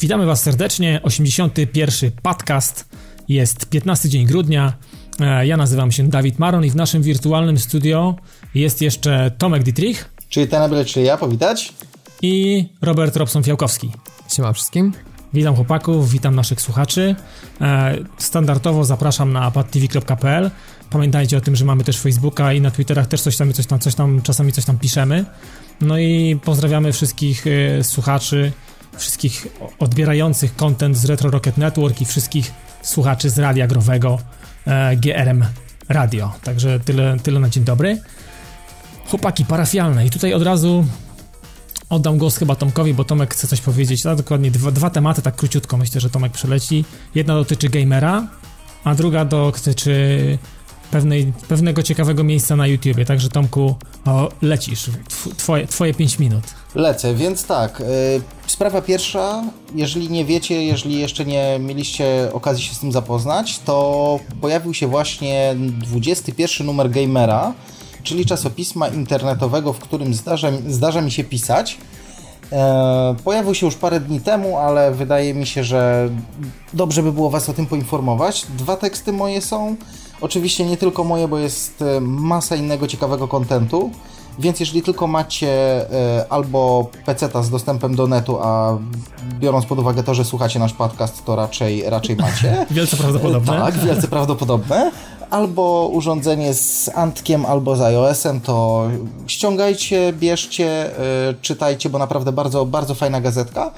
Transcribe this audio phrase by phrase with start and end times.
[0.00, 1.00] Witamy Was serdecznie.
[1.02, 2.10] 81.
[2.22, 2.88] podcast.
[3.28, 4.72] Jest 15 dzień grudnia.
[5.20, 8.16] E, ja nazywam się Dawid Maron i w naszym wirtualnym studio
[8.54, 10.10] jest jeszcze Tomek Dietrich.
[10.28, 11.72] Czyli ten czyli ja, powitać.
[12.22, 13.90] I Robert Robson-Fiałkowski.
[14.34, 14.92] Siema wszystkim.
[15.34, 17.14] Witam chłopaków, witam naszych słuchaczy.
[17.60, 20.50] E, standardowo zapraszam na padtv.pl.
[20.90, 23.78] Pamiętajcie o tym, że mamy też Facebooka i na Twitterach też coś tam, coś tam,
[23.78, 25.24] coś tam czasami coś tam piszemy.
[25.80, 28.52] No i pozdrawiamy wszystkich e, słuchaczy,
[28.98, 29.46] wszystkich
[29.78, 34.18] odbierających content z Retro Rocket Network i wszystkich słuchaczy z radia growego
[34.66, 35.44] e, GRM
[35.88, 36.32] Radio.
[36.42, 38.00] Także tyle, tyle na dzień dobry.
[39.08, 40.84] Chłopaki parafialne i tutaj od razu
[41.88, 44.06] oddam głos chyba Tomkowi, bo Tomek chce coś powiedzieć.
[44.06, 46.84] A dokładnie dwa, dwa tematy, tak króciutko myślę, że Tomek przeleci.
[47.14, 48.26] Jedna dotyczy gamera,
[48.84, 50.38] a druga dotyczy
[50.90, 53.04] pewnej, pewnego ciekawego miejsca na YouTubie.
[53.04, 54.90] Także Tomku, o, lecisz.
[55.36, 56.44] Twoje, twoje 5 minut.
[56.76, 57.80] Lecę, więc tak.
[57.80, 57.86] Yy,
[58.46, 59.42] sprawa pierwsza,
[59.74, 64.86] jeżeli nie wiecie, jeżeli jeszcze nie mieliście okazji się z tym zapoznać, to pojawił się
[64.86, 67.52] właśnie 21 numer Gamera,
[68.02, 71.78] czyli czasopisma internetowego, w którym zdarza, zdarza mi się pisać.
[72.52, 76.08] E, pojawił się już parę dni temu, ale wydaje mi się, że
[76.72, 78.46] dobrze by było Was o tym poinformować.
[78.58, 79.76] Dwa teksty moje są.
[80.20, 83.90] Oczywiście nie tylko moje, bo jest e, masa innego ciekawego kontentu.
[84.38, 85.50] Więc jeżeli tylko macie
[85.92, 88.78] e, albo PC z dostępem do netu, a
[89.38, 92.66] biorąc pod uwagę to, że słuchacie nasz podcast, to raczej, raczej macie.
[92.70, 93.52] wielce prawdopodobne.
[93.52, 94.90] tak, wielce prawdopodobne
[95.30, 98.88] albo urządzenie z Antkiem, albo z iOS-em, to
[99.26, 100.90] ściągajcie, bierzcie,
[101.28, 103.72] yy, czytajcie, bo naprawdę bardzo, bardzo fajna gazetka.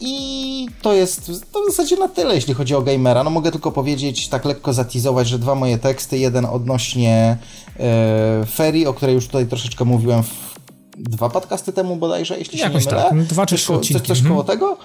[0.00, 3.24] I to jest to w zasadzie na tyle, jeśli chodzi o gamera.
[3.24, 7.36] No mogę tylko powiedzieć, tak lekko zatizować, że dwa moje teksty, jeden odnośnie
[7.78, 10.52] yy, ferii, o której już tutaj troszeczkę mówiłem w
[10.96, 13.02] dwa podcasty temu bodajże, jeśli się Jakoś nie mylę.
[13.02, 14.00] Tak, dwa czy trzy odcinki.
[14.00, 14.34] Coś, coś mhm.
[14.34, 14.76] koło tego.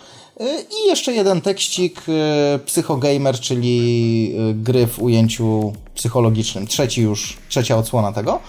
[0.86, 6.68] I jeszcze jeden tekstik, e, Psychogamer, czyli e, gry w ujęciu psychologicznym.
[6.68, 8.40] Trzeci już, trzecia odsłona tego.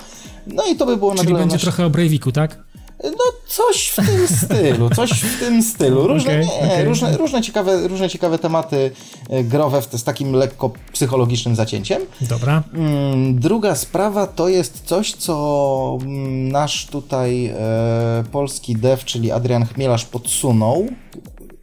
[0.47, 1.63] No i to by było czyli na Czyli będzie nasz...
[1.63, 2.59] trochę o Breiviku, tak?
[3.05, 6.07] No coś w tym stylu, coś w tym stylu.
[6.07, 6.85] Różne, okay, nie, okay.
[6.85, 8.91] różne, różne, ciekawe, różne ciekawe tematy
[9.31, 12.03] e, growe z takim lekko psychologicznym zacięciem.
[12.21, 12.63] Dobra.
[12.75, 19.67] Mm, druga sprawa to jest coś, co mm, nasz tutaj e, polski dev, czyli Adrian
[19.67, 20.87] Chmielarz podsunął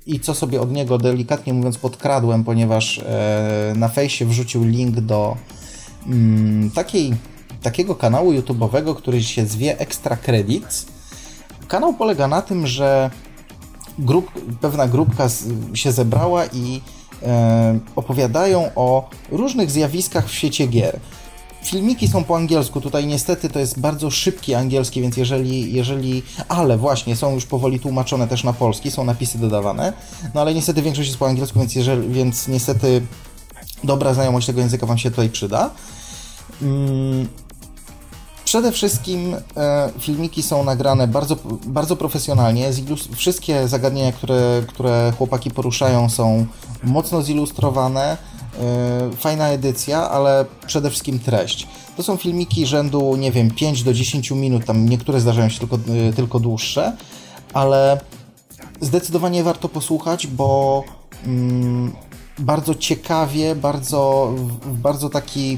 [0.05, 5.37] i co sobie od niego delikatnie mówiąc podkradłem, ponieważ e, na fejsie wrzucił link do
[6.07, 7.13] mm, takiej,
[7.61, 10.85] takiego kanału YouTube'owego, który się zwie Extra Credits.
[11.67, 13.09] Kanał polega na tym, że
[13.99, 14.31] grup,
[14.61, 15.43] pewna grupka z,
[15.73, 16.81] się zebrała i
[17.23, 20.99] e, opowiadają o różnych zjawiskach w świecie gier.
[21.63, 26.77] Filmiki są po angielsku, tutaj niestety to jest bardzo szybki angielski, więc jeżeli, jeżeli, ale
[26.77, 29.93] właśnie są już powoli tłumaczone też na polski, są napisy dodawane,
[30.33, 33.01] no ale niestety większość jest po angielsku, więc, jeżeli, więc niestety
[33.83, 35.69] dobra znajomość tego języka Wam się tutaj przyda.
[36.61, 37.44] Mm.
[38.45, 41.35] Przede wszystkim e, filmiki są nagrane bardzo,
[41.65, 42.69] bardzo profesjonalnie.
[43.15, 46.45] wszystkie zagadnienia, które, które chłopaki poruszają, są
[46.83, 48.17] mocno zilustrowane
[48.61, 51.67] E, fajna edycja, ale przede wszystkim treść.
[51.97, 55.75] To są filmiki rzędu, nie wiem, 5 do 10 minut, tam niektóre zdarzają się tylko,
[56.09, 56.97] e, tylko dłuższe,
[57.53, 57.99] ale
[58.81, 60.83] zdecydowanie warto posłuchać, bo
[61.25, 61.93] mm,
[62.39, 65.57] bardzo ciekawie, bardzo, w bardzo taki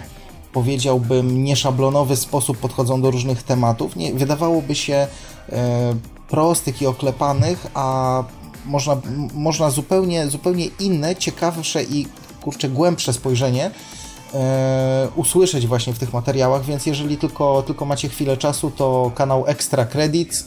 [0.57, 3.95] powiedziałbym nieszablonowy sposób podchodzą do różnych tematów.
[3.95, 5.07] Nie, wydawałoby się
[5.49, 5.93] e,
[6.29, 8.23] prostych i oklepanych, a
[8.65, 8.97] można,
[9.33, 12.07] można zupełnie, zupełnie inne, ciekawsze i
[12.41, 13.71] kurczę, głębsze spojrzenie
[14.33, 19.47] e, usłyszeć właśnie w tych materiałach, więc jeżeli tylko, tylko macie chwilę czasu, to kanał
[19.47, 20.45] Extra Credits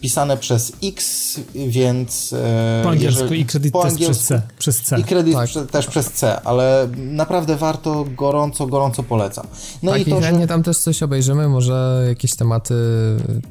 [0.00, 2.32] pisane przez X, więc...
[2.32, 4.42] E, po angielsku jeżeli, i kredyt po angielsku, przez C.
[4.58, 5.00] Przez C.
[5.00, 5.70] I kredyt tak.
[5.70, 9.46] też przez C, ale naprawdę warto, gorąco, gorąco polecam.
[9.82, 10.46] No tak, i, to, że...
[10.46, 12.74] tam też coś obejrzymy, może jakieś tematy,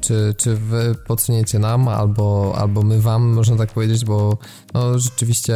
[0.00, 4.38] czy, czy wy podsuniecie nam, albo, albo my wam, można tak powiedzieć, bo
[4.74, 5.54] no, rzeczywiście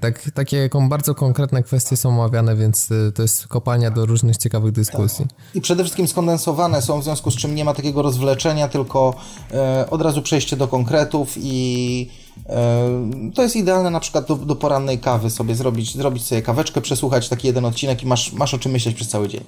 [0.00, 4.72] tak, takie bardzo konkretne kwestie są omawiane, więc y, to jest kopalnia do różnych ciekawych
[4.72, 5.26] dyskusji.
[5.28, 5.56] Tak.
[5.56, 9.14] I przede wszystkim skondensowane są, w związku z czym nie ma takiego rozwleczenia, tylko
[9.52, 12.10] e, od razu przejście do konkretów i
[12.46, 16.80] e, to jest idealne na przykład do, do, porannej kawy sobie zrobić, zrobić sobie kaweczkę,
[16.80, 19.44] przesłuchać taki jeden odcinek i masz, masz o czym myśleć przez cały dzień.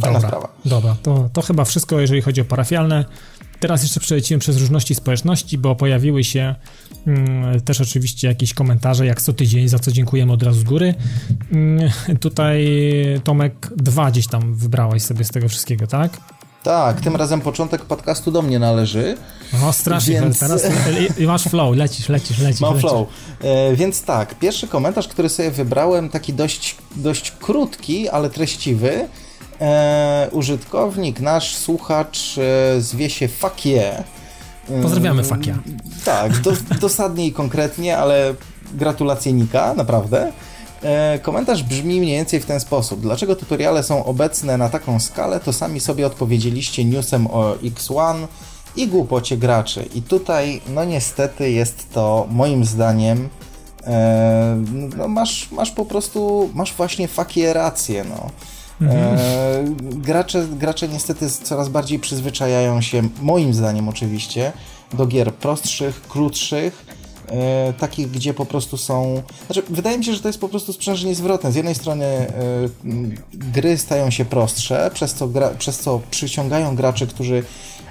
[0.00, 0.48] Fajna dobra, sprawa.
[0.64, 3.04] Dobra, to, to chyba wszystko, jeżeli chodzi o parafialne.
[3.60, 6.54] Teraz jeszcze przelecimy przez różności społeczności, bo pojawiły się
[7.64, 10.94] też oczywiście jakieś komentarze, jak co tydzień, za co dziękujemy od razu z góry.
[11.52, 11.90] Mm,
[12.20, 12.68] tutaj
[13.24, 16.20] Tomek dwa gdzieś tam wybrałeś sobie z tego wszystkiego, tak?
[16.64, 19.16] Tak, tym razem początek podcastu do mnie należy.
[19.64, 20.38] O, strasznie, więc...
[20.38, 20.62] teraz
[21.26, 22.60] masz flow, lecisz, lecisz, lecisz.
[22.60, 22.90] Mam lecisz.
[22.90, 23.08] flow.
[23.42, 29.08] E, więc tak, pierwszy komentarz, który sobie wybrałem, taki dość, dość krótki, ale treściwy.
[29.60, 34.04] E, użytkownik, nasz słuchacz e, zwie się Fakie.
[34.82, 35.58] Pozdrawiamy Fakia.
[36.04, 38.34] Tak, do, dosadnie i konkretnie, ale
[38.74, 40.32] gratulacje Nika, naprawdę.
[40.82, 43.00] E, komentarz brzmi mniej więcej w ten sposób.
[43.00, 48.26] Dlaczego tutoriale są obecne na taką skalę, to sami sobie odpowiedzieliście newsem o X1
[48.76, 49.88] i głupocie graczy.
[49.94, 53.28] I tutaj, no niestety jest to moim zdaniem
[53.86, 54.64] e,
[54.96, 58.30] no masz, masz po prostu, masz właśnie fakie rację, no.
[58.80, 59.18] Mhm.
[59.18, 64.52] E, gracze, gracze niestety coraz bardziej przyzwyczajają się, moim zdaniem oczywiście,
[64.92, 66.86] do gier prostszych, krótszych,
[67.28, 69.22] e, takich, gdzie po prostu są.
[69.46, 71.52] Znaczy, wydaje mi się, że to jest po prostu sprzężenie zwrotne.
[71.52, 72.28] Z jednej strony e,
[73.34, 77.42] gry stają się prostsze, przez co, gra, przez co przyciągają graczy, którzy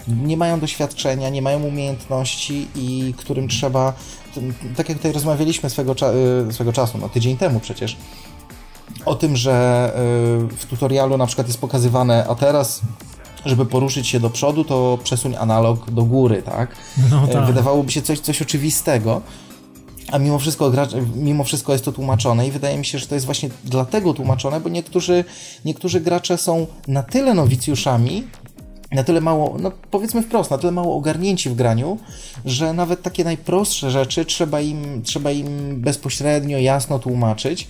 [0.08, 3.94] nie mają doświadczenia, nie mają umiejętności i którym trzeba,
[4.76, 5.96] tak jak tutaj rozmawialiśmy swego,
[6.48, 7.98] e, swego czasu, no tydzień temu przecież,
[9.06, 9.92] o tym, że
[10.54, 12.82] y, w tutorialu na przykład jest pokazywane, a teraz
[13.46, 16.76] żeby poruszyć się do przodu, to przesuń analog do góry, tak?
[17.12, 17.46] No tak.
[17.46, 19.22] Wydawałoby się coś, coś oczywistego,
[20.12, 20.72] a mimo wszystko,
[21.16, 24.60] mimo wszystko jest to tłumaczone i wydaje mi się, że to jest właśnie dlatego tłumaczone,
[24.60, 25.26] bo niektórzy,
[25.66, 28.24] niektórzy gracze są na tyle nowicjuszami,
[28.92, 31.98] na tyle mało, no powiedzmy wprost, na tyle mało ogarnięci w graniu,
[32.46, 37.68] że nawet takie najprostsze rzeczy trzeba im, trzeba im bezpośrednio, jasno tłumaczyć,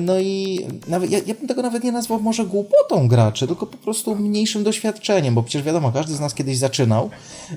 [0.00, 3.76] no i nawet, ja, ja bym tego nawet nie nazwał może głupotą graczy, tylko po
[3.76, 7.10] prostu mniejszym doświadczeniem, bo przecież wiadomo, każdy z nas kiedyś zaczynał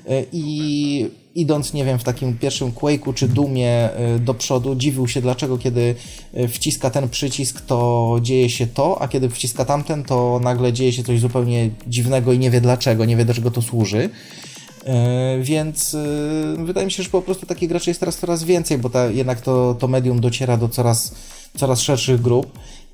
[0.08, 5.08] e, i idąc, nie wiem, w takim pierwszym Quake'u czy Dumie e, do przodu, dziwił
[5.08, 5.94] się dlaczego, kiedy
[6.48, 11.04] wciska ten przycisk, to dzieje się to, a kiedy wciska tamten, to nagle dzieje się
[11.04, 14.10] coś zupełnie dziwnego i nie wie dlaczego, nie wie do czego to służy.
[15.40, 15.96] Więc
[16.56, 19.40] wydaje mi się, że po prostu takich graczy jest teraz coraz więcej, bo ta, jednak
[19.40, 21.14] to, to medium dociera do coraz
[21.76, 22.46] szerszych grup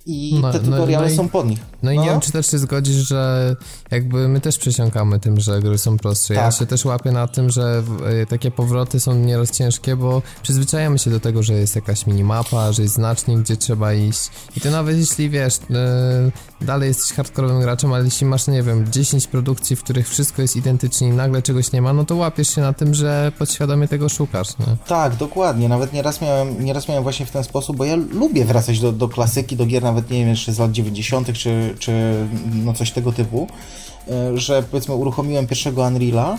[0.07, 1.59] i no, te no, tutoriale no, no są pod nich.
[1.83, 2.11] No, i nie no.
[2.11, 3.57] wiem, czy też się zgodzisz, że
[3.91, 6.35] jakby my też przesiąkamy tym, że gry są prostsze.
[6.35, 6.45] Tak.
[6.45, 7.83] Ja się też łapię na tym, że
[8.23, 12.73] e, takie powroty są nieraz ciężkie, bo przyzwyczajamy się do tego, że jest jakaś minimapa,
[12.73, 14.31] że jest znacznik, gdzie trzeba iść.
[14.57, 18.93] I to nawet jeśli wiesz, yy, dalej jesteś hardkorowym graczem, ale jeśli masz, nie wiem,
[18.93, 22.49] 10 produkcji, w których wszystko jest identycznie i nagle czegoś nie ma, no to łapiesz
[22.49, 24.59] się na tym, że podświadomie tego szukasz.
[24.59, 24.67] Nie?
[24.87, 25.69] Tak, dokładnie.
[25.69, 29.09] Nawet nieraz miałem, nieraz miałem właśnie w ten sposób, bo ja lubię wracać do, do
[29.09, 32.15] klasyki, do gier nawet nie wiem, jeszcze z lat 90., czy, czy
[32.53, 33.47] no coś tego typu,
[34.09, 36.37] e, że powiedzmy uruchomiłem pierwszego Unreal'a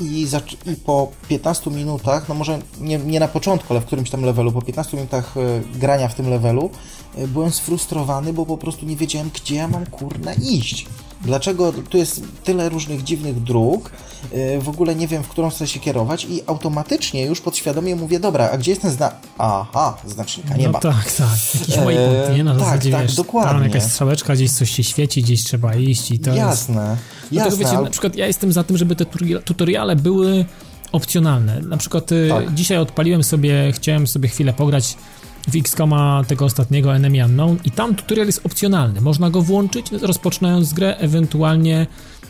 [0.00, 0.26] i,
[0.66, 4.52] i po 15 minutach, no może nie, nie na początku, ale w którymś tam levelu,
[4.52, 6.70] po 15 minutach e, grania w tym levelu,
[7.16, 10.86] e, byłem sfrustrowany, bo po prostu nie wiedziałem, gdzie ja mam kurna iść.
[11.20, 13.90] Dlaczego tu jest tyle różnych dziwnych dróg,
[14.32, 18.20] y, w ogóle nie wiem, w którą chcę się kierować i automatycznie już podświadomie mówię,
[18.20, 19.16] dobra, a gdzie jest ten znak?
[19.38, 20.78] Aha, znacznika nie no ma.
[20.78, 22.44] tak, tak, jakiś waypoint, nie?
[22.44, 23.52] Na tak, zasadzie, tak, wiesz, dokładnie.
[23.52, 27.32] Tam jakaś strzałeczka, gdzieś coś się świeci, gdzieś trzeba iść i to Jasne, jest...
[27.32, 27.56] jasne.
[27.56, 27.82] wiecie, ale...
[27.82, 29.06] na przykład ja jestem za tym, żeby te
[29.44, 30.44] tutoriale były
[30.92, 31.60] opcjonalne.
[31.60, 32.54] Na przykład y, tak.
[32.54, 34.96] dzisiaj odpaliłem sobie, chciałem sobie chwilę pograć
[35.46, 39.00] w XCOMa tego ostatniego Enemy Unknown i tam tutorial jest opcjonalny.
[39.00, 41.86] Można go włączyć rozpoczynając grę, ewentualnie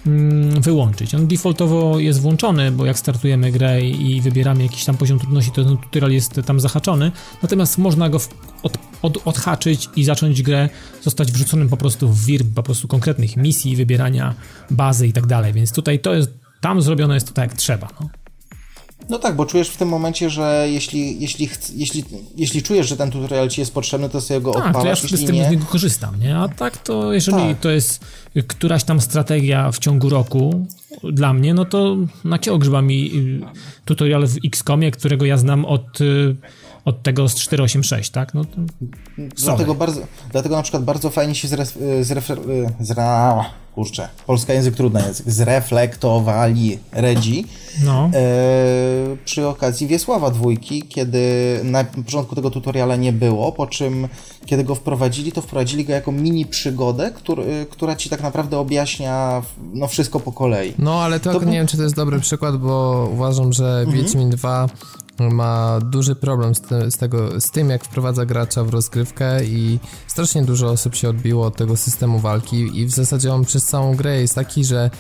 [0.06, 1.14] mm, wyłączyć.
[1.14, 5.64] On defaultowo jest włączony, bo jak startujemy grę i wybieramy jakiś tam poziom trudności, to
[5.64, 7.12] ten tutorial jest tam zahaczony.
[7.42, 8.18] Natomiast można go
[8.62, 10.68] od, od, odhaczyć i zacząć grę,
[11.02, 14.34] zostać wrzuconym po prostu w wir, po prostu konkretnych misji, wybierania
[14.70, 15.52] bazy i tak dalej.
[15.52, 17.88] Więc tutaj to jest, tam zrobione jest to tak jak trzeba.
[18.00, 18.25] No.
[19.08, 22.04] No tak, bo czujesz w tym momencie, że jeśli, jeśli, jeśli,
[22.36, 25.16] jeśli czujesz, że ten tutorial ci jest potrzebny, to sobie go tak, odpalasz, to ja
[25.16, 26.36] z tym z niego korzystam, nie?
[26.36, 27.60] A tak to, jeżeli tak.
[27.60, 28.04] to jest
[28.46, 30.66] któraś tam strategia w ciągu roku
[31.02, 33.40] dla mnie, no to na kieł grzyba mi y,
[33.84, 36.36] tutorial w XCOMie, którego ja znam od y,
[36.86, 38.34] od tego z 486, tak?
[38.34, 38.42] No,
[39.44, 40.00] dlatego, bardzo,
[40.32, 42.38] dlatego na przykład bardzo fajnie się zref, zrefer,
[42.80, 47.44] zra, kurczę, polska język trudny język, zreflektowali Redzi
[47.84, 48.10] no.
[48.14, 51.20] e, przy okazji Wiesława dwójki, kiedy
[51.64, 54.08] na początku tego tutoriala nie było, po czym
[54.46, 59.42] kiedy go wprowadzili, to wprowadzili go jako mini przygodę, który, która ci tak naprawdę objaśnia
[59.72, 60.74] no, wszystko po kolei.
[60.78, 63.96] No, ale to, to nie wiem, czy to jest dobry przykład, bo uważam, że mhm.
[63.96, 64.68] Wiedźmin 2
[65.18, 69.78] ma duży problem z, te, z, tego, z tym, jak wprowadza gracza w rozgrywkę i
[70.06, 73.96] strasznie dużo osób się odbiło od tego systemu walki i w zasadzie on przez całą
[73.96, 74.90] grę jest taki, że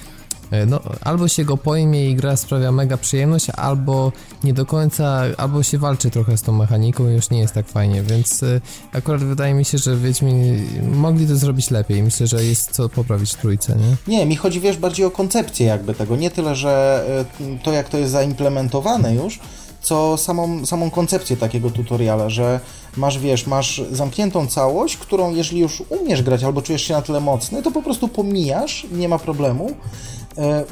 [0.50, 4.12] E, no, albo się go pojmie i gra sprawia mega przyjemność, albo
[4.44, 7.68] nie do końca, albo się walczy trochę z tą mechaniką i już nie jest tak
[7.68, 8.60] fajnie, więc e,
[8.92, 12.02] akurat wydaje mi się, że Wiedźmin mogli to zrobić lepiej.
[12.02, 14.16] Myślę, że jest co poprawić w trójce, nie?
[14.16, 16.16] Nie, mi chodzi, wiesz, bardziej o koncepcję jakby tego.
[16.16, 17.04] Nie tyle, że
[17.40, 19.40] e, to jak to jest zaimplementowane już,
[19.86, 22.60] co samą, samą koncepcję takiego tutoriala, że
[22.96, 27.20] masz, wiesz, masz zamkniętą całość, którą jeżeli już umiesz grać albo czujesz się na tyle
[27.20, 29.70] mocny, to po prostu pomijasz, nie ma problemu,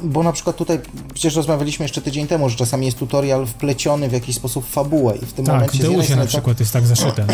[0.03, 0.79] bo na przykład tutaj
[1.13, 5.17] przecież rozmawialiśmy jeszcze tydzień temu, że czasami jest tutorial wpleciony w jakiś sposób w fabułę
[5.17, 5.77] i w tym tak, momencie...
[5.77, 7.25] Tak, w Deusie na przykład jest tak zaszyte.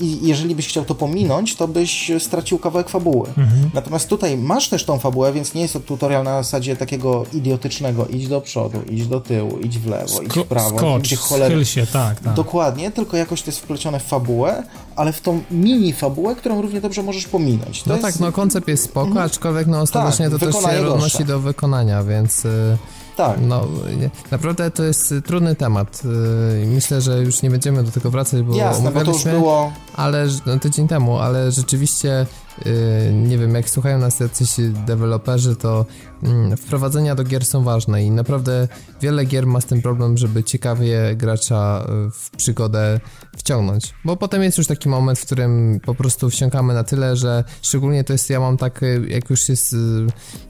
[0.00, 3.28] I jeżeli byś chciał to pominąć, to byś stracił kawałek fabuły.
[3.28, 3.70] Mhm.
[3.74, 8.06] Natomiast tutaj masz też tą fabułę, więc nie jest to tutorial na zasadzie takiego idiotycznego
[8.06, 11.16] idź do przodu, idź do tyłu, idź w lewo, Sko idź w prawo, skocz, gdzie
[11.16, 11.64] cholera...
[11.64, 12.34] się, tak, tak.
[12.34, 14.62] Dokładnie, tylko jakoś to jest wplecione w fabułę,
[14.98, 17.82] ale w tą mini fabułę, którą równie dobrze możesz pominąć.
[17.82, 18.06] To no jest...
[18.06, 19.26] tak, no koncept jest spoko, mhm.
[19.26, 22.44] aczkolwiek no ostatecznie tak, to też się odnosi do wykonania, więc...
[22.44, 22.76] Y,
[23.16, 23.38] tak.
[23.40, 23.66] No,
[24.30, 26.02] naprawdę to jest trudny temat.
[26.62, 29.72] Y, myślę, że już nie będziemy do tego wracać, bo Jasne, bo to już było...
[29.96, 32.47] Ale, no, tydzień temu, ale rzeczywiście Y,
[33.12, 34.50] nie wiem, jak słuchają nas jacyś
[34.86, 35.86] deweloperzy, to
[36.22, 38.68] mm, wprowadzenia do gier są ważne i naprawdę
[39.00, 43.00] wiele gier ma z tym problem, żeby ciekawie gracza y, w przygodę
[43.36, 43.94] wciągnąć.
[44.04, 48.04] Bo potem jest już taki moment, w którym po prostu wsiąkamy na tyle, że szczególnie
[48.04, 49.76] to jest, ja mam tak, jak już jest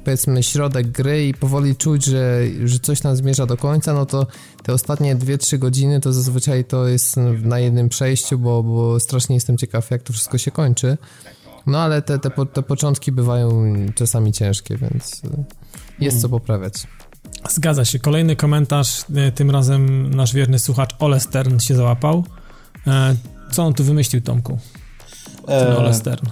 [0.05, 4.27] powiedzmy środek gry i powoli czuć, że, że coś tam zmierza do końca, no to
[4.63, 9.57] te ostatnie 2-3 godziny to zazwyczaj to jest na jednym przejściu, bo, bo strasznie jestem
[9.57, 10.99] ciekaw, jak to wszystko się kończy.
[11.69, 15.45] No ale te, te, te początki bywają czasami ciężkie, więc y,
[16.01, 16.75] jest co poprawiać.
[17.51, 17.99] Zgadza się.
[17.99, 22.25] Kolejny komentarz, y, tym razem nasz wierny słuchacz Ole Stern się załapał.
[22.87, 23.15] E,
[23.51, 24.59] co on tu wymyślił, Tomku?
[25.47, 26.27] Ten Ole Stern.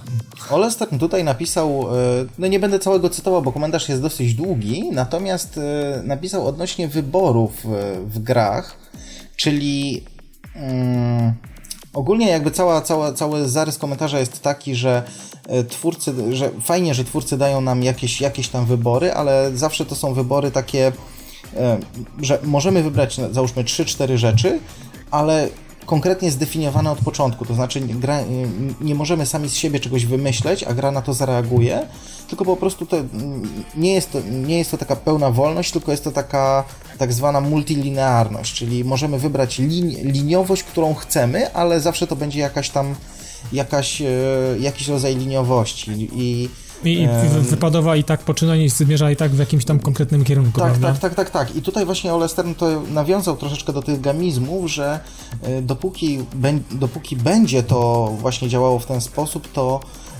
[0.49, 4.91] Ole Stern tutaj napisał, e, no nie będę całego cytował, bo komentarz jest dosyć długi,
[4.91, 7.65] natomiast e, napisał odnośnie wyborów
[8.05, 8.77] w grach,
[9.35, 10.03] czyli...
[10.55, 11.33] Mm,
[11.97, 15.03] Ogólnie jakby cała, cała, cały zarys komentarza jest taki, że
[15.47, 19.95] e, twórcy, że fajnie, że twórcy dają nam jakieś, jakieś tam wybory, ale zawsze to
[19.95, 20.91] są wybory takie,
[21.55, 21.79] e,
[22.21, 24.59] że możemy wybrać załóżmy 3-4 rzeczy,
[25.11, 25.49] ale
[25.87, 28.19] konkretnie zdefiniowane od początku, to znaczy gra,
[28.81, 31.87] nie możemy sami z siebie czegoś wymyśleć, a gra na to zareaguje,
[32.29, 32.97] tylko po prostu to
[33.75, 36.63] nie jest to, nie jest to taka pełna wolność, tylko jest to taka
[36.97, 42.69] tak zwana multilinearność, czyli możemy wybrać lin, liniowość, którą chcemy, ale zawsze to będzie jakaś
[42.69, 42.95] tam
[43.53, 44.05] jakaś, e,
[44.59, 46.09] jakiś rodzaj liniowości.
[46.13, 46.49] I
[46.83, 47.07] i, i
[47.41, 50.87] wypadowa i tak poczynań i zmierza i tak w jakimś tam konkretnym kierunku, tak, prawda?
[50.87, 51.55] Tak, tak, tak, tak.
[51.55, 54.99] I tutaj właśnie Ole Stern to nawiązał troszeczkę do tych gamizmów, że
[55.41, 56.19] e, dopóki,
[56.71, 59.79] dopóki będzie to właśnie działało w ten sposób, to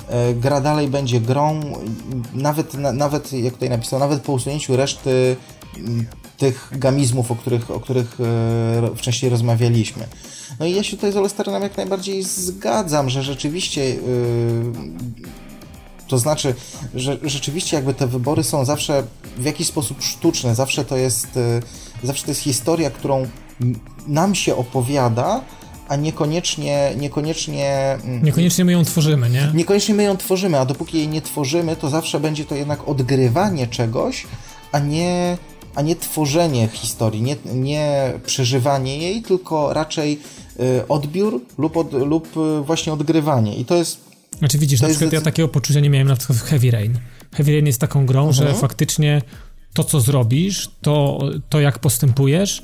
[0.10, 1.62] e, gra dalej będzie grą,
[2.34, 5.36] nawet, nawet jak tutaj napisał, nawet po usunięciu reszty
[6.38, 10.08] tych gamizmów, o których, o których e, wcześniej rozmawialiśmy.
[10.60, 13.96] No i ja się tutaj z Olesternem jak najbardziej zgadzam, że rzeczywiście
[16.08, 16.56] to znaczy,
[16.96, 19.04] że rzeczywiście jakby te wybory są zawsze
[19.38, 21.62] w jakiś sposób sztuczne, zawsze to jest, y,
[22.04, 23.28] zawsze to jest historia, którą
[24.08, 25.42] nam się opowiada,
[25.88, 27.98] a niekoniecznie, niekoniecznie...
[28.04, 29.52] Mm, niekoniecznie my ją tworzymy, nie?
[29.54, 33.68] Niekoniecznie my ją tworzymy, a dopóki jej nie tworzymy, to zawsze będzie to jednak odgrywanie
[33.68, 34.28] czegoś,
[34.72, 35.38] a nie,
[35.76, 40.20] a nie tworzenie historii, nie, nie przeżywanie jej, tylko raczej
[40.60, 43.56] y, odbiór lub, od, lub y, właśnie odgrywanie.
[43.56, 44.07] I to jest
[44.40, 47.00] znaczy widzisz, to na przykład ja takiego poczucia nie miałem na przykład w Heavy Rain.
[47.36, 48.62] Heavy Rain jest taką grą, że mhm.
[48.62, 49.22] faktycznie
[49.74, 52.64] to, co zrobisz, to, to jak postępujesz,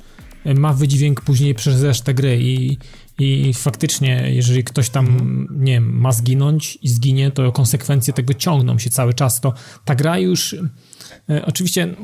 [0.56, 2.78] ma wydźwięk później przez resztę gry i,
[3.20, 5.48] i faktycznie, jeżeli ktoś tam, mhm.
[5.52, 9.42] nie wiem, ma zginąć i zginie, to konsekwencje tego ciągną się cały czas.
[9.42, 9.54] To
[9.86, 10.56] ta gra już
[11.46, 11.96] oczywiście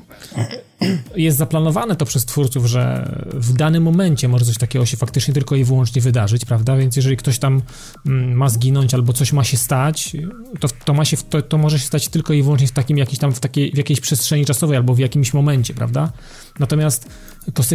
[1.16, 5.56] jest zaplanowane to przez twórców, że w danym momencie może coś takiego się faktycznie tylko
[5.56, 6.78] i wyłącznie wydarzyć, prawda?
[6.78, 7.62] Więc jeżeli ktoś tam
[8.06, 10.16] mm, ma zginąć albo coś ma się stać,
[10.60, 13.20] to, to, ma się, to, to może się stać tylko i wyłącznie w takim jakiejś
[13.20, 16.12] tam w, takiej, w jakiejś przestrzeni czasowej albo w jakimś momencie, prawda?
[16.60, 17.10] Natomiast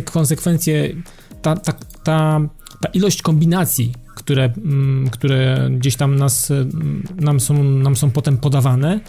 [0.04, 0.94] konsekwencje,
[1.42, 1.72] ta, ta,
[2.02, 2.40] ta,
[2.80, 8.36] ta ilość kombinacji, które, mm, które gdzieś tam nas, mm, nam, są, nam są potem
[8.36, 9.00] podawane,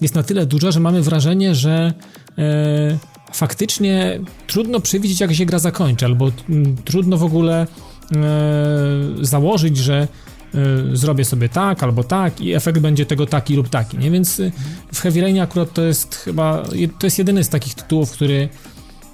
[0.00, 1.92] jest na tyle duża, że mamy wrażenie, że
[2.38, 2.98] e,
[3.32, 7.66] faktycznie trudno przewidzieć, jak się gra zakończy, albo m, mm, trudno w ogóle e,
[9.20, 10.08] założyć, że
[10.54, 14.10] e, zrobię sobie tak albo tak i efekt będzie tego taki lub taki, nie?
[14.10, 14.52] Więc e,
[14.92, 16.62] w Heavy Rainie akurat to jest chyba,
[16.98, 18.48] to jest jedyny z takich tytułów, który,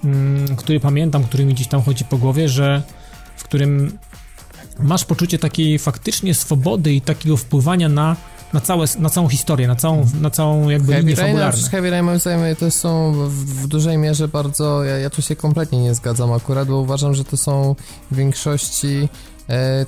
[0.05, 2.83] mm, który pamiętam, który mi gdzieś tam chodzi po głowie, że
[3.37, 3.99] w którym
[4.79, 8.17] masz poczucie takiej faktycznie swobody i takiego wpływania na
[8.53, 11.69] na, całe, na całą historię, na całą, na całą jakby Heavy linię Rain, fabularną.
[11.71, 15.79] Heavy Rain moim zdaniem to są w, dużej mierze bardzo, ja, ja tu się kompletnie
[15.79, 17.75] nie zgadzam akurat, bo uważam, że to są
[18.11, 19.09] w większości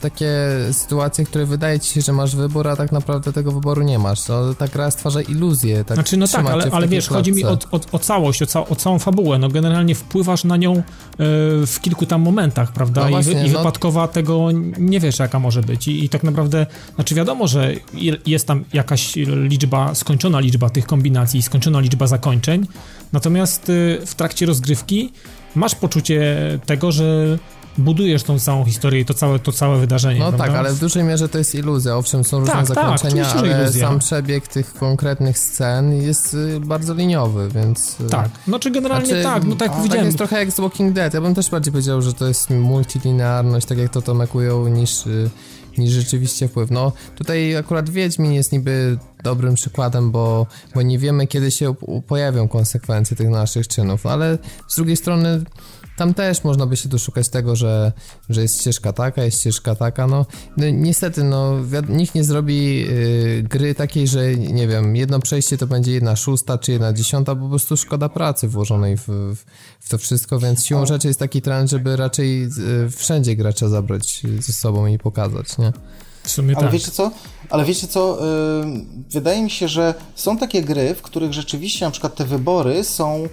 [0.01, 0.31] takie
[0.73, 4.23] sytuacje, które wydaje ci się, że masz wybór, a tak naprawdę tego wyboru nie masz.
[4.23, 7.47] To, ta gra stwarza iluzję, tak Znaczy, no tak, ale, ale wiesz, chodzi mi o,
[7.57, 7.69] klatce.
[7.93, 9.39] o, o całość, o, ca, o całą fabułę.
[9.39, 10.83] No generalnie wpływasz na nią e,
[11.67, 13.01] w kilku tam momentach, prawda?
[13.01, 14.49] No I, właśnie, wy, I no- wypadkowa tego
[14.79, 15.89] nie wiesz, jaka może być.
[15.89, 20.87] I, I tak naprawdę, znaczy wiadomo, że i- jest tam jakaś liczba, skończona liczba tych
[20.87, 22.67] kombinacji, skończona liczba zakończeń,
[23.13, 25.13] natomiast y, w trakcie rozgrywki
[25.55, 26.37] masz poczucie
[26.67, 27.39] tego, że
[27.79, 30.47] budujesz tą całą historię i to całe, to całe wydarzenie, No prawda?
[30.47, 31.97] tak, ale w dużej mierze to jest iluzja.
[31.97, 33.89] Owszem, są różne Tak, tak, zakończenia, że ale iluzja.
[33.89, 37.97] sam przebieg tych konkretnych scen jest y, bardzo liniowy, więc...
[38.01, 40.93] y, Tak, znaczy generalnie Znaczy, tak, no tak Tak powiedziałem, jest trochę jak z Walking
[40.93, 41.15] Dead.
[41.15, 45.07] Ja bym też bardziej powiedział, że to jest multilinearność, tak jak to Tomek ujął, niż,
[45.07, 45.31] y,
[45.79, 46.71] niż rzeczywiście wpływ.
[46.71, 51.75] No tutaj akurat Wiedźmin jest niby dobrym przykładem, bo, bo nie wiemy, kiedy się
[52.07, 55.43] pojawią konsekwencje tych naszych czynów, ale z drugiej strony
[55.99, 57.93] tam też można by się doszukać tego, że,
[58.29, 60.27] że jest ścieżka taka, jest ścieżka taka, no,
[60.57, 61.55] no niestety, no
[61.89, 66.59] nikt nie zrobi y, gry takiej, że nie wiem, jedno przejście to będzie jedna szósta
[66.59, 69.45] czy jedna dziesiąta, bo po prostu szkoda pracy włożonej w, w,
[69.81, 74.23] w to wszystko, więc siłą rzeczy jest taki trend, żeby raczej y, wszędzie gracza zabrać
[74.41, 75.73] ze sobą i pokazać, nie?
[76.23, 76.73] w sumie Ale tak.
[76.73, 77.11] wiecie co?
[77.51, 78.19] Ale wiecie co?
[79.11, 83.29] Wydaje mi się, że są takie gry, w których rzeczywiście na przykład te wybory są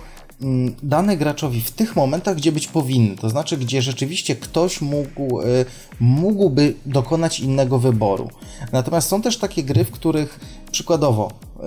[0.84, 3.16] dane graczowi w tych momentach, gdzie być powinny.
[3.16, 5.66] To znaczy, gdzie rzeczywiście ktoś mógł, y,
[6.00, 8.30] mógłby dokonać innego wyboru.
[8.72, 10.40] Natomiast są też takie gry, w których
[10.72, 11.62] przykładowo y,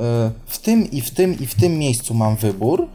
[0.46, 2.88] w tym i w tym i w tym miejscu mam wybór,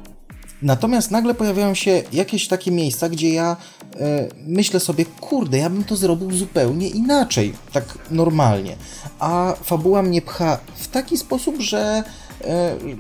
[0.64, 3.58] Natomiast nagle pojawiają się jakieś takie miejsca, gdzie ja
[4.00, 8.76] e, myślę sobie, kurde, ja bym to zrobił zupełnie inaczej, tak normalnie.
[9.20, 12.04] A fabuła mnie pcha w taki sposób, że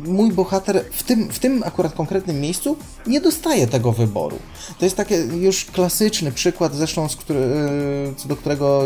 [0.05, 4.39] mój bohater w tym, w tym akurat konkretnym miejscu nie dostaje tego wyboru.
[4.79, 8.83] To jest taki już klasyczny przykład, zresztą z który, e, co do którego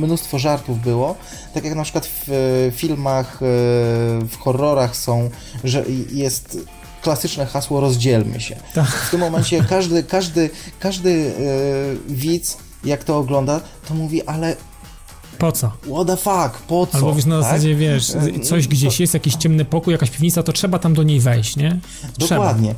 [0.00, 1.16] mnóstwo żartów było.
[1.54, 3.38] Tak jak na przykład w e, filmach, e,
[4.28, 5.30] w horrorach są,
[5.64, 6.58] że jest
[7.02, 8.56] klasyczne hasło rozdzielmy się.
[8.74, 8.86] Tak.
[8.86, 14.56] W tym momencie każdy, każdy, każdy e, widz, jak to ogląda, to mówi, ale
[15.38, 15.72] Po co?
[15.92, 16.98] what the fuck, po co?
[16.98, 17.44] Albo wiesz, na tak?
[17.44, 21.02] zasadzie, wiesz, E, coś gdzieś jest, jakiś ciemny pokój, jakaś piwnica, to trzeba tam do
[21.02, 21.78] niej wejść, nie?
[22.18, 22.34] Trzeba.
[22.40, 22.74] Dokładnie.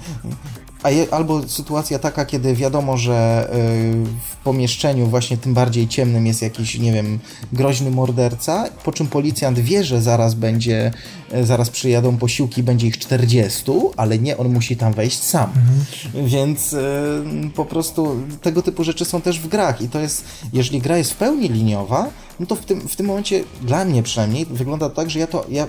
[0.82, 6.26] A je, albo sytuacja taka, kiedy wiadomo, że y, w pomieszczeniu właśnie tym bardziej ciemnym
[6.26, 7.18] jest jakiś, nie wiem,
[7.52, 10.90] groźny morderca, po czym policjant wie, że zaraz będzie,
[11.34, 15.50] y, zaraz przyjadą posiłki, będzie ich 40, ale nie, on musi tam wejść sam.
[16.24, 16.78] Więc y,
[17.54, 21.12] po prostu tego typu rzeczy są też w grach i to jest, jeżeli gra jest
[21.12, 22.10] w pełni liniowa,
[22.40, 25.44] no to w tym, w tym momencie, dla mnie przynajmniej, wygląda tak, że ja to,
[25.48, 25.66] ja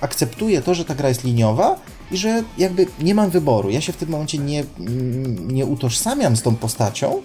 [0.00, 1.76] akceptuję to, że ta gra jest liniowa
[2.12, 3.70] i że jakby nie mam wyboru.
[3.70, 4.64] Ja się w tym momencie nie,
[5.46, 7.22] nie utożsamiam z tą postacią,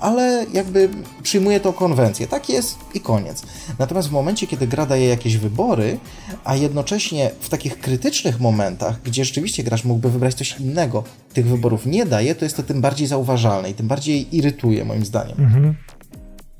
[0.00, 0.88] ale jakby
[1.22, 2.26] przyjmuję tą konwencję.
[2.26, 3.42] Tak jest i koniec.
[3.78, 5.98] Natomiast w momencie, kiedy gra daje jakieś wybory,
[6.44, 11.86] a jednocześnie w takich krytycznych momentach, gdzie rzeczywiście gracz mógłby wybrać coś innego, tych wyborów
[11.86, 15.36] nie daje, to jest to tym bardziej zauważalne i tym bardziej irytuje moim zdaniem.
[15.38, 15.74] Mhm.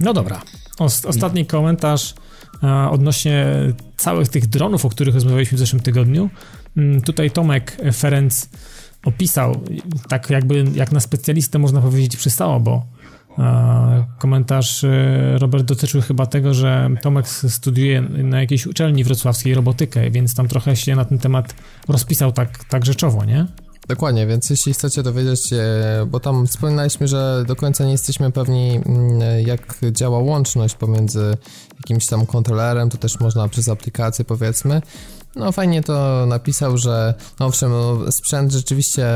[0.01, 0.43] No dobra.
[0.79, 2.15] Os- ostatni komentarz
[2.91, 3.47] odnośnie
[3.97, 6.31] całych tych dronów, o których rozmawialiśmy w zeszłym tygodniu.
[6.77, 8.49] Mm, Tutaj Tomek Ferenc
[9.05, 9.61] opisał,
[10.09, 12.87] tak jakby jak na specjalistę można powiedzieć przystało, bo
[14.19, 20.35] komentarz e, Robert dotyczył chyba tego, że Tomek studiuje na jakiejś uczelni wrocławskiej robotykę, więc
[20.35, 21.55] tam trochę się na ten temat
[21.89, 23.47] rozpisał tak, tak rzeczowo, nie?
[23.89, 25.65] Dokładnie, więc jeśli chcecie dowiedzieć się,
[26.07, 31.37] bo tam wspominaliśmy, że do końca nie jesteśmy pewni, mm, jak działa łączność pomiędzy
[31.77, 34.83] jakimś tam kontrolerem, to też można przez aplikację powiedzmy.
[35.37, 39.07] No fajnie to napisał, że no owszem, no, sprzęt rzeczywiście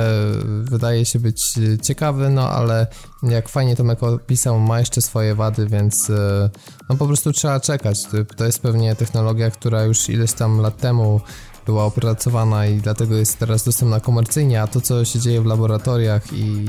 [0.63, 2.87] wydaje się być ciekawy, no ale
[3.23, 6.51] jak fajnie Tomek opisał, ma jeszcze swoje wady, więc e,
[6.89, 8.03] no po prostu trzeba czekać.
[8.03, 11.21] To- To jest pewnie technologia, która już ileś tam lat temu
[11.67, 16.33] była opracowana i dlatego jest teraz dostępna komercyjnie, a to co się dzieje w laboratoriach
[16.33, 16.67] i,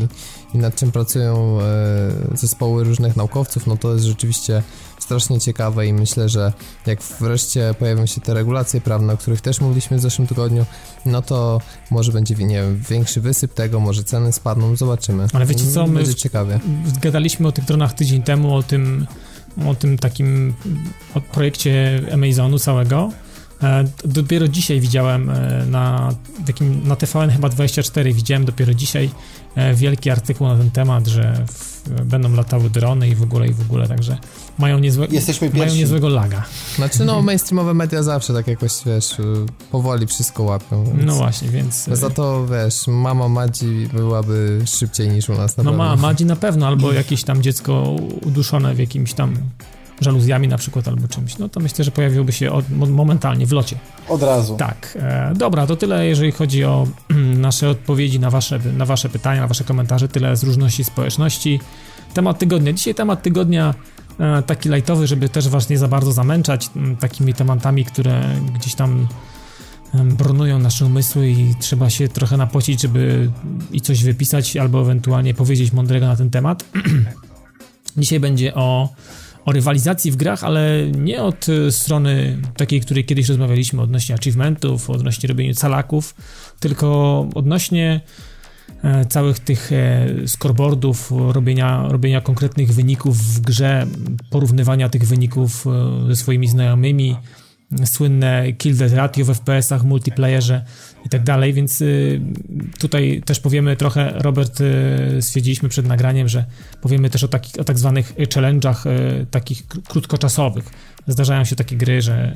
[0.54, 4.64] i nad czym pracują e, zespoły różnych naukowców, no to jest rzeczywiście
[5.00, 6.54] strasznie ciekawe i myślę, że
[6.86, 10.66] jak wreszcie pojawią się te regulacje prawne, o których też mówiliśmy w zeszłym tygodniu,
[11.06, 15.28] no to może będzie, nie wiem, większy wysyp tego, może ceny spadną, zobaczymy.
[15.34, 16.60] Ale wiecie co, my- Będzie ciekawie.
[17.02, 19.08] Gadaliśmy o tych dronach tydzień temu, o tym,
[19.68, 20.54] o tym takim
[21.16, 23.12] o projekcie Amazonu całego.
[23.64, 26.10] E, dopiero dzisiaj widziałem e, na,
[26.46, 29.10] takim, na TVN chyba 24 widziałem dopiero dzisiaj
[29.56, 33.54] e, wielki artykuł na ten temat, że w, będą latały drony i w ogóle i
[33.54, 34.18] w ogóle, także
[34.58, 36.44] mają, niezłe, Jesteśmy mają niezłego laga.
[36.76, 39.16] Znaczy no mainstreamowe media zawsze tak jakoś, wiesz,
[39.72, 40.84] powoli wszystko łapią.
[40.86, 41.06] Więc...
[41.06, 41.84] No właśnie, więc...
[41.84, 45.84] Za to, wiesz, mama Madzi byłaby szybciej niż u nas na No pewno.
[45.86, 49.36] ma, Madzi na pewno, albo jakieś tam dziecko uduszone w jakimś tam
[50.02, 53.76] żaluzjami na przykład albo czymś, no to myślę, że pojawiłoby się od, momentalnie w locie.
[54.10, 54.56] Od razu.
[54.56, 54.98] Tak.
[55.02, 56.88] E, dobra, to tyle, jeżeli chodzi o
[57.48, 61.60] nasze odpowiedzi na wasze, na wasze pytania, na wasze komentarze, tyle z różności społeczności.
[62.14, 62.74] Temat tygodnia.
[62.74, 63.74] Dzisiaj temat tygodnia
[64.20, 68.22] e, taki lajtowy, żeby też was nie za bardzo zamęczać m, takimi tematami, które
[68.56, 69.08] gdzieś tam
[69.94, 73.32] bronują nasze umysły i trzeba się trochę napocić, żeby
[73.72, 76.66] i coś wypisać albo ewentualnie powiedzieć mądrego na ten temat.
[77.98, 78.90] Dzisiaj będzie o
[79.46, 84.90] o rywalizacji w grach, ale nie od e, strony takiej, której kiedyś rozmawialiśmy odnośnie achievementów,
[84.90, 86.16] odnośnie robienia calaków,
[86.60, 88.02] tylko odnośnie
[88.84, 93.88] e, całych tych e, scoreboardów, robienia, robienia konkretnych wyników w grze,
[94.30, 95.66] porównywania tych wyników
[96.08, 97.16] ze swoimi znajomymi,
[97.86, 100.66] słynne kill death ratio w FPS-ach, multiplayerze
[101.06, 102.22] i tak dalej, więc y,
[102.80, 106.46] tutaj też powiemy trochę, Robert, y, stwierdziliśmy przed nagraniem, że
[106.82, 108.88] powiemy też o, takich, o tak zwanych challenge'ach,
[109.22, 110.70] y, takich krótkoczasowych.
[111.08, 112.34] Zdarzają się takie gry, że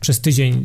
[0.00, 0.64] przez tydzień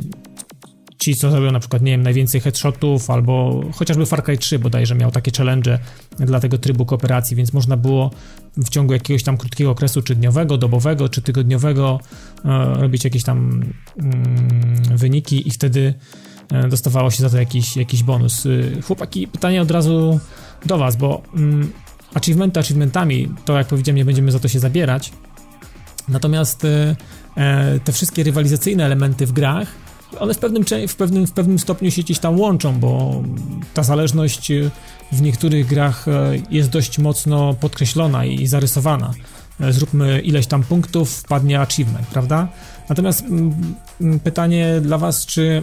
[0.98, 4.96] ci, co zrobią na przykład, nie wiem, najwięcej headshotów, albo chociażby Far Cry 3 bodajże
[4.96, 5.80] miał takie challenge
[6.20, 8.12] dla tego trybu kooperacji, więc można było
[8.58, 12.00] w ciągu jakiegoś tam krótkiego okresu, czy dniowego, dobowego, czy tygodniowego
[12.46, 13.64] e, robić jakieś tam
[13.98, 15.94] mm, wyniki i wtedy
[16.52, 18.46] e, dostawało się za to jakiś, jakiś bonus.
[18.46, 20.20] E, chłopaki, pytanie od razu
[20.66, 21.72] do was, bo mm,
[22.14, 25.12] achievementy achievementami, to jak powiedziałem, nie będziemy za to się zabierać,
[26.08, 26.96] natomiast e,
[27.38, 29.85] e te wszystkie rywalizacyjne elementy w grach
[30.20, 33.24] one w pewnym, w, pewnym, w pewnym stopniu się gdzieś tam łączą, bo
[33.74, 34.72] ta zależność y,
[35.12, 39.14] w niektórych grach e, jest dość mocno podkreślona i zarysowana.
[39.60, 42.48] E, zróbmy ileś tam punktów, wpadnie achievement, prawda?
[42.90, 43.24] Natomiast
[44.24, 45.62] pytanie dla Was, czy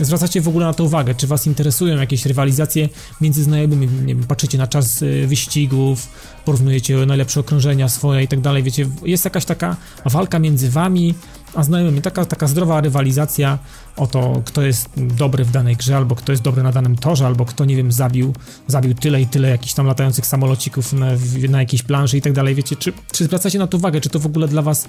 [0.00, 1.14] zwracacie w ogóle na to uwagę?
[1.14, 2.88] Czy Was interesują jakieś rywalizacje
[3.20, 3.86] między znajomymi?
[3.86, 6.08] Nie wiem, patrzycie na czas y, wyścigów,
[6.44, 8.62] porównujecie najlepsze okrążenia swoje i tak dalej.
[8.62, 11.14] Wiecie, jest jakaś taka walka między Wami
[11.54, 13.58] a znajomymi, taka, taka zdrowa rywalizacja
[13.96, 17.26] o to, kto jest dobry w danej grze, albo kto jest dobry na danym torze,
[17.26, 18.32] albo kto, nie wiem, zabił,
[18.66, 21.06] zabił tyle i tyle jakichś tam latających samolocików na,
[21.48, 24.18] na jakiejś planży i tak dalej, wiecie, czy, czy zwracacie na to uwagę, czy to
[24.18, 24.88] w ogóle dla was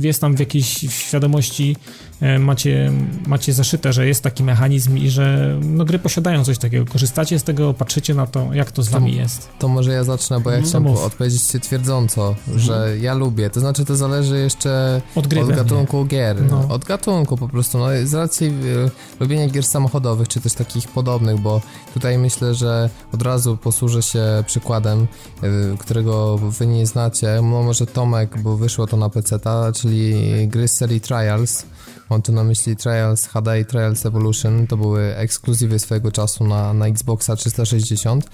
[0.00, 1.76] jest tam w jakiejś świadomości
[2.20, 2.92] e, macie,
[3.26, 7.42] macie zaszyte, że jest taki mechanizm i że no, gry posiadają coś takiego, korzystacie z
[7.44, 9.48] tego, patrzycie na to, jak to z wami to, jest.
[9.58, 13.02] To może ja zacznę, bo ja no chciałem odpowiedzieć ci twierdząco, że mhm.
[13.02, 16.68] ja lubię, to znaczy to zależy jeszcze od, gry, od gatunku gier, no.
[16.68, 17.86] od gatunku po prostu, no
[18.20, 21.60] racji y, lubienia gier samochodowych, czy też takich podobnych, bo
[21.94, 25.06] tutaj myślę, że od razu posłużę się przykładem,
[25.42, 29.38] y, którego wy nie znacie, no może Tomek, bo wyszło to na PC,
[29.74, 30.14] czyli
[30.48, 31.64] gry z serii Trials,
[32.10, 36.72] Mam tu na myśli Trials HD i Trials Evolution, to były ekskluzywy swojego czasu na,
[36.72, 38.30] na Xboxa 360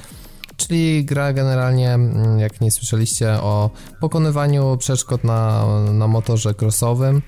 [0.56, 3.70] czyli gra generalnie, mm, jak nie słyszeliście, o
[4.00, 7.22] pokonywaniu przeszkód na, na motorze crossowym,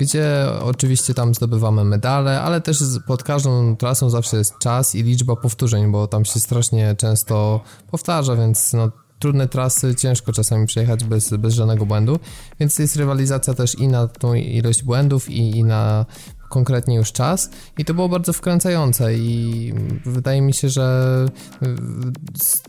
[0.00, 5.36] gdzie oczywiście tam zdobywamy medale, ale też pod każdą trasą zawsze jest czas i liczba
[5.36, 7.60] powtórzeń, bo tam się strasznie często
[7.90, 12.18] powtarza, więc no, trudne trasy, ciężko czasami przejechać bez, bez żadnego błędu,
[12.60, 16.06] więc jest rywalizacja też i na tą ilość błędów i, i na
[16.50, 19.72] konkretnie już czas i to było bardzo wkręcające i
[20.06, 21.26] wydaje mi się, że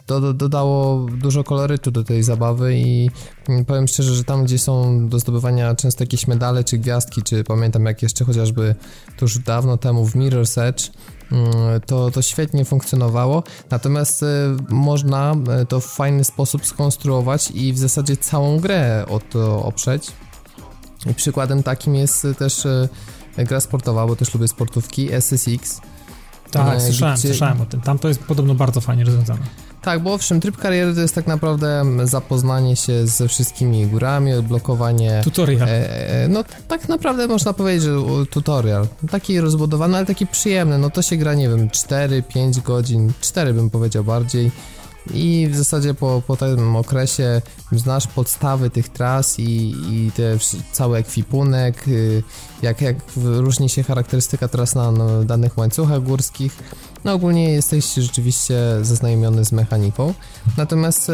[0.05, 3.09] to dodało dużo kolorytu do tej zabawy i
[3.67, 7.85] powiem szczerze, że tam gdzie są do zdobywania często jakieś medale czy gwiazdki, czy pamiętam
[7.85, 8.75] jak jeszcze chociażby
[9.17, 10.91] tuż dawno temu w Mirror's Edge
[11.31, 14.27] mm, to, to świetnie funkcjonowało, natomiast e,
[14.69, 20.11] można e, to w fajny sposób skonstruować i w zasadzie całą grę o to oprzeć.
[21.09, 22.67] I przykładem takim jest też
[23.37, 25.81] gra sportowa, bo też lubię sportówki, SSX.
[26.51, 27.27] Tak, e, słyszałem, gdzie...
[27.27, 27.81] słyszałem o tym.
[27.81, 29.41] Tam to jest podobno bardzo fajnie rozwiązane.
[29.81, 35.21] Tak, bo owszem, tryb kariery to jest tak naprawdę zapoznanie się ze wszystkimi górami, odblokowanie...
[35.23, 35.69] Tutorial.
[35.69, 37.95] E, e, no tak naprawdę można powiedzieć, że
[38.29, 38.87] tutorial.
[39.11, 40.77] Taki rozbudowany, ale taki przyjemny.
[40.77, 44.51] No to się gra, nie wiem, 4-5 godzin, 4 bym powiedział bardziej
[45.13, 50.37] i w zasadzie po, po tym okresie znasz podstawy tych tras i, i te,
[50.71, 52.23] cały ekwipunek, y,
[52.61, 56.57] jak, jak różni się charakterystyka tras na, na danych łańcuchach górskich
[57.03, 60.13] no ogólnie jesteś rzeczywiście zaznajomiony z mechaniką.
[60.57, 61.13] Natomiast e,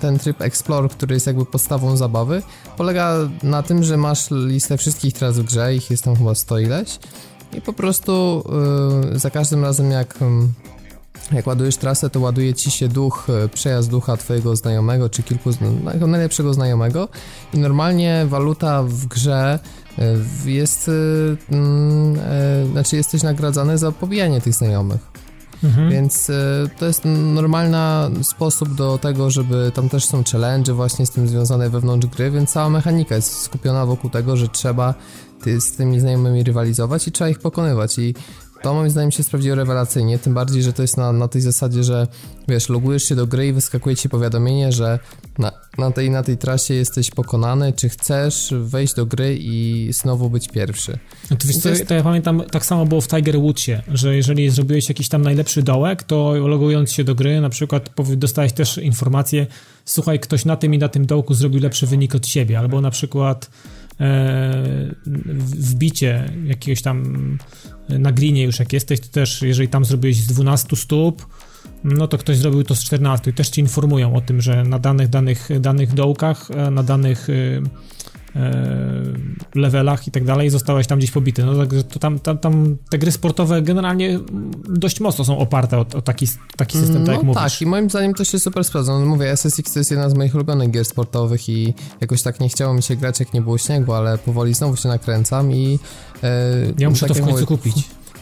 [0.00, 2.42] ten tryb Explore, który jest jakby podstawą zabawy,
[2.76, 6.58] polega na tym, że masz listę wszystkich tras w grze, ich jest tam chyba 100
[6.58, 6.98] ileś
[7.52, 8.44] i po prostu
[9.14, 10.18] e, za każdym razem jak
[11.32, 15.50] jak ładujesz trasę, to ładuje ci się duch, e, przejazd ducha twojego znajomego, czy kilku,
[16.00, 17.08] no, najlepszego znajomego
[17.54, 19.58] i normalnie waluta w grze
[19.98, 22.16] e, jest, e, mm,
[22.72, 25.00] znaczy jesteś nagradzany za pobijanie tych znajomych.
[25.64, 25.90] Mhm.
[25.90, 26.30] Więc
[26.78, 27.02] to jest
[27.34, 27.78] normalny
[28.24, 32.50] sposób do tego, żeby tam też są challenge właśnie z tym związane wewnątrz gry, więc
[32.50, 34.94] cała mechanika jest skupiona wokół tego, że trzeba
[35.42, 38.14] ty, z tymi znajomymi rywalizować i trzeba ich pokonywać i
[38.62, 41.84] to moim zdaniem się sprawdziło rewelacyjnie, tym bardziej, że to jest na, na tej zasadzie,
[41.84, 42.06] że
[42.48, 44.98] wiesz, logujesz się do gry i wyskakuje ci powiadomienie, że
[45.38, 50.30] na, na, tej, na tej trasie jesteś pokonany, czy chcesz wejść do gry i znowu
[50.30, 50.98] być pierwszy.
[51.30, 51.86] No to, wiesz, to, jest...
[51.86, 55.62] to ja pamiętam, tak samo było w Tiger Woodsie, że jeżeli zrobiłeś jakiś tam najlepszy
[55.62, 59.46] dołek, to logując się do gry, na przykład dostałeś też informację,
[59.84, 62.90] słuchaj, ktoś na tym i na tym dołku zrobił lepszy wynik od siebie, albo na
[62.90, 63.50] przykład
[65.58, 67.38] wbicie jakiegoś tam
[67.88, 71.26] na grinie już jak jesteś, to też jeżeli tam zrobiłeś z 12 stóp,
[71.84, 74.78] no to ktoś zrobił to z 14 i też ci informują o tym, że na
[74.78, 77.28] danych, danych, danych dołkach, e, na danych
[79.54, 81.44] levelach i tak dalej zostałeś tam gdzieś pobity.
[81.44, 84.20] No także to tam, tam, tam te gry sportowe generalnie
[84.68, 87.42] dość mocno są oparte o, o taki, taki system, tak jak no mówisz.
[87.42, 88.98] tak i moim zdaniem to się super sprawdza.
[88.98, 92.48] No mówię, SSX to jest jedna z moich ulubionych gier sportowych i jakoś tak nie
[92.48, 95.78] chciało mi się grać jak nie było śniegu, ale powoli znowu się nakręcam i
[96.22, 97.74] E, ja muszę to w końcu mówię, kupić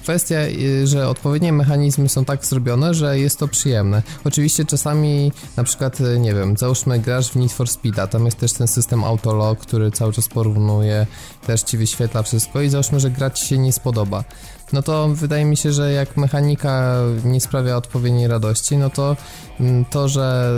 [0.07, 4.03] kwestia, y, że odpowiednie mechanizmy są tak zrobione, że jest to przyjemne.
[4.25, 8.39] Oczywiście czasami na przykład, y, nie wiem, załóżmy grasz w Need for Speeda, tam jest
[8.39, 11.07] też ten system autolog, który cały czas porównuje,
[11.47, 14.25] też ci wyświetla wszystko i załóżmy, że gra ci się nie spodoba.
[14.73, 19.17] No to wydaje mi się, że jak mechanika nie sprawia odpowiedniej radości, no to
[19.61, 20.53] mm, to, że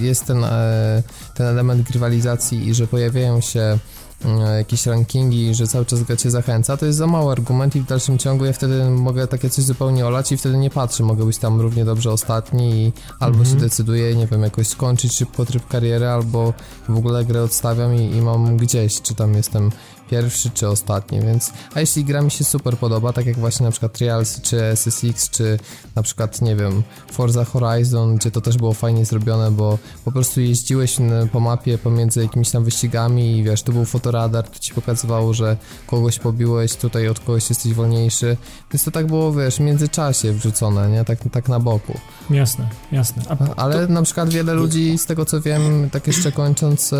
[0.00, 1.02] jest ten, e,
[1.34, 3.78] ten element grywalizacji i że pojawiają się
[4.56, 7.86] jakieś rankingi, że cały czas gra cię zachęca, to jest za mały argument i w
[7.86, 11.38] dalszym ciągu ja wtedy mogę takie coś zupełnie olać i wtedy nie patrzę, mogę być
[11.38, 13.52] tam równie dobrze ostatni i albo mm -hmm.
[13.52, 16.52] się decyduję, nie wiem, jakoś skończyć szybko tryb kariery, albo
[16.88, 19.70] w ogóle grę odstawiam i, i mam gdzieś, czy tam jestem
[20.10, 23.70] pierwszy czy ostatni, więc a jeśli gra mi się super podoba, tak jak właśnie na
[23.70, 25.58] przykład Trials czy SSX, czy
[25.96, 30.40] na przykład, nie wiem, Forza Horizon, gdzie to też było fajnie zrobione, bo po prostu
[30.40, 30.96] jeździłeś
[31.32, 35.56] po mapie pomiędzy jakimiś tam wyścigami i wiesz, tu był fotoradar, to ci pokazywało, że
[35.86, 38.36] kogoś pobiłeś, tutaj od kogoś jesteś wolniejszy,
[38.72, 41.04] więc to tak było, wiesz, w międzyczasie wrzucone, nie?
[41.04, 41.98] Tak, tak na boku.
[42.30, 43.22] Jasne, jasne.
[43.28, 43.92] A, Ale to...
[43.92, 46.94] na przykład wiele ludzi, z tego co wiem, tak jeszcze kończąc,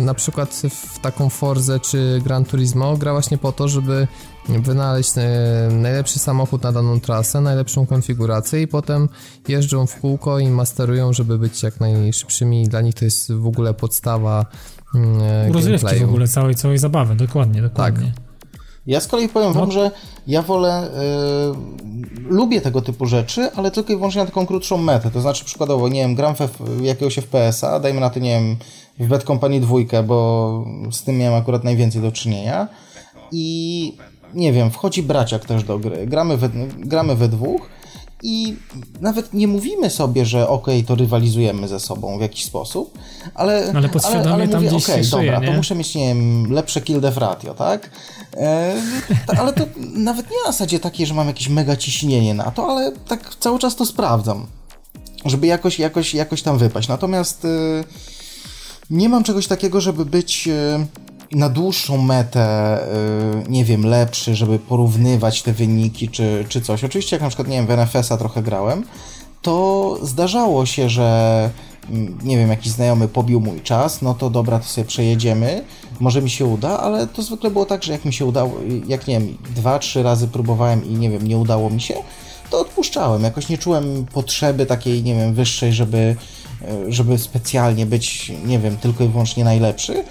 [0.00, 4.06] na przykład w taką Forzę czy Gran Turismo gra właśnie po to, żeby
[4.48, 5.22] wynaleźć e,
[5.72, 9.08] najlepszy samochód na daną trasę, najlepszą konfigurację i potem
[9.48, 12.68] jeżdżą w kółko i masterują, żeby być jak najszybszymi.
[12.68, 14.46] Dla nich to jest w ogóle podstawa
[14.94, 18.06] mm, Rozrywki w ogóle całej, całej zabawy, dokładnie, dokładnie.
[18.06, 18.28] Tak.
[18.86, 19.60] Ja z kolei powiem no.
[19.60, 19.90] wam, że
[20.26, 20.88] ja wolę,
[22.22, 25.10] yy, lubię tego typu rzeczy, ale tylko i wyłącznie na taką krótszą metę.
[25.10, 28.56] To znaczy przykładowo, nie wiem, gram w jakiegoś FPS-a, dajmy na to, nie wiem,
[29.00, 32.68] w Bad Company 2, bo z tym miałem akurat najwięcej do czynienia.
[33.32, 33.96] I
[34.34, 36.06] nie wiem, wchodzi braciak też do gry.
[36.06, 37.68] Gramy we, gramy we dwóch
[38.22, 38.56] i
[39.00, 42.98] nawet nie mówimy sobie, że okej, okay, to rywalizujemy ze sobą w jakiś sposób,
[43.34, 46.80] ale, ale, ale, ale tam mówię, okej, okay, dobra, to muszę mieć, nie wiem, lepsze
[46.80, 47.90] kill death ratio, tak?
[48.36, 48.74] E,
[49.38, 52.92] ale to nawet nie na zasadzie takiej, że mam jakieś mega ciśnienie na to, ale
[52.92, 54.46] tak cały czas to sprawdzam,
[55.24, 56.88] żeby jakoś, jakoś, jakoś tam wypaść.
[56.88, 57.44] Natomiast...
[57.44, 58.17] E,
[58.90, 60.86] nie mam czegoś takiego, żeby być e,
[61.32, 66.84] na dłuższą metę, e, nie wiem, lepszy, żeby porównywać te wyniki czy, czy coś.
[66.84, 68.84] Oczywiście, jak na przykład, nie wiem, w NFS-a trochę grałem,
[69.42, 71.50] to zdarzało się, że
[71.90, 75.64] mm, nie wiem, jakiś znajomy pobił mój czas, no to dobra, to sobie przejedziemy,
[76.00, 78.52] może mi się uda, ale to zwykle było tak, że jak mi się udało,
[78.86, 81.94] jak nie wiem, dwa, trzy razy próbowałem i nie wiem, nie udało mi się,
[82.50, 83.22] to odpuszczałem.
[83.22, 86.16] Jakoś nie czułem potrzeby takiej, nie wiem, wyższej, żeby
[86.88, 89.94] żeby specjalnie być, nie wiem, tylko i wyłącznie najlepszy.
[89.94, 90.04] E,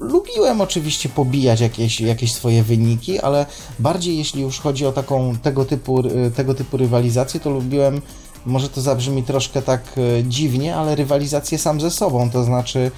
[0.00, 3.46] lubiłem oczywiście pobijać jakieś, jakieś swoje wyniki, ale
[3.78, 8.02] bardziej jeśli już chodzi o taką tego typu, e, tego typu rywalizację, to lubiłem,
[8.46, 9.82] może to zabrzmi troszkę tak
[10.24, 12.90] dziwnie, ale rywalizację sam ze sobą, to znaczy,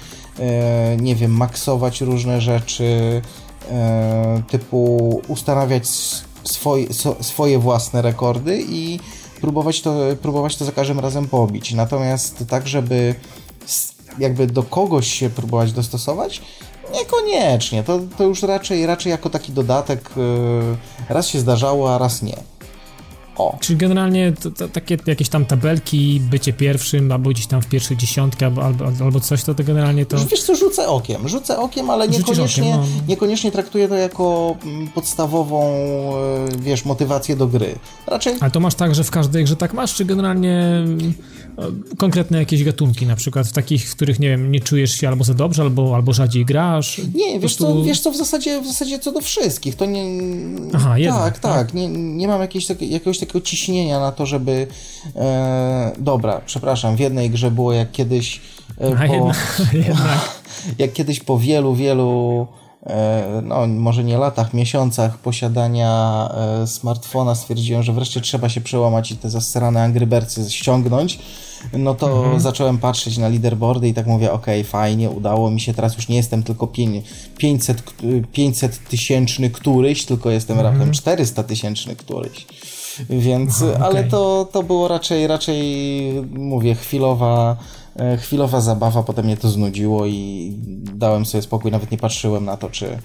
[1.01, 3.23] nie wiem, maksować różne rzeczy,
[4.51, 5.89] typu ustanawiać
[6.45, 6.87] swoje,
[7.21, 9.01] swoje własne rekordy i
[9.45, 11.73] próbować to, próbować to za każdym razem pobić.
[11.73, 13.15] Natomiast tak, żeby
[14.19, 16.43] jakby do kogoś się próbować dostosować,
[16.93, 20.77] Niekoniecznie, to, to już raczej, raczej jako taki dodatek yy,
[21.09, 22.37] raz się zdarzało, a raz nie.
[23.37, 23.57] O.
[23.61, 27.97] Czyli generalnie to, to, takie jakieś tam tabelki, bycie pierwszym, albo gdzieś tam w pierwszej
[27.97, 30.17] dziesiątkę, albo, albo, albo coś, to, to generalnie to...
[30.31, 33.07] Wiesz co, rzucę okiem, rzucę okiem, ale niekoniecznie, okiem, no.
[33.09, 35.63] niekoniecznie traktuję to jako mm, podstawową,
[36.17, 37.79] e, wiesz, motywację do gry.
[38.07, 38.35] Raczej...
[38.41, 40.85] Ale to masz tak, że w każdej grze tak masz, czy generalnie
[41.99, 45.25] konkretne jakieś gatunki, na przykład w takich, w których, nie wiem, nie czujesz się albo
[45.25, 47.01] za dobrze, albo, albo rzadziej grasz?
[47.15, 47.65] Nie, wiesz, prostu...
[47.65, 50.05] co, wiesz co, w zasadzie, w zasadzie co do wszystkich, to nie...
[50.75, 54.67] Aha, jednak, tak, tak, tak, nie, nie mam jakiegoś, jakiegoś takiego ciśnienia na to, żeby...
[55.17, 58.41] E, dobra, przepraszam, w jednej grze było jak kiedyś
[58.79, 59.31] e, po...
[59.73, 60.31] Jednak.
[60.79, 62.47] jak kiedyś po wielu, wielu
[62.87, 66.29] e, no może nie latach, miesiącach posiadania
[66.63, 71.19] e, smartfona stwierdziłem, że wreszcie trzeba się przełamać i te zasrane Angry Birdsy ściągnąć
[71.73, 72.41] no to mhm.
[72.41, 76.17] zacząłem patrzeć na leaderboardy i tak mówię, ok, fajnie, udało mi się, teraz już nie
[76.17, 76.69] jestem tylko
[77.39, 77.83] 500,
[78.33, 80.75] 500 tysięczny któryś, tylko jestem mhm.
[80.75, 82.47] raptem 400 tysięczny któryś.
[83.11, 83.87] Więc, Aha, okay.
[83.87, 85.63] ale to, to było raczej, raczej,
[86.31, 87.57] mówię, chwilowa,
[87.97, 90.53] e, chwilowa zabawa, potem mnie to znudziło i
[90.95, 92.99] dałem sobie spokój, nawet nie patrzyłem na to, czy,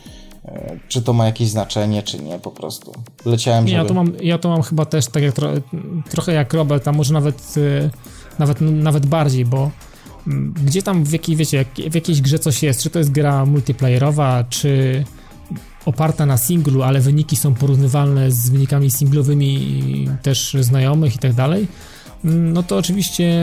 [0.45, 2.91] e, czy to ma jakieś znaczenie, czy nie, po prostu.
[3.25, 3.78] Leciałem, żeby...
[3.78, 5.49] Ja to mam, ja to mam chyba też tak jak tro,
[6.10, 7.89] trochę jak Robert, a może nawet e,
[8.39, 9.71] nawet, nawet bardziej, bo
[10.28, 13.45] mm, gdzie tam w jakiej, wiecie, w jakiejś grze coś jest, czy to jest gra
[13.45, 15.04] multiplayerowa, czy
[15.85, 21.67] oparta na singlu, ale wyniki są porównywalne z wynikami singlowymi też znajomych i tak dalej,
[22.23, 23.33] no to oczywiście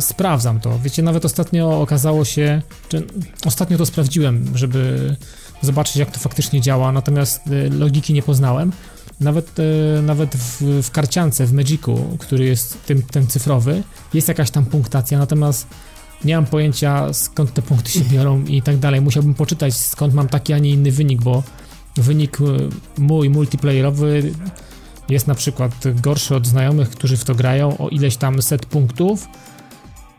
[0.00, 0.78] sprawdzam to.
[0.78, 3.06] Wiecie, nawet ostatnio okazało się, czy
[3.46, 5.16] ostatnio to sprawdziłem, żeby
[5.62, 8.72] zobaczyć jak to faktycznie działa, natomiast y, logiki nie poznałem.
[9.20, 13.82] Nawet, e, nawet w, w karciance, w Magicu, który jest tym, ten cyfrowy,
[14.14, 15.66] jest jakaś tam punktacja, natomiast
[16.24, 19.00] nie mam pojęcia skąd te punkty się biorą i tak dalej.
[19.00, 21.42] Musiałbym poczytać skąd mam taki, a nie inny wynik, bo
[21.96, 22.44] wynik e,
[22.98, 24.32] mój multiplayerowy
[25.08, 29.28] jest na przykład gorszy od znajomych, którzy w to grają o ileś tam set punktów,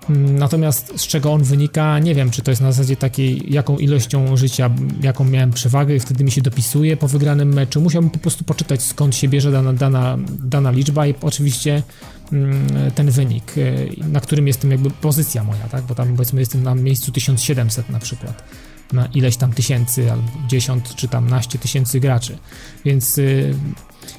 [0.09, 4.37] Natomiast z czego on wynika, nie wiem, czy to jest na zasadzie takiej, jaką ilością
[4.37, 4.69] życia,
[5.01, 7.81] jaką miałem przewagę i wtedy mi się dopisuje po wygranym meczu.
[7.81, 11.83] Musiałbym po prostu poczytać skąd się bierze dana, dana, dana liczba i oczywiście
[12.31, 15.83] mm, ten wynik, y, na którym jestem jakby pozycja moja, tak?
[15.83, 18.43] Bo tam powiedzmy jestem na miejscu 1700 na przykład
[18.93, 22.37] na ileś tam tysięcy albo 10 czy tam naście tysięcy graczy.
[22.85, 23.55] Więc y,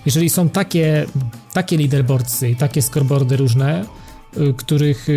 [0.07, 1.07] jeżeli są takie,
[1.53, 3.85] takie leaderboardsy i takie scoreboardy różne,
[4.37, 5.09] y, których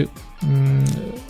[0.44, 0.84] Mm,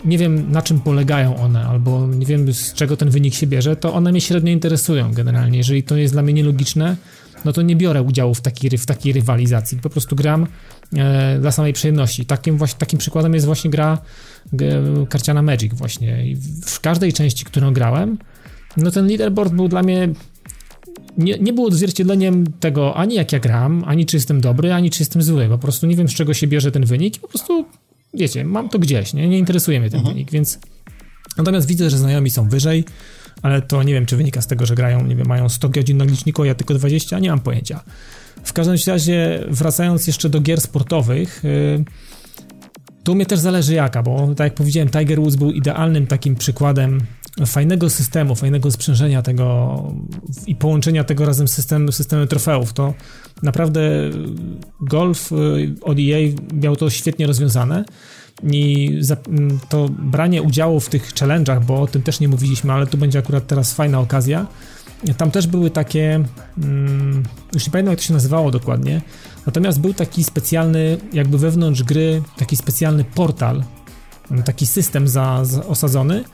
[0.04, 3.76] nie wiem na czym polegają one, albo nie wiem z czego ten wynik się bierze,
[3.76, 5.58] to one mnie średnio interesują generalnie.
[5.58, 6.96] Jeżeli to jest dla mnie nielogiczne,
[7.44, 9.78] no to nie biorę udziału w takiej, w takiej rywalizacji.
[9.78, 10.46] Po prostu gram
[10.96, 12.26] e, dla samej przyjemności.
[12.26, 13.98] Takim, właśnie, takim przykładem jest właśnie gra
[15.08, 16.26] karciana Magic właśnie.
[16.26, 18.18] I w każdej części, którą grałem,
[18.76, 20.08] no ten leaderboard był dla mnie
[21.18, 25.02] nie, nie było odzwierciedleniem tego ani jak ja gram, ani czy jestem dobry, ani czy
[25.02, 25.48] jestem zły.
[25.48, 27.66] Po prostu nie wiem z czego się bierze ten wynik i po prostu
[28.14, 30.14] wiecie, mam to gdzieś, nie, nie interesuje mnie ten mhm.
[30.14, 30.58] wynik, więc
[31.36, 32.84] natomiast widzę, że znajomi są wyżej,
[33.42, 35.96] ale to nie wiem, czy wynika z tego, że grają, nie wiem, mają 100 godzin
[35.96, 37.80] na liczniku, a ja tylko 20, nie mam pojęcia.
[38.44, 41.84] W każdym razie, wracając jeszcze do gier sportowych, yy,
[43.10, 47.00] tu mnie też zależy jaka, bo tak jak powiedziałem, Tiger Woods był idealnym takim przykładem
[47.46, 49.76] fajnego systemu, fajnego sprzężenia tego
[50.46, 52.72] i połączenia tego razem z systemem, systemem trofeów.
[52.72, 52.94] To
[53.42, 53.80] naprawdę
[54.80, 55.36] golf y,
[55.82, 56.18] od EA
[56.54, 57.84] miał to świetnie rozwiązane
[58.42, 58.90] i
[59.68, 63.18] to branie udziału w tych challenge'ach, bo o tym też nie mówiliśmy, ale tu będzie
[63.18, 64.46] akurat teraz fajna okazja.
[65.16, 66.24] Tam też były takie,
[66.58, 67.22] mm,
[67.54, 69.00] już nie pamiętam jak to się nazywało dokładnie,
[69.46, 73.64] natomiast był taki specjalny, jakby wewnątrz gry, taki specjalny portal,
[74.44, 76.24] taki system za, za osadzony,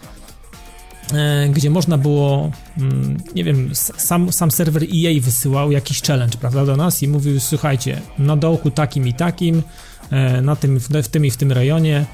[1.15, 6.67] E, gdzie można było, mm, nie wiem, sam, sam serwer EA wysyłał jakiś challenge, prawda,
[6.67, 9.63] do nas i mówił, słuchajcie, na dołku takim i takim,
[10.11, 12.07] e, na tym, w tym i w tym rejonie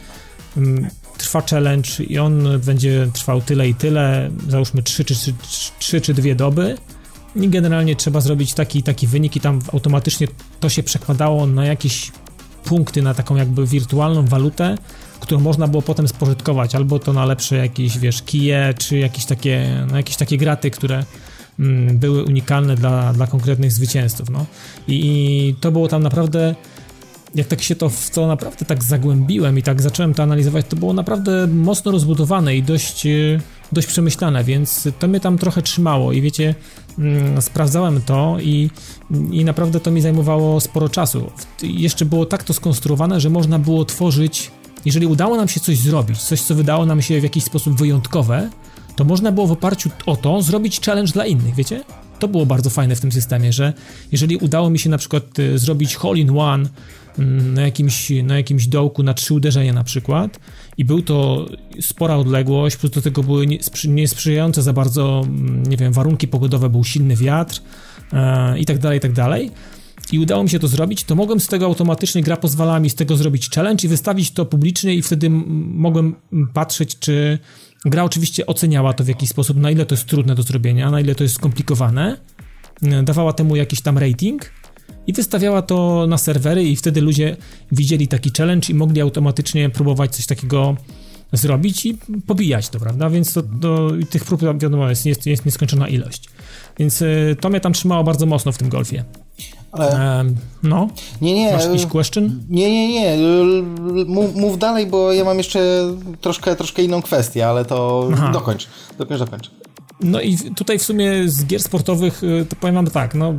[0.57, 5.35] mm, trwa challenge i on będzie trwał tyle i tyle, załóżmy 3 czy, 3,
[5.79, 6.77] 3 czy 2 doby
[7.37, 10.29] i generalnie trzeba zrobić taki taki wynik i tam automatycznie
[10.61, 12.13] to się przekładało na jakieś
[12.65, 14.77] punkty, na taką jakby wirtualną walutę,
[15.21, 19.87] którą można było potem spożytkować, albo to na lepsze jakieś, wiesz, kije, czy jakieś takie,
[19.91, 21.05] no, jakieś takie graty, które
[21.59, 24.47] mm, były unikalne dla, dla konkretnych zwycięzców, no.
[24.89, 26.55] I, I, to było tam naprawdę,
[27.35, 30.77] jak tak się to w to naprawdę tak zagłębiłem i tak zacząłem to analizować, to
[30.77, 33.11] było naprawdę mocno rozbudowane i dość, e,
[33.73, 36.55] dość przemyślane, więc to mnie tam trochę trzymało i wiecie,
[36.99, 38.71] mm, sprawdzałem to i,
[39.31, 41.31] i naprawdę to mi zajmowało sporo czasu.
[41.63, 44.51] Jeszcze było tak to skonstruowane, że można było tworzyć
[44.85, 48.51] jeżeli udało nam się coś zrobić, coś co wydało nam się w jakiś sposób wyjątkowe,
[48.97, 51.85] to można było w oparciu o to zrobić challenge dla innych, wiecie?
[52.19, 53.73] To było bardzo fajne w tym systemie, że
[54.13, 56.69] jeżeli udało mi się na przykład y, zrobić hole in one
[57.55, 60.41] na jakimś, na jakimś dołku na trzy uderzenia na przykład.
[60.77, 61.47] I był to
[61.81, 63.47] spora odległość, plus do tego były
[63.89, 67.61] niesprzyjające za bardzo, mm, nie wiem, warunki pogodowe, był silny wiatr
[68.13, 69.51] e, i tak dalej, i tak dalej,
[70.13, 72.95] i udało mi się to zrobić, to mogłem z tego automatycznie, gra pozwalała mi z
[72.95, 76.15] tego zrobić challenge i wystawić to publicznie i wtedy mogłem
[76.55, 77.39] patrzeć, czy
[77.85, 81.01] gra oczywiście oceniała to w jakiś sposób, na ile to jest trudne do zrobienia, na
[81.01, 82.17] ile to jest skomplikowane,
[83.03, 84.51] dawała temu jakiś tam rating
[85.07, 87.37] i wystawiała to na serwery i wtedy ludzie
[87.73, 90.77] widzieli taki challenge i mogli automatycznie próbować coś takiego
[91.33, 93.11] zrobić i pobijać to, prawda?
[93.11, 96.29] Więc to, to tych prób, wiadomo, jest, jest, jest nieskończona ilość.
[96.79, 99.05] Więc y, to mnie tam trzymało bardzo mocno w tym golfie.
[99.73, 100.25] Ale...
[100.63, 100.89] no.
[101.21, 101.53] Nie, nie.
[101.53, 102.43] Masz jakiś question?
[102.49, 103.17] Nie, nie, nie.
[104.07, 105.61] Mów, mów, dalej, bo ja mam jeszcze
[106.21, 108.31] troszkę, troszkę inną kwestię, ale to Aha.
[108.33, 108.69] dokończ.
[108.99, 109.51] Dokończ, dokończ.
[110.01, 113.35] No i tutaj w sumie z gier sportowych y, to powiem wam tak, no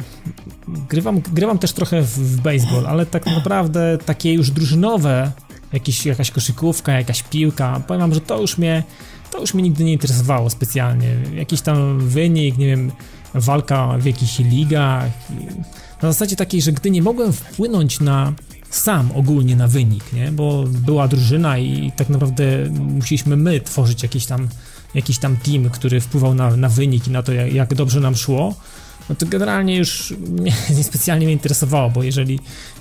[0.89, 5.32] grywam, grywam też trochę w, w baseball, ale tak naprawdę takie już drużynowe,
[5.74, 8.84] jakieś, jakaś koszykówka, jakaś piłka, powiem wam, że to już mnie
[9.34, 11.16] to już mnie nigdy nie interesowało specjalnie.
[11.36, 12.91] Jakiś tam wynik, nie wiem,
[13.34, 15.10] walka w jakichś ligach.
[16.01, 18.34] Na zasadzie takiej, że gdy nie mogłem wpłynąć na
[18.70, 20.32] sam ogólnie na wynik, nie?
[20.32, 24.47] bo była drużyna i tak naprawdę musieliśmy my tworzyć jakiś tam,
[24.96, 28.16] jakiś tam team, który wpływał na, na wynik i na to, jak, jak dobrze nam
[28.16, 28.56] szło,
[29.10, 32.39] no to generalnie już nie, nie, specjalnie mnie interesowało, bo jeżeli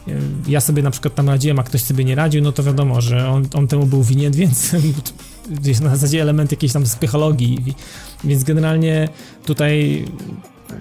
[0.09, 0.13] e,
[0.49, 3.29] ja sobie na przykład tam radziłem, a ktoś sobie nie radził, no to wiadomo, że
[3.29, 4.77] on, on temu był winien, więc
[5.65, 7.75] jest na zasadzie element jakiejś tam psychologii,
[8.25, 9.09] więc generalnie
[9.45, 10.05] tutaj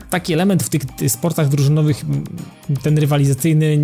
[0.10, 2.02] taki element w tych, sportach drużynowych,
[2.84, 3.78] ten rywalizacyjny,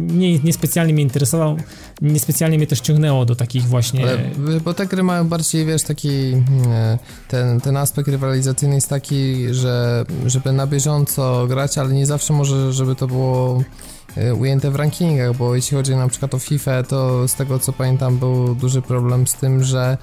[0.00, 1.56] nie, niespecjalnie mnie interesował,
[2.02, 4.02] niespecjalnie mnie też ciągnęło do takich właśnie...
[4.02, 4.18] Ale,
[4.64, 6.32] bo te gry mają bardziej, wiesz, taki,
[7.28, 12.72] ten, ten aspekt rywalizacyjny jest taki, że żeby na bieżąco grać, ale nie zawsze może,
[12.72, 13.62] żeby to było
[14.16, 17.72] e, ujęte w rankingach, bo jeśli chodzi na przykład o FIFA, to z tego co
[17.72, 19.98] pamiętam był duży problem z tym, że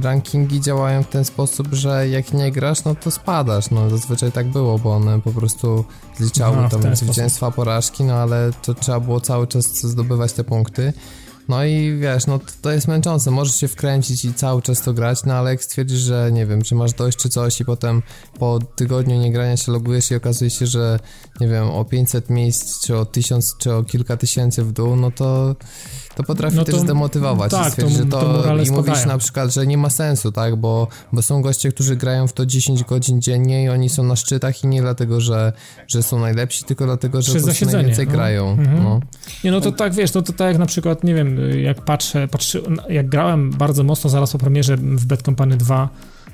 [0.00, 3.70] rankingi działają w ten sposób, że jak nie grasz, no to spadasz.
[3.70, 5.84] No zazwyczaj tak było, bo one po prostu
[6.16, 10.92] zliczały no, tam zwycięstwa, porażki, no ale to trzeba było cały czas zdobywać te punkty.
[11.50, 15.24] No i wiesz, no to jest męczące, możesz się wkręcić i cały czas to grać,
[15.24, 18.02] no ale jak stwierdzisz, że nie wiem, czy masz dość czy coś i potem
[18.38, 20.98] po tygodniu niegrania się logujesz i okazuje się, że
[21.40, 25.10] nie wiem, o 500 miejsc, czy o 1000, czy o kilka tysięcy w dół, no
[25.10, 25.56] to
[26.14, 29.54] to potrafi no to, też zdemotywować tak, stwierdzić, że to, to i mówisz na przykład,
[29.54, 33.22] że nie ma sensu, tak, bo, bo są goście, którzy grają w to 10 godzin
[33.22, 35.52] dziennie i oni są na szczytach i nie dlatego, że,
[35.88, 38.12] że są najlepsi, tylko dlatego, że po najwięcej no.
[38.12, 38.50] grają.
[38.50, 38.84] Mhm.
[38.84, 39.00] No.
[39.44, 42.28] Nie, no to tak, wiesz, no to tak jak na przykład, nie wiem, jak patrzę,
[42.28, 45.88] patrzy, jak grałem bardzo mocno zaraz po premierze w Bad Company 2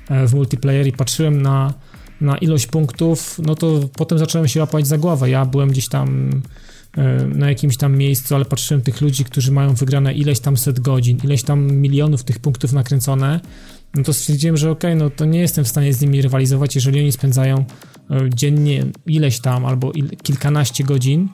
[0.09, 1.73] e, w multiplayer i patrzyłem na
[2.21, 5.29] na ilość punktów, no to potem zacząłem się łapać za głowę.
[5.29, 6.31] Ja byłem gdzieś tam
[7.35, 11.17] na jakimś tam miejscu, ale patrzyłem tych ludzi, którzy mają wygrane ileś tam set godzin,
[11.23, 13.39] ileś tam milionów tych punktów nakręcone,
[13.95, 16.75] no to stwierdziłem, że okej, okay, no to nie jestem w stanie z nimi rywalizować,
[16.75, 17.65] jeżeli oni spędzają
[18.11, 21.29] e, dziennie ileś tam albo il, kilkanaście godzin,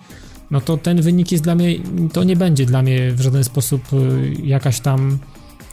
[0.52, 1.76] no to ten wynik jest dla mnie,
[2.14, 3.98] to nie będzie dla mnie w żaden sposób e,
[4.48, 5.20] jakaś tam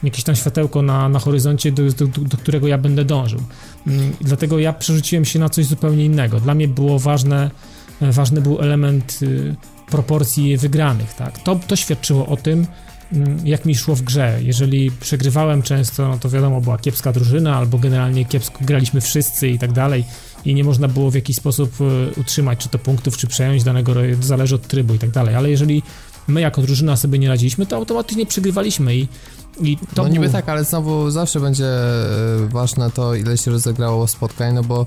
[0.03, 3.39] jakieś tam światełko na, na horyzoncie, do, do, do którego ja będę dążył.
[3.87, 6.39] Mm, dlatego ja przerzuciłem się na coś zupełnie innego.
[6.39, 7.51] Dla mnie było ważne,
[8.01, 9.55] ważny był element y,
[9.91, 11.39] proporcji wygranych, tak.
[11.43, 12.67] To, to świadczyło o tym,
[13.13, 14.39] mm, jak mi szło w grze.
[14.41, 19.59] Jeżeli przegrywałem często, no to wiadomo, była kiepska drużyna, albo generalnie kiepsko graliśmy wszyscy i
[19.59, 20.05] tak dalej
[20.45, 23.93] i nie można było w jakiś sposób e, utrzymać czy to punktów, czy przejąć danego,
[24.21, 25.83] zależy od trybu i tak dalej, ale jeżeli
[26.27, 29.07] my jako drużyna sobie nie radziliśmy, to automatycznie przegrywaliśmy i
[29.61, 34.07] i to no niby tak, ale znowu zawsze będzie e, ważne to, ile się rozegrało
[34.07, 34.85] spotkań, no bo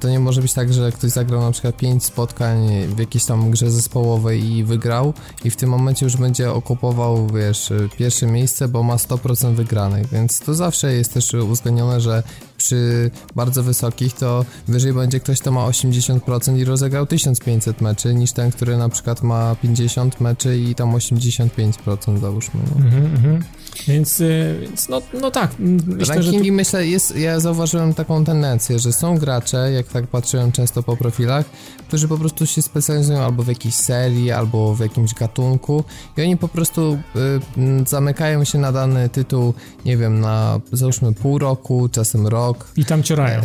[0.00, 3.50] to nie może być tak, że ktoś zagrał na przykład 5 spotkań w jakiejś tam
[3.50, 5.14] grze zespołowej i wygrał
[5.44, 10.40] i w tym momencie już będzie okupował, wiesz, pierwsze miejsce, bo ma 100% wygranych, więc
[10.40, 12.22] to zawsze jest też uwzględnione, że
[12.56, 18.32] przy bardzo wysokich to wyżej będzie ktoś, kto ma 80% i rozegrał 1500 meczy, niż
[18.32, 22.60] ten, który na przykład ma 50 meczy i tam 85% załóżmy.
[22.70, 22.86] No.
[22.86, 23.42] Mm -hmm.
[23.88, 25.50] Więc, y, więc no, no tak.
[25.86, 26.54] Myślę, Rankingi tu...
[26.54, 31.46] myślę, jest, ja zauważyłem taką tendencję, że są gracze, jak tak patrzyłem często po profilach,
[31.88, 35.84] którzy po prostu się specjalizują albo w jakiejś serii, albo w jakimś gatunku
[36.16, 39.54] i oni po prostu y, zamykają się na dany tytuł,
[39.84, 42.66] nie wiem, na załóżmy pół roku, czasem rok.
[42.76, 43.40] I tam ciorają.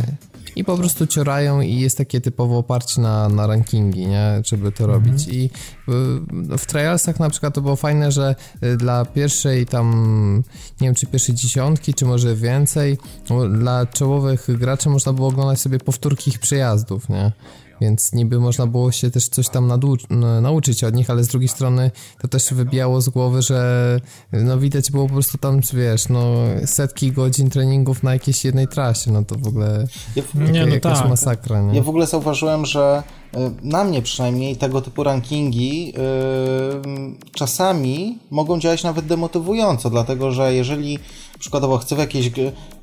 [0.59, 4.41] I po prostu ciorają i jest takie typowo oparcie na, na rankingi, nie?
[4.45, 5.03] Żeby to mhm.
[5.03, 5.27] robić.
[5.27, 5.45] I
[6.53, 10.43] y, w trialsach na przykład to było fajne, że y, dla pierwszej tam,
[10.81, 12.97] nie wiem czy pierwszej dziesiątki, czy może więcej,
[13.49, 17.31] dla czołowych graczy można było oglądać sobie powtórki ich przejazdów, nie?
[17.81, 19.71] Więc niby można było się też coś tam
[20.41, 23.99] nauczyć od nich, ale z drugiej strony to też wybijało z głowy, że
[24.33, 26.33] no widać było po prostu tam, wiesz, no
[26.65, 30.99] setki godzin treningów na jakiejś jednej trasie, no to w ogóle ja, nie, no jakaś
[30.99, 31.09] tak.
[31.09, 31.77] masakra, nie?
[31.77, 33.03] Ja w ogóle zauważyłem, że
[33.63, 35.93] na mnie przynajmniej tego typu rankingi yy,
[37.33, 40.99] czasami mogą działać nawet demotywująco, dlatego że jeżeli
[41.39, 42.31] przykładowo chcę w jakiejś,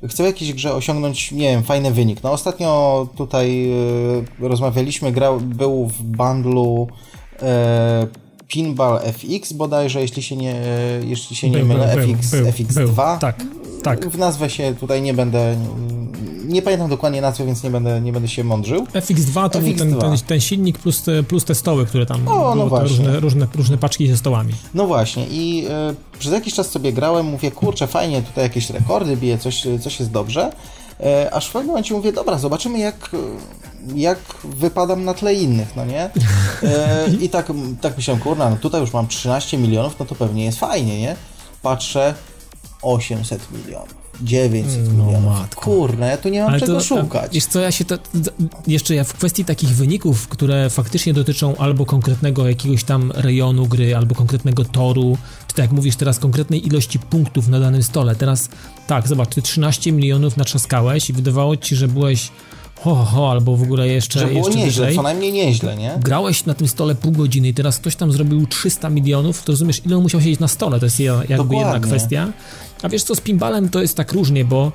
[0.07, 2.23] chcę w jakiejś grze osiągnąć, nie wiem, fajny wynik.
[2.23, 3.71] No ostatnio tutaj
[4.39, 6.87] y, rozmawialiśmy, grał, był w bundlu
[8.47, 10.55] Pinball FX bodajże, jeśli się nie,
[11.05, 13.17] jeśli się nie był, mylę, był, FX, był, FX2.
[13.17, 13.45] tak,
[13.89, 14.09] tak.
[14.09, 15.55] W nazwę się tutaj nie będę
[16.47, 18.83] nie pamiętam dokładnie nazwy, więc nie będę, nie będę się mądrzył.
[18.83, 19.63] FX2 to FX2.
[19.63, 23.19] był ten, ten, ten, silnik plus te, plus te stoły, które tam o, no różne,
[23.19, 24.53] różne, różne paczki ze stołami.
[24.73, 25.65] No właśnie i
[26.11, 29.99] y, przez jakiś czas sobie grałem, mówię, kurczę, fajnie, tutaj jakieś rekordy bije, coś, coś
[29.99, 30.51] jest dobrze.
[30.99, 33.09] Y, aż w pewnym momencie mówię, dobra, zobaczymy jak,
[33.95, 36.05] jak wypadam na tle innych, no nie?
[36.05, 36.09] Y,
[37.25, 40.59] I tak, tak myślałem, kurna, no tutaj już mam 13 milionów, no to pewnie jest
[40.59, 41.15] fajnie, nie?
[41.61, 42.13] Patrzę,
[42.87, 44.07] 800 milionów.
[44.21, 45.39] 900 no, milionów.
[45.39, 45.61] Matko.
[45.61, 47.33] Kurne, ja tu nie mam Ale czego to, szukać.
[47.33, 47.97] Wiesz co, ja się to,
[48.67, 53.95] jeszcze ja w kwestii takich wyników, które faktycznie dotyczą albo konkretnego jakiegoś tam rejonu gry,
[53.95, 55.17] albo konkretnego toru,
[55.47, 58.15] czy tak jak mówisz teraz, konkretnej ilości punktów na danym stole.
[58.15, 58.49] Teraz
[58.87, 62.31] tak, zobacz, ty 13 milionów natrzaskałeś i wydawało ci, że byłeś
[62.83, 64.95] ho, ho, ho, albo w ogóle jeszcze, że było jeszcze nieźle, wyżej.
[64.95, 65.99] co najmniej nieźle, nie?
[66.03, 69.81] Grałeś na tym stole pół godziny i teraz ktoś tam zrobił 300 milionów, to rozumiesz,
[69.85, 71.57] ile on musiał siedzieć na stole, to jest jakby Dokładnie.
[71.57, 72.27] jedna kwestia.
[72.83, 74.71] A wiesz co, z pinballem to jest tak różnie, bo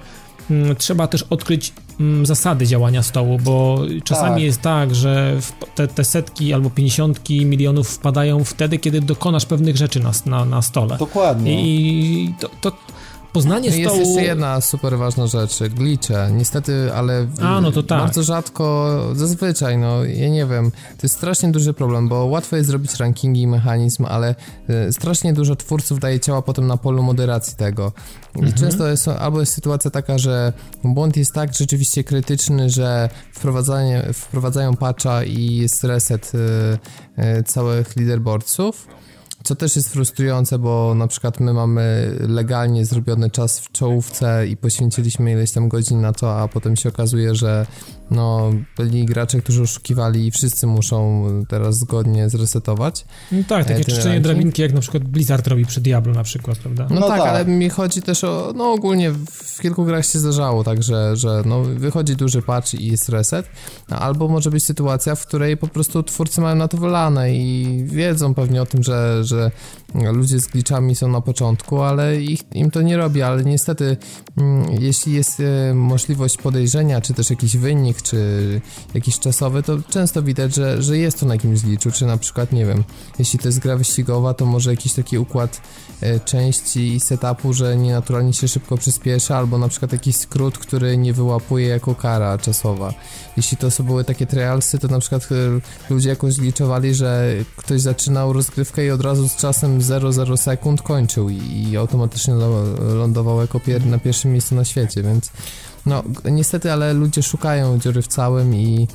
[0.51, 4.43] mm, trzeba też odkryć mm, zasady działania stołu, bo czasami tak.
[4.43, 5.39] jest tak, że
[5.75, 10.63] te, te, setki albo pięćdziesiątki milionów wpadają wtedy, kiedy dokonasz pewnych rzeczy na, na, na
[10.63, 10.97] stole.
[10.97, 11.63] Dokładnie.
[11.63, 12.73] I to, to
[13.33, 13.99] Poznanie no stołu...
[13.99, 16.29] Jest jeszcze jedna super ważna rzecz, glitche.
[16.33, 17.99] Niestety, ale A, no to tak.
[17.99, 22.69] bardzo rzadko, zazwyczaj, no ja nie wiem, to jest strasznie duży problem, bo łatwo jest
[22.69, 24.35] zrobić rankingi i mechanizm, ale
[24.69, 27.93] e, strasznie dużo twórców daje ciała potem na polu moderacji tego.
[28.37, 28.59] I mhm.
[28.59, 30.53] często jest, albo jest sytuacja taka, że
[30.85, 36.39] błąd jest tak rzeczywiście krytyczny, że wprowadzanie, wprowadzają patcha i jest reset y,
[37.39, 38.87] y, całych leaderboardsów,
[39.45, 44.57] co też jest frustrujące, bo na przykład my mamy legalnie zrobiony czas w czołówce i
[44.57, 47.67] poświęciliśmy ileś tam godzin na to, a potem się okazuje, że
[48.13, 53.05] no, byli gracze, którzy oszukiwali i wszyscy muszą teraz zgodnie zresetować.
[53.33, 56.87] No tak, takie czyszczenie drabinki, jak na przykład Blizzard robi przy Diablo na przykład, prawda?
[56.91, 60.19] No, no tak, tak, ale mi chodzi też o, no ogólnie w kilku grach się
[60.19, 63.47] zdarzało, także, że no, wychodzi duży patch i jest reset,
[63.89, 67.83] no, albo może być sytuacja, w której po prostu twórcy mają na to wylane i
[67.87, 69.51] wiedzą pewnie o tym, że, że
[69.95, 73.97] ludzie z glitchami są na początku, ale ich, im to nie robi, ale niestety
[74.39, 78.61] mm, jeśli jest e, możliwość podejrzenia, czy też jakiś wynik, czy
[78.95, 82.53] jakiś czasowy, to często widać, że, że jest to na jakimś zliczu, czy na przykład,
[82.53, 82.85] nie wiem,
[83.19, 85.61] jeśli to jest gra wyścigowa, to może jakiś taki układ
[86.25, 91.13] części i setupu, że nienaturalnie się szybko przyspiesza, albo na przykład jakiś skrót, który nie
[91.13, 92.95] wyłapuje jako kara czasowa.
[93.37, 98.33] Jeśli to były takie trialsy, to na przykład e, ludzie jakoś zliczowali, że ktoś zaczynał
[98.33, 102.35] rozgrywkę i od razu z czasem 0,0 sekund kończył i, i automatycznie
[102.95, 105.31] lądował jako pier na pierwszym miejscu na świecie, więc
[105.87, 108.89] no niestety, ale ludzie szukają dziury w całym i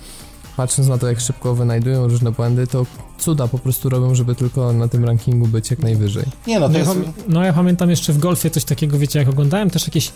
[0.57, 2.85] patrząc na to, jak szybko wynajdują różne błędy, to
[3.17, 6.25] cuda po prostu robią, żeby tylko na tym rankingu być jak najwyżej.
[6.47, 6.91] Nie no, to jest...
[7.27, 10.11] no ja pamiętam jeszcze w golfie coś takiego, wiecie, jak oglądałem też jakieś,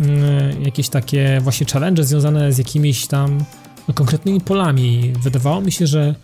[0.00, 3.44] mm, jakieś takie właśnie challenge związane z jakimiś tam
[3.88, 5.12] no, konkretnymi polami.
[5.22, 6.14] Wydawało mi się, że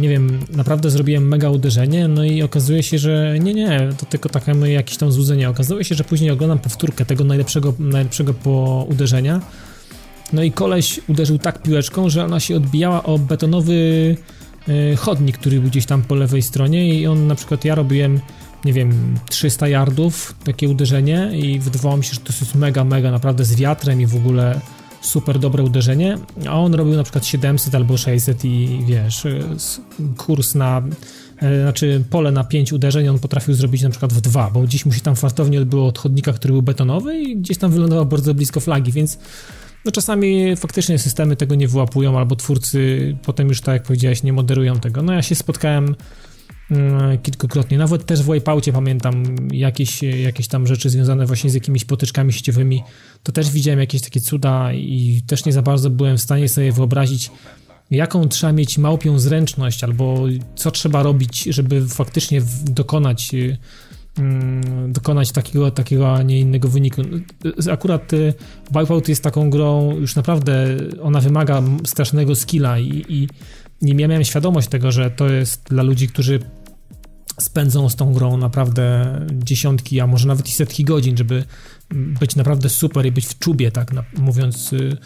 [0.00, 4.28] nie wiem, naprawdę zrobiłem mega uderzenie, no i okazuje się, że nie, nie, to tylko
[4.28, 5.50] takie moje jakieś tam złudzenie.
[5.50, 9.40] Okazuje się, że później oglądam powtórkę tego najlepszego, najlepszego po uderzenia,
[10.34, 13.72] no i koleś uderzył tak piłeczką, że ona się odbijała o betonowy
[14.68, 18.20] y, chodnik, który był gdzieś tam po lewej stronie i on na przykład, ja robiłem
[18.64, 23.10] nie wiem, 300 yardów takie uderzenie i wydawało mi się, że to jest mega, mega
[23.10, 24.60] naprawdę z wiatrem i w ogóle
[25.00, 26.18] super dobre uderzenie,
[26.48, 29.26] a on robił na przykład 700 albo 600 i wiesz,
[30.16, 30.82] kurs na
[31.42, 34.86] e, znaczy pole na 5 uderzeń on potrafił zrobić na przykład w dwa, bo gdzieś
[34.86, 38.34] mu się tam fartownie odbyło od chodnika, który był betonowy i gdzieś tam wylądował bardzo
[38.34, 39.18] blisko flagi, więc
[39.84, 44.32] no czasami faktycznie systemy tego nie wyłapują, albo twórcy potem już tak jak powiedziałeś nie
[44.32, 45.02] moderują tego.
[45.02, 45.96] No ja się spotkałem
[46.70, 47.78] mm, kilkukrotnie.
[47.78, 52.82] Nawet też w Wipeoutie pamiętam jakieś, jakieś tam rzeczy związane właśnie z jakimiś potyczkami sieciowymi.
[53.22, 56.72] To też widziałem jakieś takie cuda i też nie za bardzo byłem w stanie sobie
[56.72, 57.30] wyobrazić,
[57.90, 60.24] jaką trzeba mieć małpią zręczność, albo
[60.56, 63.56] co trzeba robić, żeby faktycznie dokonać mm,
[64.88, 67.02] dokonać takiego, takiego, a nie innego wyniku.
[67.72, 68.34] Akurat y,
[68.66, 73.28] Wipeout jest taką grą, już naprawdę ona wymaga strasznego skilla i, i
[73.82, 76.40] nie miałem świadomość tego, że to jest dla ludzi, którzy
[77.40, 81.44] spędzą z tą grą naprawdę dziesiątki, a może nawet i setki godzin, żeby
[81.90, 84.96] być naprawdę super i być w czubie, tak mówiąc y,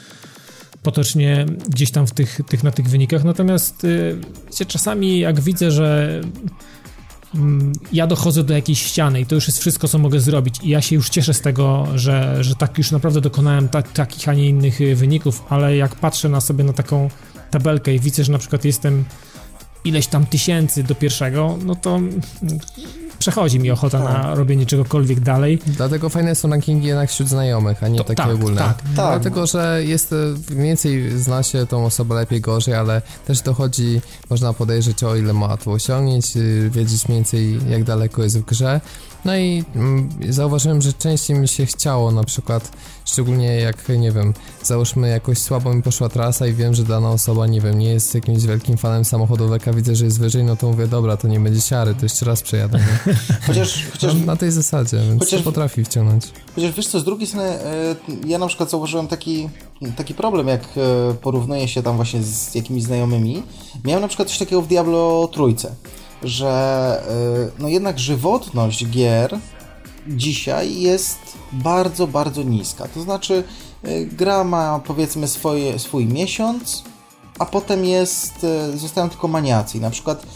[0.82, 3.24] potocznie gdzieś tam w tych, tych, na tych wynikach.
[3.24, 6.32] Natomiast y, czasami jak widzę, że mm,
[7.92, 10.60] ja dochodzę do jakiejś ściany i to już jest wszystko, co mogę zrobić.
[10.62, 14.28] I ja się już cieszę z tego, że, że tak już naprawdę dokonałem ta, takich,
[14.28, 17.10] a nie innych y, wyników, ale jak patrzę na sobie na taką
[17.50, 19.04] tabelkę i widzę, że na przykład jestem
[19.84, 22.00] ileś tam tysięcy do pierwszego, no to
[23.18, 24.12] przechodzi mi ochota tak.
[24.12, 25.58] na robienie czegokolwiek dalej.
[25.66, 28.60] Dlatego fajne są rankingi jednak wśród znajomych, a nie to, takie tak, ogólne.
[28.60, 28.92] Tak, tak.
[28.94, 30.16] Dlatego, że jest e,
[30.54, 34.00] więcej zna się tą osobę lepiej, gorzej, ale też dochodzi,
[34.30, 38.44] można podejrzeć o ile ma to osiągnięć, y, wiedzieć mniej więcej jak daleko jest w
[38.44, 38.80] grze.
[39.24, 42.70] No i mm, zauważyłem, że częściej mi się chciało na przykład
[43.12, 47.46] Szczególnie jak, nie wiem, załóżmy jakoś słabo mi poszła trasa i wiem, że dana osoba,
[47.46, 50.66] nie wiem, nie jest jakimś wielkim fanem samochodówek, a widzę, że jest wyżej, no to
[50.66, 52.78] mówię, dobra, to nie będzie siary, to jeszcze raz przejadę.
[52.78, 53.14] Nie?
[53.46, 56.24] chociaż, chociaż no, na tej zasadzie, więc chociaż, potrafi wciągnąć.
[56.54, 57.96] Chociaż wiesz co, z drugiej strony, e,
[58.26, 59.48] ja na przykład zauważyłem taki,
[59.96, 63.42] taki problem, jak e, porównuję się tam właśnie z jakimiś znajomymi.
[63.84, 65.74] Miałem na przykład coś takiego w Diablo Trójce,
[66.22, 67.02] że
[67.58, 69.38] e, no jednak żywotność gier
[70.08, 71.18] dzisiaj jest
[71.52, 72.88] bardzo, bardzo niska.
[72.88, 73.44] To znaczy,
[73.88, 76.82] y, gra ma powiedzmy swoje, swój miesiąc,
[77.38, 79.80] a potem jest, y, zostają tylko maniacy.
[79.80, 80.26] Na przykład y,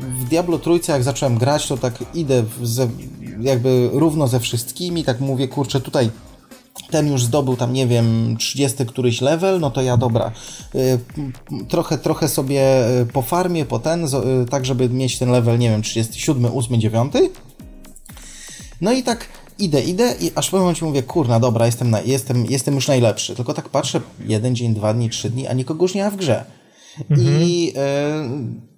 [0.00, 2.88] w Diablo Trójce, jak zacząłem grać, to tak idę ze,
[3.40, 6.10] jakby równo ze wszystkimi, tak mówię, kurczę, tutaj
[6.90, 10.32] ten już zdobył tam, nie wiem, 30 któryś level, no to ja dobra,
[11.68, 12.64] trochę, trochę sobie
[13.12, 14.06] po farmie, po ten,
[14.50, 17.12] tak żeby mieć ten level, nie wiem, 37, 8, 9
[18.80, 22.00] no i tak idę, idę i aż w pewnym momencie mówię, kurna, dobra, jestem, na,
[22.00, 23.34] jestem, jestem już najlepszy.
[23.34, 26.16] Tylko tak patrzę, jeden dzień, dwa dni, trzy dni, a nikogo już nie ma w
[26.16, 26.44] grze.
[27.10, 27.42] Mhm.
[27.42, 28.28] I e,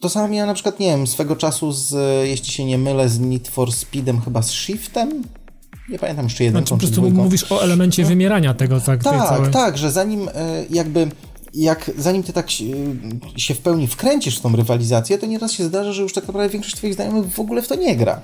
[0.00, 1.94] to samo miałem na przykład, nie wiem, swego czasu z,
[2.28, 5.22] jeśli się nie mylę, z Need for Speedem, chyba z Shiftem.
[5.88, 6.66] Nie pamiętam jeszcze jeden.
[6.66, 8.08] Znaczy, po prostu mówisz o elemencie no.
[8.08, 9.04] wymierania tego, tak?
[9.04, 9.50] Tak, całej...
[9.50, 11.08] tak, że zanim e, jakby
[11.54, 12.50] jak zanim ty tak
[13.36, 16.52] się w pełni wkręcisz w tą rywalizację, to nieraz się zdarza, że już tak naprawdę
[16.52, 18.20] większość twoich znajomych w ogóle w to nie gra.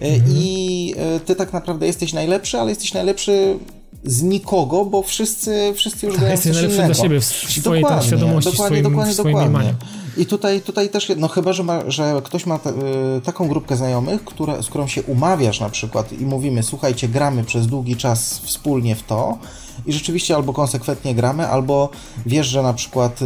[0.00, 0.32] E, mhm.
[0.36, 3.58] I e, ty tak naprawdę jesteś najlepszy, ale jesteś najlepszy
[4.04, 8.50] z nikogo, bo wszyscy, wszyscy już grają Jesteś najlepszy dla siebie w swojej dokładnie, świadomości,
[8.50, 9.74] dokładnie, swoim, dokładnie, swoim dokładnie.
[10.16, 14.24] I tutaj, tutaj też, no chyba, że, ma, że ktoś ma y, taką grupkę znajomych,
[14.24, 18.96] które, z którą się umawiasz na przykład i mówimy, słuchajcie, gramy przez długi czas wspólnie
[18.96, 19.38] w to,
[19.86, 21.90] i rzeczywiście albo konsekwentnie gramy, albo
[22.26, 23.24] wiesz, że na przykład, y,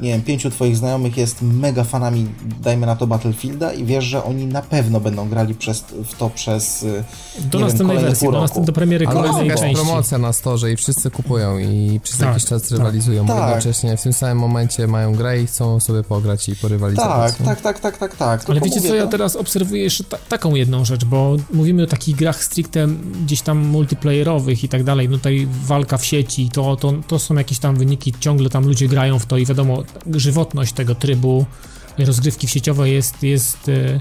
[0.00, 2.26] nie wiem, pięciu twoich znajomych jest mega fanami,
[2.60, 6.30] dajmy na to Battlefielda i wiesz, że oni na pewno będą grali przez, w to
[6.30, 7.04] przez y,
[7.40, 9.64] do następnej wersji, do, następnej, do premiery kolejnej części.
[9.64, 12.70] jest promocja na storze i wszyscy kupują i przez tak, jakiś czas tak.
[12.70, 13.36] rywalizują, tak.
[13.36, 17.34] bo jednocześnie w tym samym momencie mają grę i chcą sobie pograć i porywalizować.
[17.36, 18.50] Tak, tak, tak, tak, tak, tak.
[18.50, 22.16] Ale wiecie co, ja teraz obserwuję jeszcze ta taką jedną rzecz, bo mówimy o takich
[22.16, 22.88] grach stricte
[23.24, 27.34] gdzieś tam multiplayerowych i tak dalej, no tutaj walka w sieci, to, to, to są
[27.34, 29.82] jakieś tam wyniki, ciągle tam ludzie grają w to i wiadomo,
[30.14, 31.46] żywotność tego trybu
[31.98, 33.98] rozgrywki w sieciowej jest, jest e,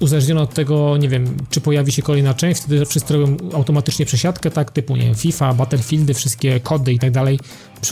[0.00, 4.50] uzależniona od tego, nie wiem, czy pojawi się kolejna część, wtedy wszyscy robią automatycznie przesiadkę,
[4.50, 7.38] tak, typu, nie wiem, FIFA, Battlefieldy, wszystkie kody i tak dalej.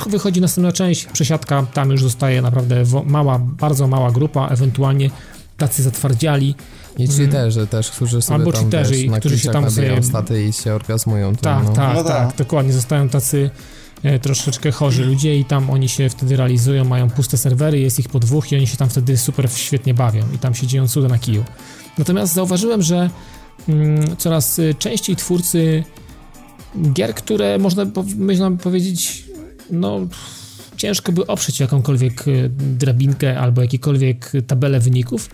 [0.07, 5.11] Wychodzi następna część, przesiadka, tam już zostaje naprawdę mała, bardzo mała grupa, ewentualnie
[5.57, 6.55] tacy zatwardziali,
[6.99, 7.69] i cheaterzy mm.
[7.69, 10.03] też, którzy sobie Albo tam, cheaterzy, wiesz, którzy się tam sobie...
[10.03, 11.37] staty i się orgazmują.
[11.37, 11.73] Tak, no.
[11.73, 12.73] tak, no tak, tak, dokładnie.
[12.73, 13.51] Zostają tacy
[14.03, 18.09] e, troszeczkę chorzy ludzie i tam oni się wtedy realizują, mają puste serwery, jest ich
[18.09, 21.09] po dwóch i oni się tam wtedy super świetnie bawią i tam się dzieją cuda
[21.09, 21.45] na kiju.
[21.99, 23.11] Natomiast zauważyłem, że
[23.69, 25.85] mm, coraz częściej twórcy
[26.93, 27.87] gier, które można,
[28.19, 29.25] można powiedzieć,
[29.71, 30.07] no
[30.77, 35.29] ciężko by oprzeć jakąkolwiek e, drabinkę albo jakiekolwiek tabelę wyników,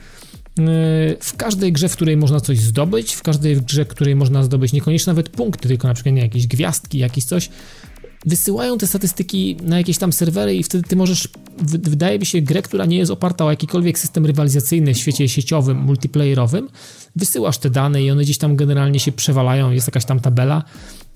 [0.58, 4.42] Y, w każdej grze, w której można coś zdobyć, w każdej grze, w której można
[4.42, 7.50] zdobyć niekoniecznie nawet punkty, tylko na przykład nie, jakieś gwiazdki, jakieś coś,
[8.26, 11.28] wysyłają te statystyki na jakieś tam serwery i wtedy ty możesz,
[11.62, 15.78] wydaje mi się, grę, która nie jest oparta o jakikolwiek system rywalizacyjny w świecie sieciowym,
[15.78, 16.68] multiplayerowym,
[17.16, 20.64] wysyłasz te dane i one gdzieś tam generalnie się przewalają, jest jakaś tam tabela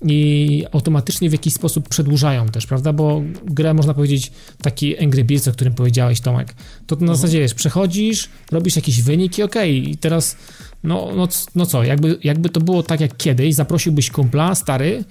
[0.05, 2.93] i automatycznie w jakiś sposób przedłużają też, prawda?
[2.93, 4.31] Bo grę można powiedzieć
[4.61, 6.55] taki Angry Birds, o którym powiedziałeś Tomek,
[6.87, 7.17] to na mhm.
[7.17, 10.37] zasadzie jest, przechodzisz, robisz jakiś wynik i okej, okay, i teraz
[10.83, 15.03] no, no, no co, jakby, jakby to było tak jak kiedyś, zaprosiłbyś kumpla, stary,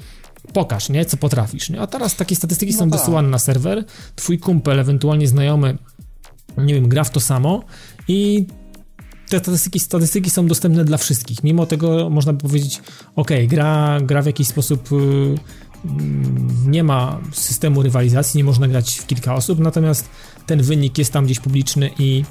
[0.52, 1.80] pokaż, nie, co potrafisz, nie?
[1.80, 3.00] A teraz takie statystyki no są tak.
[3.00, 3.84] wysyłane na serwer,
[4.16, 5.78] twój kumpel, ewentualnie znajomy,
[6.56, 7.64] nie wiem, gra w to samo
[8.08, 8.46] i
[9.28, 11.44] te statystyki, statystyki są dostępne dla wszystkich.
[11.44, 12.80] Mimo tego można by powiedzieć,
[13.16, 15.34] ok, gra, gra w jakiś sposób y,
[16.66, 20.08] nie ma systemu rywalizacji, nie można grać w kilka osób, natomiast
[20.46, 22.24] ten wynik jest tam gdzieś publiczny i,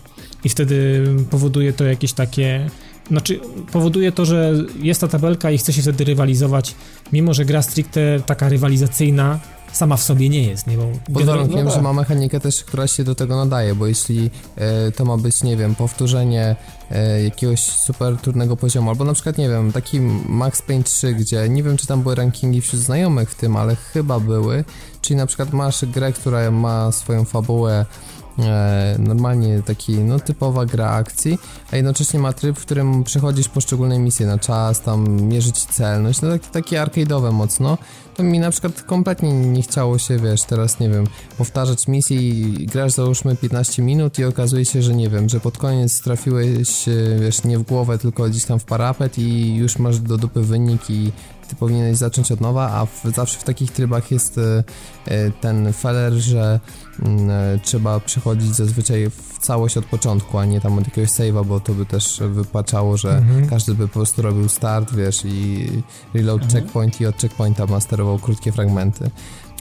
[0.43, 2.69] i wtedy powoduje to jakieś takie
[3.11, 3.39] znaczy
[3.71, 6.75] powoduje to, że jest ta tabelka i chce się wtedy rywalizować,
[7.13, 9.39] mimo że gra stricte taka rywalizacyjna
[9.71, 10.77] sama w sobie nie jest, nie?
[10.77, 14.29] Bo Pod warunkiem, no że ma mechanikę też, która się do tego nadaje, bo jeśli
[14.55, 16.55] e, to ma być, nie wiem, powtórzenie
[16.91, 21.49] e, jakiegoś super trudnego poziomu, albo na przykład, nie wiem, taki Max Payne 3, gdzie
[21.49, 24.63] nie wiem, czy tam były rankingi wśród znajomych w tym, ale chyba były,
[25.01, 27.85] czyli na przykład masz grę, która ma swoją fabułę
[28.99, 31.39] normalnie taki, no typowa gra akcji,
[31.71, 36.29] a jednocześnie ma tryb, w którym przechodzisz poszczególne misje na czas, tam mierzyć celność, no
[36.29, 37.77] takie, takie arcade'owe mocno,
[38.15, 41.07] to mi na przykład kompletnie nie chciało się, wiesz, teraz nie wiem,
[41.37, 45.57] powtarzać misji i grasz załóżmy 15 minut i okazuje się, że nie wiem, że pod
[45.57, 49.99] koniec trafiłeś, e, wiesz, nie w głowę, tylko gdzieś tam w parapet i już masz
[49.99, 51.11] do dupy wynik i
[51.51, 54.63] ty powinieneś zacząć od nowa, a w, zawsze w takich trybach jest e,
[55.05, 56.59] e, ten feller, że
[57.01, 61.45] mm, e, trzeba przechodzić zazwyczaj w całość od początku, a nie tam od jakiegoś save'a,
[61.45, 63.49] bo to by też wypaczało, że mhm.
[63.49, 65.67] każdy by po prostu robił start, wiesz, i
[66.13, 66.63] reload mhm.
[66.63, 69.09] checkpoint i od checkpointa masterował krótkie fragmenty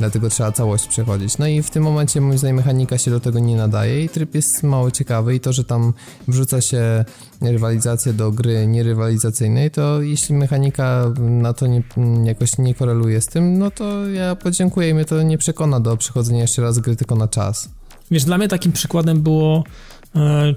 [0.00, 1.38] dlatego trzeba całość przechodzić.
[1.38, 4.34] No i w tym momencie moim zdaniem mechanika się do tego nie nadaje i tryb
[4.34, 5.92] jest mało ciekawy i to, że tam
[6.28, 7.04] wrzuca się
[7.40, 11.82] rywalizację do gry nierywalizacyjnej, to jeśli mechanika na to nie,
[12.24, 15.96] jakoś nie koreluje z tym, no to ja podziękuję i mnie to nie przekona do
[15.96, 17.68] przechodzenia jeszcze raz gry tylko na czas.
[18.10, 19.64] Wiesz, dla mnie takim przykładem było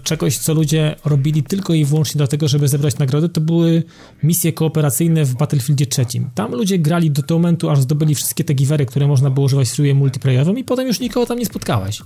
[0.04, 3.84] czegoś, co ludzie robili tylko i wyłącznie dlatego, żeby zebrać nagrody, to były
[4.24, 6.30] misje kooperacyjne w Battlefieldzie trzecim.
[6.36, 9.76] Tam ludzie grali do momentu, aż zdobyli wszystkie te givery, które można było używać w
[9.76, 12.02] trybie multiplayerowym i potem już nikogo tam nie spotkałeś.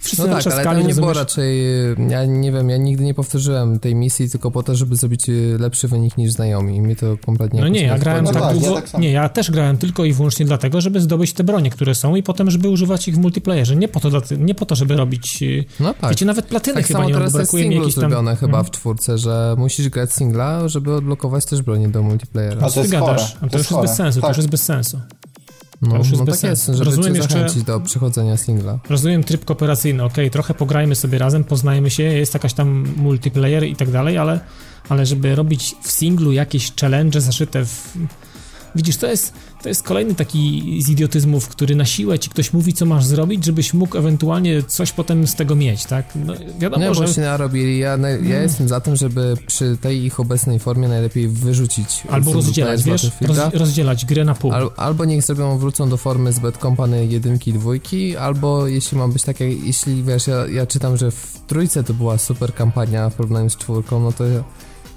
[0.00, 1.62] Wszyscy no tak, ale to nie było raczej,
[2.08, 5.56] ja nie wiem, ja nigdy nie powtórzyłem tej misji tylko po to, żeby zrobić y,
[5.60, 6.82] lepszy wynik niż znajomi.
[6.82, 9.50] Mnie to kompletnie No nie, ja grałem tak, tak długo, ja tak nie, ja też
[9.50, 13.08] grałem tylko i wyłącznie dlatego, żeby zdobyć te bronie, które są i potem, żeby używać
[13.08, 13.76] ich w multiplayerze.
[13.76, 16.10] Nie po to, nie po to żeby robić, y, no tak.
[16.10, 18.40] wiecie, nawet platyny tak chyba nie teraz brakuje jest singlu zrobione tam...
[18.40, 22.66] chyba w czwórce, że musisz grać singla, żeby odblokować też bronię do multiplayera.
[22.66, 24.22] A to jest gadasz, a to, to już jest bez sensu, tak.
[24.22, 25.00] to już jest bez sensu.
[25.82, 28.78] No, już jest no tak jest, żeby rozumiem jeszcze do przechodzenia singla.
[28.88, 33.76] Rozumiem tryb kooperacyjny, ok, trochę pograjmy sobie razem, poznajmy się, jest jakaś tam multiplayer i
[33.76, 34.40] tak dalej, ale,
[34.88, 37.96] ale żeby robić w singlu jakieś challenge zaszyte w...
[38.74, 42.72] Widzisz, to jest to jest kolejny taki z idiotyzmów, który na siłę ci ktoś mówi,
[42.72, 46.06] co masz zrobić, żebyś mógł ewentualnie coś potem z tego mieć, tak?
[46.24, 47.00] No, wiadomo, no, że...
[47.00, 47.78] właśnie narobili.
[47.78, 48.42] Ja, ja hmm.
[48.42, 52.02] jestem za tym, żeby przy tej ich obecnej formie najlepiej wyrzucić...
[52.10, 53.10] Albo rozdzielać, wiesz?
[53.20, 54.52] Roz, rozdzielać grę na pół.
[54.52, 59.08] Al, albo niech zrobią, wrócą do formy z Bad Company jedynki, dwójki, albo jeśli ma
[59.08, 63.10] być tak, jak, jeśli wiesz, ja, ja czytam, że w trójce to była super kampania
[63.10, 64.24] w porównaniu z czwórką, no to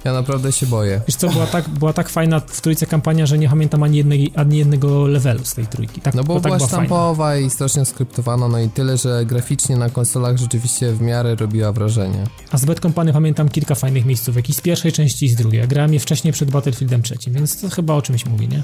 [0.05, 1.01] ja naprawdę się boję.
[1.07, 4.31] Wiesz co, była tak, była tak fajna w trójce kampania, że nie pamiętam ani, jednej,
[4.35, 6.01] ani jednego levelu z tej trójki.
[6.01, 9.77] Tak, no bo, bo była tak sztampowa i strasznie skryptowana, no i tyle, że graficznie
[9.77, 12.23] na konsolach rzeczywiście w miarę robiła wrażenie.
[12.51, 15.61] A z Bad Company pamiętam kilka fajnych miejsców, i z pierwszej części i z drugiej.
[15.61, 18.63] Ja grałem je wcześniej przed Battlefieldem trzecim, więc to chyba o czymś mówi, nie?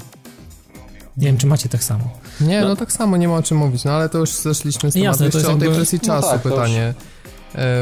[1.16, 2.10] Nie wiem, czy macie tak samo.
[2.40, 4.90] Nie, no, no tak samo, nie ma o czym mówić, no ale to już zeszliśmy
[4.90, 5.04] z tematu.
[5.04, 6.94] Jasne, to jest o tej kwestii czasu no tak, pytanie.
[6.96, 7.06] Już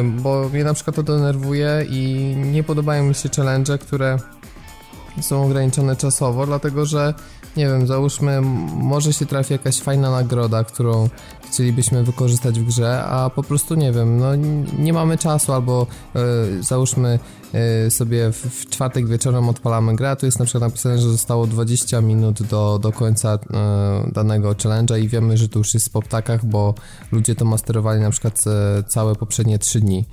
[0.05, 4.19] bo mnie na przykład to denerwuje i nie podobają mi się challenge, które
[5.21, 7.15] są ograniczone czasowo, dlatego że
[7.57, 8.41] nie wiem, załóżmy,
[8.77, 11.09] może się trafi jakaś fajna nagroda, którą
[11.47, 14.37] chcielibyśmy wykorzystać w grze, a po prostu nie wiem, no
[14.79, 17.19] nie mamy czasu, albo e, załóżmy
[17.53, 21.09] e, sobie w, w, czwartek wieczorem odpalamy grę, a tu jest na przykład napisane, że
[21.09, 25.93] zostało 20 minut do, do końca e, danego challenge'a i wiemy, że to już jest
[25.93, 26.75] po ptakach, bo
[27.13, 28.45] ludzie to masterowali na przykład
[28.89, 30.05] całe poprzednie 3 dni.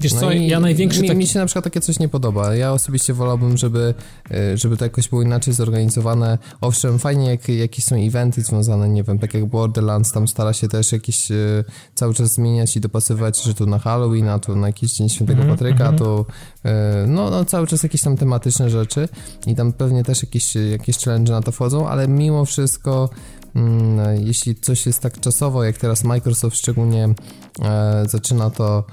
[0.00, 1.18] Wiesz No co, ja największy mi, taki...
[1.18, 2.54] mi się na przykład takie coś nie podoba.
[2.54, 3.94] Ja osobiście wolałbym, żeby,
[4.30, 6.38] y, żeby to jakoś było inaczej zorganizowane.
[6.60, 10.68] Owszem, fajnie jak jakieś są eventy związane, nie wiem, tak jak Borderlands, tam stara się
[10.68, 14.66] też jakieś y, cały czas zmieniać i dopasowywać, że tu na Halloween, a tu na
[14.66, 15.98] jakiś Dzień Świętego Mhm, Patryka, mhm.
[15.98, 16.26] to
[16.66, 19.08] y, no, no cały czas jakieś tam tematyczne rzeczy
[19.46, 23.10] i tam pewnie też jakieś, jakieś challenge na to wchodzą, ale mimo wszystko
[23.54, 27.08] mm, jeśli coś jest tak czasowo, jak teraz Microsoft szczególnie
[27.62, 28.84] e, zaczyna to e,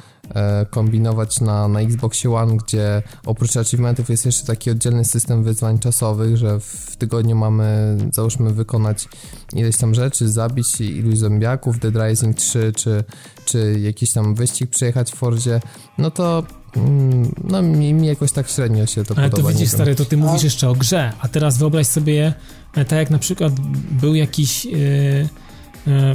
[0.69, 6.37] kombinować na, na Xboxie One, gdzie oprócz achievementów jest jeszcze taki oddzielny system wyzwań czasowych,
[6.37, 9.07] że w tygodniu mamy, załóżmy, wykonać
[9.53, 13.03] ileś tam rzeczy, zabić iluś zombiaków, Dead Rising 3, czy,
[13.45, 15.59] czy jakiś tam wyścig przejechać w Fordzie,
[15.97, 16.43] no to
[16.75, 19.47] mm, no mi, mi jakoś tak średnio się to Ale podoba.
[19.47, 22.33] to nie widzisz, stary, to ty mówisz jeszcze o grze, a teraz wyobraź sobie,
[22.75, 23.53] e, tak jak na przykład
[24.01, 25.29] był jakiś, e, e,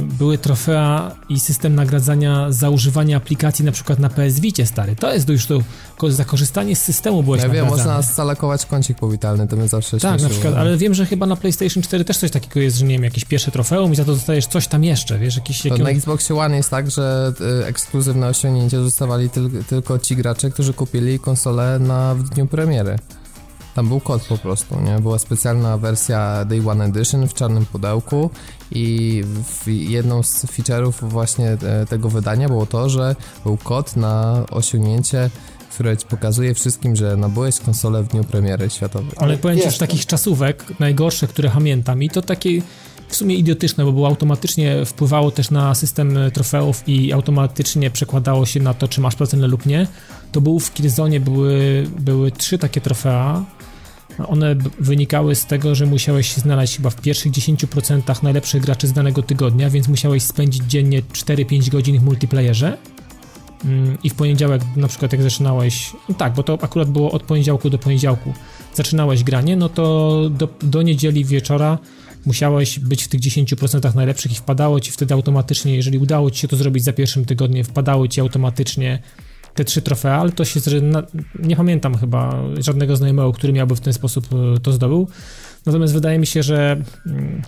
[0.01, 4.95] były trofea i system nagradzania za używanie aplikacji na przykład na PS Vicie, stary.
[4.95, 5.59] To jest już to,
[6.09, 7.97] za korzystanie z systemu byłeś Ja wiem, nagradzany.
[7.97, 11.35] można zalakować kącik powitalny, to mnie zawsze Tak, na przykład, ale wiem, że chyba na
[11.35, 14.13] PlayStation 4 też coś takiego jest, że nie wiem, jakieś pierwsze trofeum i za to
[14.13, 15.61] dostajesz coś tam jeszcze, wiesz, jakiś...
[15.61, 15.83] To Jakiego...
[15.83, 20.73] na Xboxie One jest tak, że y, ekskluzywne osiągnięcie dostawali tyl, tylko ci gracze, którzy
[20.73, 22.95] kupili konsolę na w dniu premiery.
[23.75, 24.99] Tam był kod po prostu, nie?
[24.99, 28.29] Była specjalna wersja Day One Edition w czarnym pudełku
[28.71, 34.43] i w jedną z feature'ów właśnie e, tego wydania było to, że był kod na
[34.51, 35.29] osiągnięcie,
[35.71, 39.11] które ci pokazuje wszystkim, że nabyłeś konsolę w dniu premiery światowej.
[39.17, 42.61] Ale powiem ci, Jest, że takich czasówek, najgorsze, które pamiętam i to takie
[43.07, 48.59] w sumie idiotyczne, bo było automatycznie wpływało też na system trofeów i automatycznie przekładało się
[48.59, 49.87] na to, czy masz procent lub nie,
[50.31, 53.45] to był w Killzone były, były trzy takie trofea.
[54.27, 58.93] One wynikały z tego, że musiałeś się znaleźć chyba w pierwszych 10% najlepszych graczy z
[58.93, 62.77] danego tygodnia, więc musiałeś spędzić dziennie 4-5 godzin w multiplayerze.
[63.65, 67.23] Mm, I w poniedziałek, na przykład, jak zaczynałeś, no tak, bo to akurat było od
[67.23, 68.33] poniedziałku do poniedziałku,
[68.73, 71.77] zaczynałeś granie, no to do, do niedzieli wieczora
[72.25, 76.47] musiałeś być w tych 10% najlepszych i wpadało ci wtedy automatycznie, jeżeli udało ci się
[76.47, 78.99] to zrobić za pierwszym tygodniem, wpadały ci automatycznie
[79.53, 80.59] te trzy trofea, ale to się,
[81.39, 84.25] nie pamiętam chyba żadnego znajomego, który miałby w ten sposób
[84.55, 85.07] e, to zdobył.
[85.65, 87.41] Natomiast wydaje mi się, że mm,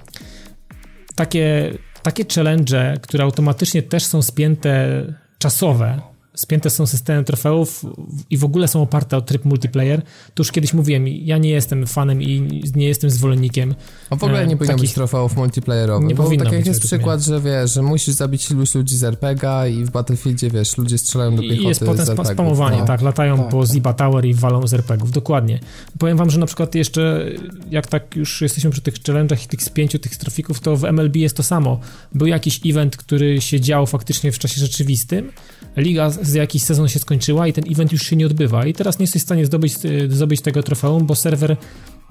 [1.15, 5.03] takie, takie challenge, które automatycznie też są spięte
[5.37, 6.01] czasowe,
[6.35, 7.85] spięte są systemem trofeów
[8.29, 10.01] i w ogóle są oparte o tryb multiplayer,
[10.33, 13.75] to już kiedyś mówiłem, ja nie jestem fanem i nie jestem zwolennikiem
[14.09, 16.07] A w ogóle e, nie powinno takich- być trofeów multiplayerowych.
[16.09, 18.97] Nie bo powinno tak jak być jest przykład, że wiesz, że musisz zabić iluś ludzi
[18.97, 22.25] z RPGa i w Battlefieldzie, wiesz, ludzie strzelają do I piechoty jest potem z spa-
[22.25, 22.85] spamowanie, no.
[22.85, 23.71] tak, latają Tak, po tak.
[23.71, 25.59] Ziba Tower i walą z RPGów, dokładnie.
[25.99, 27.25] Powiem wam, że na przykład jeszcze,
[27.71, 31.15] jak tak już jesteśmy przy tych challenge'ach i tych spięciu tych trafików, to w MLB
[31.15, 31.79] jest to samo.
[32.15, 35.31] Był jakiś event, który się dział faktycznie w czasie rzeczywistym,
[35.77, 38.73] liga z za jakiś sezon się skończyła i ten event już się nie odbywa i
[38.73, 41.57] teraz nie jesteś w stanie zdobyć, y, zdobyć tego trofeum, bo serwer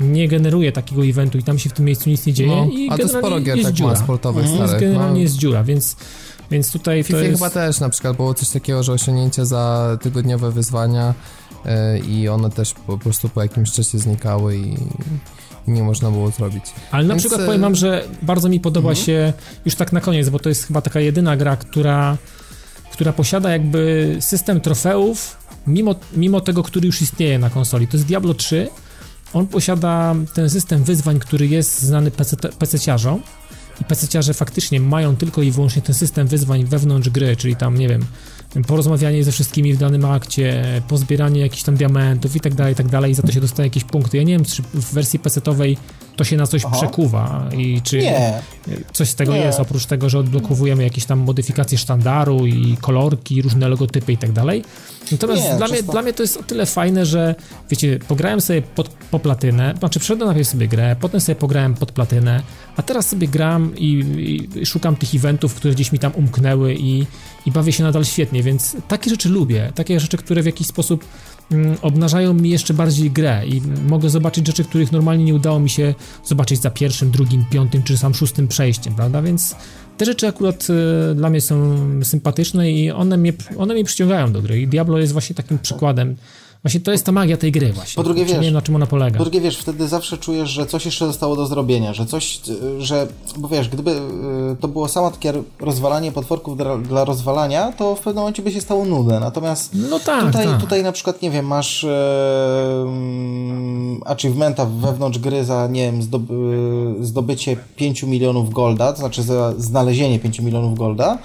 [0.01, 2.89] nie generuje takiego eventu i tam się w tym miejscu nic nie dzieje No, i
[2.91, 3.91] a to generalnie sporo gier tak dziura.
[3.91, 4.45] ma sportowych.
[4.45, 4.81] Jest starych.
[4.81, 5.21] generalnie no.
[5.23, 5.97] jest dziura, więc,
[6.51, 7.39] więc tutaj W to FIFA jest...
[7.39, 11.15] chyba też na przykład było coś takiego, że osiągnięcia za tygodniowe wyzwania
[11.67, 14.75] e, i one też po prostu po jakimś czasie znikały i,
[15.69, 16.65] nie można było zrobić.
[16.91, 19.07] Ale na Więc, przykład e, powiem wam, że bardzo mi podoba Mhm.
[19.07, 19.33] się,
[19.65, 22.17] już tak na koniec, bo to jest chyba taka jedyna gra, która,
[22.95, 25.37] która posiada jakby system trofeów,
[25.67, 27.89] mimo, mimo tego, który już istnieje na konsoli.
[27.89, 28.69] To jest Diablo 3.
[29.33, 33.19] On posiada ten system wyzwań, który jest znany PC PC-ciarzom
[33.81, 37.89] i PC-ciarze faktycznie mają tylko i wyłącznie ten system wyzwań wewnątrz gry, czyli tam, nie
[37.89, 38.05] wiem,
[38.63, 42.89] porozmawianie ze wszystkimi w danym akcie, pozbieranie jakichś tam diamentów i tak dalej, i tak
[42.89, 44.17] dalej i za to się dostaje jakieś punkty.
[44.17, 45.77] Ja nie wiem, czy w wersji PC-owej
[46.17, 46.77] to się na coś Aha.
[46.77, 48.43] przekuwa i czy Nie,
[48.93, 49.39] coś z tego Nie.
[49.39, 54.33] jest, oprócz tego, że odblokowujemy jakieś tam modyfikacje sztandaru i kolorki, różne logotypy i tak
[54.33, 54.65] dalej.
[55.13, 57.35] Natomiast Nie, dla, mnie, dla mnie to jest o tyle fajne, że
[57.71, 61.93] wiecie, pograłem sobie pod, po platynę, znaczy wszedłem najpierw sobie grę, potem sobie pograłem pod
[61.93, 62.43] platynę,
[62.77, 64.05] a teraz sobie gram i,
[64.61, 67.07] i szukam tych eventów, które gdzieś mi tam umknęły i,
[67.47, 71.05] i bawię się nadal świetnie, więc takie rzeczy lubię, takie rzeczy, które w jakiś sposób
[71.51, 75.71] mm, obnażają mi jeszcze bardziej grę i mogę zobaczyć rzeczy, których normalnie nie udało mi
[75.71, 75.95] się
[76.25, 79.23] zobaczyć za pierwszym, drugim, piątym czy sam szóstym przejściem, prawda?
[79.23, 79.57] Więc
[79.97, 84.43] te rzeczy akurat e, dla mnie są sympatyczne i one mnie, one mnie przyciągają do
[84.43, 86.17] gry i Diablo jest właśnie takim przykładem.
[86.65, 87.97] Właśnie to jest ta magia tej gry właśnie.
[87.97, 89.19] Po drugie, Czy nie wiesz, wiem na czym ona polega.
[89.19, 92.41] Po drugie, wiesz, wtedy zawsze czujesz, że coś jeszcze zostało do zrobienia, że coś,
[92.79, 93.07] że,
[93.37, 97.99] bo wiesz, gdyby y, to było samo takie rozwalanie potworków dla, dla rozwalania, to w
[97.99, 99.21] pewnym momencie by się stało nudne.
[99.21, 100.61] Natomiast No tak, tutaj, tak.
[100.61, 107.05] tutaj na przykład, nie wiem, masz e, mm, achievementa wewnątrz gry za, nie wiem, y,
[107.07, 111.19] zdobycie 5 milionów golda, to znaczy za znalezienie 5 milionów golda,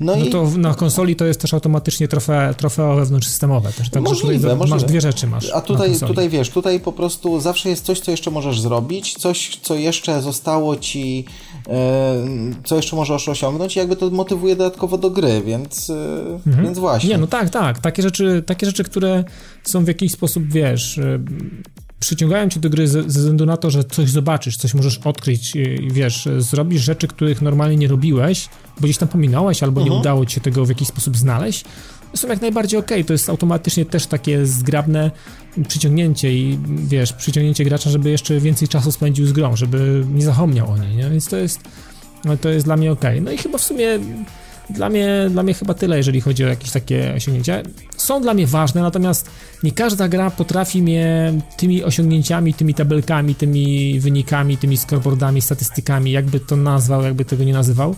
[0.00, 0.30] No, no i...
[0.30, 3.90] to na konsoli to jest też automatycznie trofea, trofeo wewnątrzsystemowe też.
[3.90, 4.76] Także możliwe, tutaj możliwe.
[4.76, 5.50] masz dwie rzeczy masz.
[5.50, 9.58] A tutaj, tutaj wiesz, tutaj po prostu zawsze jest coś, co jeszcze możesz zrobić, coś,
[9.62, 11.24] co jeszcze zostało ci,
[11.68, 12.26] e,
[12.64, 16.64] co jeszcze możesz osiągnąć i jakby to motywuje dodatkowo do gry, więc, e, mhm.
[16.64, 17.10] więc właśnie.
[17.10, 17.78] Nie, no tak, tak.
[17.78, 19.24] Takie rzeczy, takie rzeczy, które
[19.64, 21.18] są w jakiś sposób, wiesz, e,
[22.00, 25.56] przyciągają cię do gry ze, ze względu na to, że coś zobaczysz, coś możesz odkryć
[25.56, 30.00] i wiesz, zrobisz rzeczy, których normalnie nie robiłeś, bo gdzieś tam pominąłeś albo nie mhm.
[30.00, 31.64] udało ci się tego w jakiś sposób znaleźć,
[32.14, 32.90] są jak najbardziej ok.
[33.06, 35.10] To jest automatycznie też takie zgrabne
[35.68, 40.70] przyciągnięcie i wiesz, przyciągnięcie gracza, żeby jeszcze więcej czasu spędził z grą, żeby nie zapomniał
[40.70, 41.10] o niej, nie?
[41.10, 41.60] Więc to jest,
[42.40, 43.04] to jest dla mnie ok.
[43.22, 43.98] No i chyba w sumie
[44.74, 47.62] dla mnie, dla mnie chyba tyle, jeżeli chodzi o jakieś takie osiągnięcia.
[47.96, 49.30] Są dla mnie ważne, natomiast
[49.62, 56.40] nie każda gra potrafi mnie tymi osiągnięciami, tymi tabelkami, tymi wynikami, tymi scoreboardami, statystykami, jakby
[56.40, 57.96] to nazwał, jakby tego nie nazywał.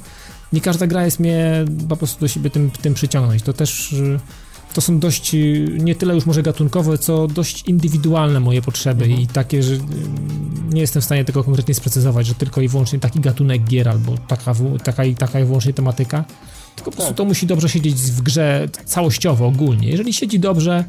[0.52, 3.42] Nie każda gra jest mnie po prostu do siebie tym, tym przyciągnąć.
[3.42, 3.94] To też
[4.72, 5.36] to są dość,
[5.78, 9.22] nie tyle już może gatunkowe, co dość indywidualne moje potrzeby mhm.
[9.22, 9.74] i takie, że
[10.70, 14.14] nie jestem w stanie tego konkretnie sprecyzować, że tylko i wyłącznie taki gatunek gier albo
[14.28, 14.54] taka,
[14.84, 16.24] taka, taka i wyłącznie tematyka.
[16.82, 17.16] Tylko po prostu tak.
[17.16, 19.88] to musi dobrze siedzieć w grze całościowo, ogólnie.
[19.88, 20.84] Jeżeli siedzi dobrze,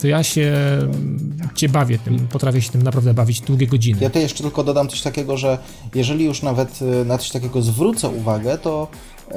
[0.00, 0.52] to ja się
[1.54, 3.98] cię bawię tym, potrafię się tym naprawdę bawić długie godziny.
[4.00, 5.58] Ja to jeszcze tylko dodam coś takiego, że
[5.94, 8.88] jeżeli już nawet e, na coś takiego zwrócę uwagę, to
[9.28, 9.36] yy,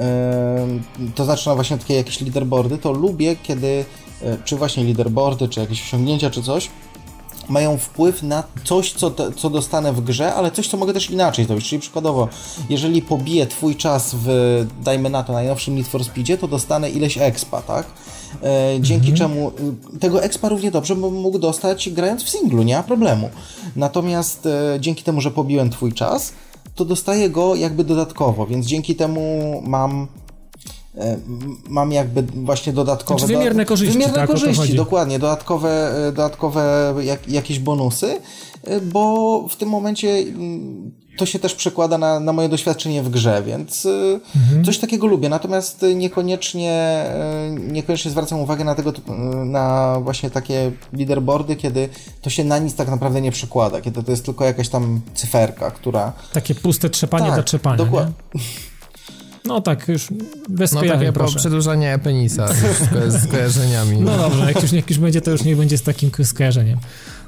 [1.14, 3.84] to znaczy na właśnie takie jakieś leaderboardy, to lubię, kiedy
[4.22, 6.70] yy, czy właśnie leaderboardy, czy jakieś osiągnięcia, czy coś,
[7.50, 11.44] mają wpływ na coś, co, co dostanę w grze, ale coś, co mogę też inaczej
[11.44, 11.68] zrobić.
[11.68, 12.28] Czyli przykładowo,
[12.68, 17.18] jeżeli pobiję Twój czas w, dajmy na to, najnowszym Need for Speedzie, to dostanę ileś
[17.18, 17.86] expa, tak?
[18.42, 19.16] E, dzięki mhm.
[19.16, 19.52] czemu
[19.94, 23.30] y, tego expa równie dobrze bym mógł dostać grając w singlu, nie ma problemu.
[23.76, 26.32] Natomiast e, dzięki temu, że pobiłem Twój czas,
[26.74, 29.22] to dostaję go jakby dodatkowo, więc dzięki temu
[29.66, 30.08] mam
[31.68, 33.20] mam jakby właśnie dodatkowe...
[33.20, 38.20] Znaczy wymierne korzyści, Wymierne tak, korzyści, dokładnie, dodatkowe, e, dodatkowe jak, jakieś bonusy,
[38.64, 43.10] e, bo w tym momencie mm, to się też przekłada na, na moje doświadczenie w
[43.10, 43.86] grze, więc
[44.36, 44.64] mhm.
[44.64, 47.04] coś takiego lubię, natomiast niekoniecznie,
[47.58, 48.92] niekoniecznie zwracam uwagę na tego,
[49.44, 51.88] na właśnie takie leaderboardy, kiedy
[52.22, 55.70] to się na nic tak naprawdę nie przekłada, kiedy to jest tylko jakaś tam cyferka,
[55.70, 56.12] która...
[56.32, 58.14] Takie puste trzepanie tak, do trzepania, dokładnie.
[59.44, 60.08] No tak, już
[60.48, 61.38] bez no takie proszę.
[61.38, 62.48] przedłużanie penisa
[63.08, 64.00] z kojarzeniami.
[64.00, 66.78] No dobrze, jak już, jak już będzie, to już niech będzie z takim skojarzeniem.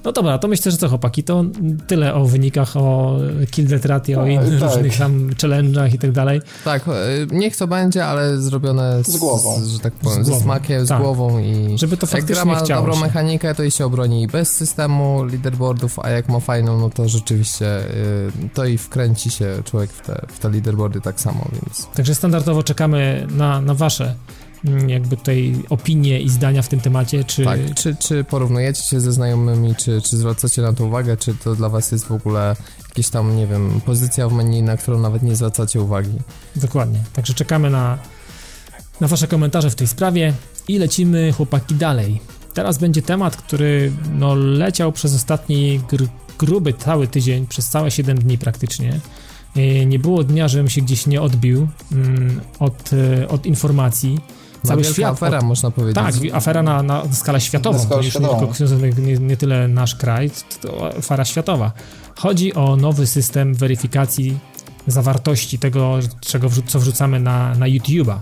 [0.05, 1.45] No dobra, to myślę, że co chłopaki, to
[1.87, 3.17] tyle o wynikach, o
[3.51, 4.71] kill death ratio, o innych tak.
[4.75, 6.41] różnych tam challenge'ach i tak dalej.
[6.65, 6.93] Tak, e,
[7.31, 10.87] niech to będzie, ale zrobione z, z głową, z, że tak powiem, z ze smakiem,
[10.87, 10.99] tak.
[10.99, 13.01] z głową i żeby to jak gra ma dobrą się.
[13.01, 17.81] mechanikę, to i się obroni bez systemu leaderboardów, a jak ma fajną, no to rzeczywiście
[17.81, 21.87] y, to i wkręci się człowiek w te, w te leaderboardy tak samo, więc...
[21.87, 24.15] Także standardowo czekamy na, na wasze
[24.87, 27.45] jakby tutaj opinie i zdania w tym temacie, czy...
[27.45, 31.55] Tak, czy, czy porównujecie się ze znajomymi, czy, czy zwracacie na to uwagę, czy to
[31.55, 32.57] dla was jest w ogóle
[32.89, 36.19] jakaś tam, nie wiem, pozycja w menu, na którą nawet nie zwracacie uwagi.
[36.57, 37.99] Dokładnie, także czekamy na,
[39.01, 40.33] na wasze komentarze w tej sprawie
[40.69, 42.21] i lecimy chłopaki dalej.
[42.55, 46.07] Teraz będzie temat, który no, leciał przez ostatni gr
[46.39, 49.01] gruby cały tydzień, przez całe 7 dni praktycznie.
[49.87, 54.19] Nie było dnia, żebym się gdzieś nie odbił mm, od, e, od informacji
[54.63, 55.13] cały świat.
[55.13, 55.45] afera, od...
[55.45, 55.95] można powiedzieć.
[55.95, 57.79] Tak, afera na, na skalę światową.
[57.79, 58.53] Na skalę światową.
[58.83, 61.73] Nie, nie, nie tyle nasz kraj, to afera światowa.
[62.19, 64.39] Chodzi o nowy system weryfikacji
[64.87, 68.19] zawartości tego, czego wrzu co wrzucamy na, na YouTube'a.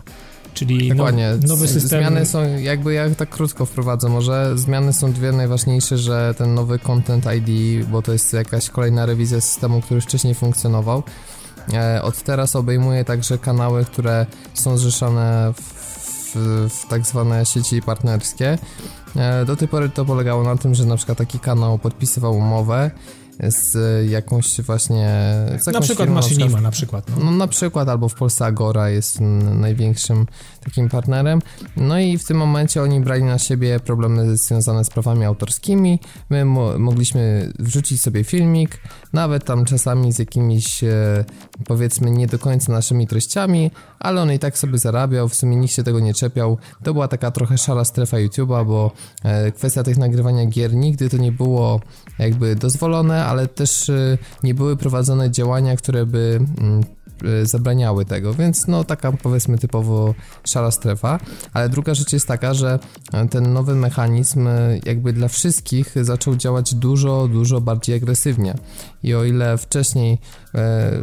[0.54, 1.32] Czyli Dokładnie.
[1.42, 2.00] No, nowy system.
[2.00, 6.78] Zmiany są, jakby ja tak krótko wprowadzę, może zmiany są dwie najważniejsze, że ten nowy
[6.78, 11.02] Content ID, bo to jest jakaś kolejna rewizja systemu, który wcześniej funkcjonował,
[11.72, 15.79] e, od teraz obejmuje także kanały, które są zrzeszone w
[16.34, 18.58] w, tak zwane sieci partnerskie.
[19.16, 22.90] E, do tej pory to polegało na tym, że na przykład taki kanał podpisywał umowę
[23.48, 23.76] z
[24.10, 25.10] jakąś właśnie...
[25.46, 27.04] Z jakąś na przykład firmą, Maszynima na przykład.
[27.08, 27.24] No.
[27.24, 27.30] no.
[27.30, 29.20] na przykład, albo w Polsce Agora jest
[29.54, 30.26] największym
[30.64, 31.42] takim partnerem.
[31.76, 36.00] No i w tym momencie oni brali na siebie problemy związane z prawami autorskimi.
[36.30, 38.80] My mo mogliśmy wrzucić sobie filmik,
[39.12, 41.24] nawet tam czasami z jakimiś e,
[41.64, 45.74] powiedzmy nie do końca naszymi treściami, ale on i tak sobie zarabiał, w sumie nikt
[45.74, 46.58] się tego nie czepiał.
[46.82, 51.16] To była taka trochę szara strefa YouTube'a, bo e, kwestia tych nagrywania gier nigdy to
[51.16, 51.80] nie było
[52.18, 56.84] jakby dozwolone, ale też e, nie były prowadzone działania, które by mm,
[57.42, 60.14] zabraniały tego, więc no taka powiedzmy typowo
[60.44, 61.18] szara strefa,
[61.52, 62.78] ale druga rzecz jest taka, że
[63.30, 64.48] ten nowy mechanizm
[64.86, 68.54] jakby dla wszystkich zaczął działać dużo, dużo bardziej agresywnie.
[69.02, 70.18] I o ile wcześniej,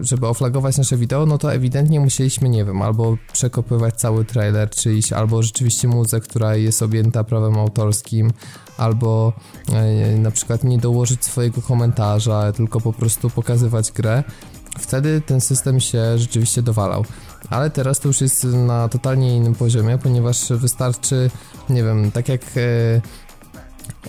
[0.02, 5.14] żeby oflagować nasze wideo, no to ewidentnie musieliśmy, nie wiem, albo przekopywać cały trailer czyjś,
[5.14, 8.32] albo rzeczywiście muzę, która jest objęta prawem autorskim,
[8.78, 9.34] albo
[9.74, 14.24] e, na przykład nie dołożyć swojego komentarza, tylko po prostu pokazywać grę,
[14.80, 17.06] wtedy ten system się rzeczywiście dowalał.
[17.50, 21.30] Ale teraz to już jest na totalnie innym poziomie, ponieważ wystarczy,
[21.70, 23.02] nie wiem, tak jak e,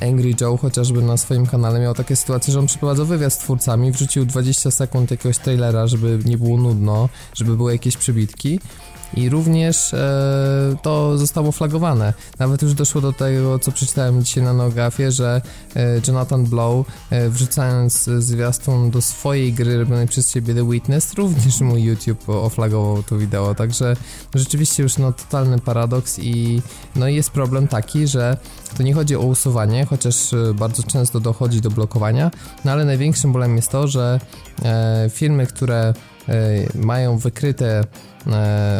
[0.01, 3.93] Angry Joe chociażby na swoim kanale miał takie sytuacje, że on przeprowadzał wywiad z twórcami,
[3.93, 8.61] wrzucił 20 sekund jakiegoś trailera, żeby nie było nudno, żeby były jakieś przebitki
[9.14, 12.12] i również e, to zostało flagowane.
[12.38, 15.42] Nawet już doszło do tego, co przeczytałem dzisiaj na Nogafie, że
[15.76, 21.61] e, Jonathan Blow, e, wrzucając zwiastun do swojej gry robionej przez ciebie The Witness, również
[21.61, 23.96] mu YouTube oflagował to wideo, także
[24.34, 26.62] rzeczywiście już no totalny paradoks i
[26.96, 28.36] no jest problem taki, że
[28.76, 32.30] to nie chodzi o usuwanie, chociaż e, bardzo często dochodzi do blokowania,
[32.64, 34.20] no ale największym bolem jest to, że
[34.64, 35.94] e, firmy, które
[36.28, 36.34] e,
[36.74, 37.84] mają wykryte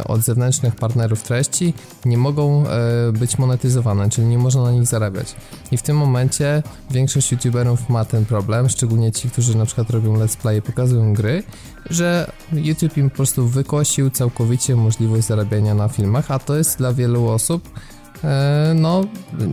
[0.05, 1.74] od zewnętrznych partnerów treści
[2.05, 5.34] nie mogą e, być monetyzowane, czyli nie można na nich zarabiać.
[5.72, 10.16] I w tym momencie większość youtuberów ma ten problem, szczególnie ci, którzy na przykład robią
[10.16, 11.43] let's play, pokazują gry,
[11.91, 16.93] że YouTube im po prostu wykosił całkowicie możliwość zarabiania na filmach, a to jest dla
[16.93, 17.97] wielu osób E,
[18.74, 19.04] no,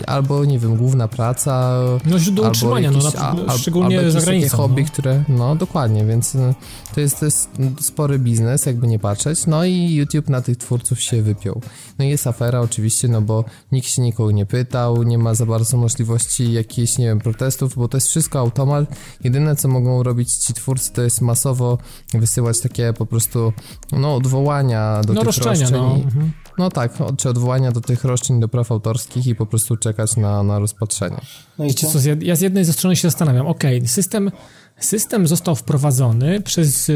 [0.08, 1.80] albo nie wiem, główna praca.
[2.06, 3.00] No, źródło utrzymania, no,
[3.48, 4.58] na, szczególnie albo za granicą.
[4.58, 4.88] hobby, no.
[4.88, 6.56] które, no dokładnie, więc e,
[6.96, 7.50] to jest, to jest
[7.80, 9.46] spory biznes, jakby nie patrzeć.
[9.48, 11.62] No i YouTube na tych twórców się wypiął.
[12.00, 15.46] No i jest afera oczywiście, no bo nikt się nikogo nie pytał, nie ma za
[15.46, 18.86] bardzo możliwości jakichś, nie wiem, protestów, bo to jest wszystko automat.
[19.24, 21.78] Jedyne, co mogą robić ci twórcy, to jest masowo
[22.14, 23.54] wysyłać takie po prostu,
[23.92, 25.82] no, odwołania do no, tych roszczenia, roszczeń.
[25.82, 25.96] No.
[25.96, 26.32] Mhm.
[26.58, 30.44] No tak, czy odwołania do tych roszczeń do praw autorskich i po prostu czekać na,
[30.44, 31.22] na rozpatrzenie.
[31.60, 32.00] No i co?
[32.22, 34.32] Ja z jednej ze strony się zastanawiam, ok, system,
[34.80, 36.92] system został wprowadzony przez,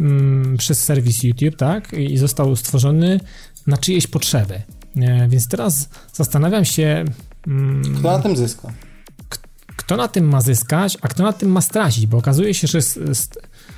[0.00, 3.20] mm, przez serwis YouTube, tak, i został stworzony
[3.66, 4.62] na czyjeś potrzeby.
[5.28, 7.04] Więc teraz zastanawiam się...
[7.46, 8.72] Mm, kto na tym zyska?
[9.76, 12.78] Kto na tym ma zyskać, a kto na tym ma stracić, bo okazuje się, że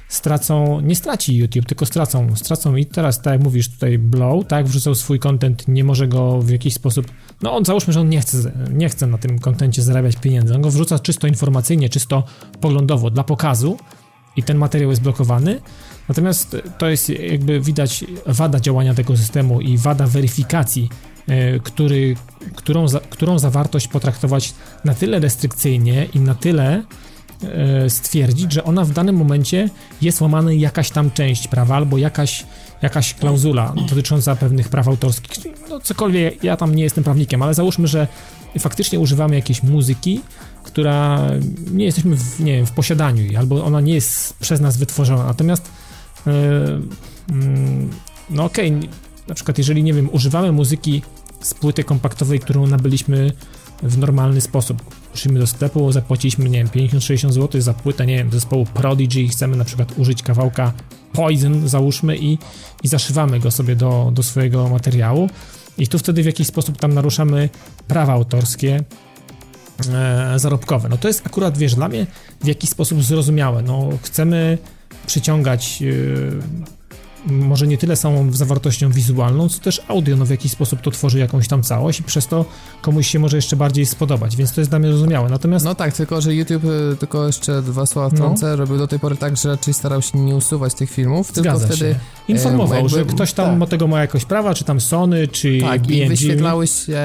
[0.09, 2.77] stracą, nie straci YouTube, tylko stracą, stracą.
[2.77, 6.51] I teraz, tak jak mówisz tutaj, Blow, tak, wrzucał swój content, nie może go w
[6.51, 7.07] jakiś sposób,
[7.43, 10.63] no on załóżmy, że on nie chce, nie chce na tym kontencie zarabiać pieniędzy, on
[10.63, 12.25] go wrzuca czysto informacyjnie, czysto
[12.61, 13.77] poglądowo, dla pokazu
[14.37, 15.61] i ten materiał jest blokowany,
[16.09, 20.89] natomiast to jest jakby widać wada działania tego systemu i wada weryfikacji,
[21.27, 22.17] e, który,
[22.55, 26.83] którą, którą zawartość potraktować na tyle restrykcyjnie i na tyle
[27.89, 29.71] stwierdzić, że ona w danym momencie
[30.03, 32.47] jest łamana jakaś tam część prawa albo jakaś,
[32.83, 35.45] jakaś klauzula dotycząca pewnych praw autorskich.
[35.71, 38.09] No cokolwiek, ja tam nie jestem prawnikiem, ale załóżmy, że
[38.59, 40.21] faktycznie używamy jakiejś muzyki,
[40.63, 41.21] która
[41.73, 45.25] nie jesteśmy w, nie wiem, w posiadaniu albo ona nie jest przez nas wytworzona.
[45.25, 45.71] Natomiast
[46.27, 46.33] yy,
[48.31, 48.89] no okej, okay,
[49.29, 51.03] na przykład jeżeli, nie wiem, używamy muzyki
[51.41, 53.33] z płyty kompaktowej, którą nabyliśmy
[53.83, 54.83] w normalny sposób.
[55.15, 59.29] Poszliśmy do sklepu, zapłaciliśmy, nie wiem, 50-60 zł za płytę, nie wiem, zespołu Prodigy i
[59.29, 60.73] chcemy na przykład użyć kawałka
[61.13, 62.39] Poison, załóżmy, i,
[62.83, 65.31] i zaszywamy go sobie do, do swojego materiału.
[65.79, 67.49] I tu wtedy w jakiś sposób tam naruszamy
[67.89, 68.85] prawa autorskie,
[69.93, 70.89] e, zarobkowe.
[70.89, 72.07] No to jest akurat, wiesz, dla mnie
[72.41, 73.63] w jakiś sposób zrozumiałe.
[73.63, 74.59] No chcemy
[75.07, 76.65] przyciągać e,
[77.27, 81.19] może nie tyle samą zawartością wizualną, co też audio, no w jakiś sposób to tworzy
[81.19, 82.45] jakąś tam całość i przez to
[82.83, 85.31] komuś się może jeszcze bardziej spodobać, więc to jest dla mnie zrozumiałe.
[85.31, 85.65] Natomiast...
[85.65, 88.57] No tak, tylko że YouTube, y, tylko jeszcze dwa słowa wtrącę, no.
[88.57, 91.75] robił do tej pory tak, że raczej starał się nie usuwać tych filmów, Zgadza tylko
[91.75, 91.93] wtedy...
[91.93, 92.01] Się.
[92.29, 93.69] Informował, jakby, że ktoś tam tak.
[93.69, 95.91] tego ma jakoś prawa, czy tam Sony, czy Tak, BNG.
[95.91, 96.99] i wyświetlały się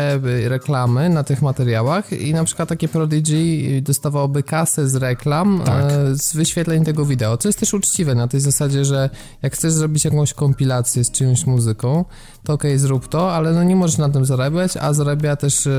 [0.44, 5.92] reklamy na tych materiałach i na przykład takie Prodigy dostawałoby kasę z reklam tak.
[6.14, 9.10] Z wyświetleń tego wideo, co jest też uczciwe na tej zasadzie, że
[9.42, 12.06] jak chcesz zrobić jakąś kompilację z czyjąś muzyką,
[12.44, 15.68] to okej, okay, zrób to, ale no nie możesz na tym zarabiać, a zarabia też,
[15.68, 15.72] e,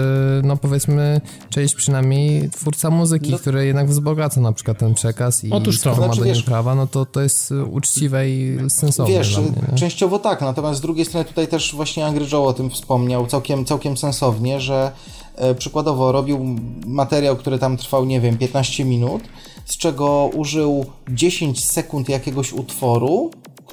[0.45, 1.21] no powiedzmy,
[1.51, 3.39] część przynajmniej twórca muzyki, no.
[3.39, 5.91] który jednak wzbogaca na przykład ten przekaz i Otóż to.
[5.91, 10.19] ma znaczy, do niego prawa, no to to jest uczciwe i sensowne Wiesz, mnie, częściowo
[10.19, 13.97] tak, natomiast z drugiej strony tutaj też właśnie Angry Joe o tym wspomniał całkiem, całkiem
[13.97, 14.93] sensownie, że
[15.37, 16.57] e, przykładowo robił
[16.87, 19.23] materiał, który tam trwał, nie wiem, 15 minut,
[19.65, 23.31] z czego użył 10 sekund jakiegoś utworu,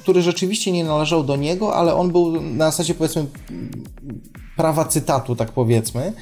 [0.08, 3.26] który rzeczywiście nie należał do niego, ale on był na zasadzie powiedzmy
[4.56, 6.12] prawa cytatu, tak powiedzmy.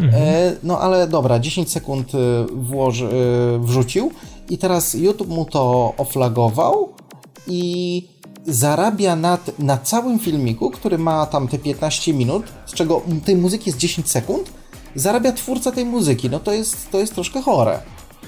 [0.00, 0.22] Mhm.
[0.22, 2.18] E, no ale dobra, 10 sekund e,
[2.54, 4.10] włoży, e, wrzucił
[4.50, 6.88] i teraz YouTube mu to oflagował
[7.46, 8.08] i
[8.46, 13.70] zarabia na, na całym filmiku, który ma tam te 15 minut, z czego tej muzyki
[13.70, 14.52] jest 10 sekund,
[14.94, 16.30] zarabia twórca tej muzyki.
[16.30, 17.78] No to jest, to jest troszkę chore.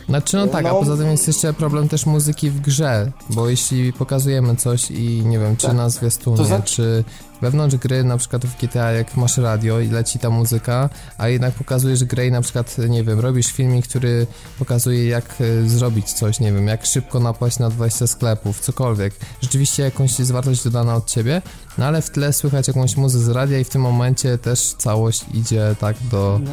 [0.08, 3.48] Znaczy no tak, no, a poza tym jest jeszcze problem też muzyki w grze, bo
[3.48, 5.76] jeśli pokazujemy coś i nie wiem, czy tak.
[5.76, 6.74] na zwiastunie, znaczy...
[6.74, 7.04] czy
[7.42, 11.54] wewnątrz gry, na przykład w GTA, jak masz radio i leci ta muzyka, a jednak
[11.54, 14.26] pokazujesz grę i na przykład, nie wiem, robisz filmik, który
[14.58, 19.14] pokazuje jak e, zrobić coś, nie wiem, jak szybko napaść na 20 sklepów, cokolwiek.
[19.42, 21.42] Rzeczywiście jakąś jest wartość dodana od ciebie,
[21.78, 25.24] no ale w tle słychać jakąś muzykę z radia i w tym momencie też całość
[25.34, 26.40] idzie tak do...
[26.44, 26.50] No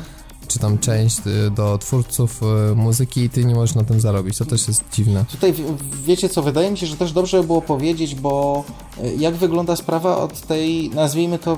[0.47, 2.41] czy tam część y, do twórców
[2.71, 4.37] y, muzyki i ty nie możesz na tym zarobić.
[4.37, 5.25] To też jest dziwne.
[5.31, 5.53] Tutaj
[6.03, 8.63] wiecie co, wydaje mi się, że też dobrze było powiedzieć, bo
[9.03, 11.57] y, jak wygląda sprawa od tej, nazwijmy to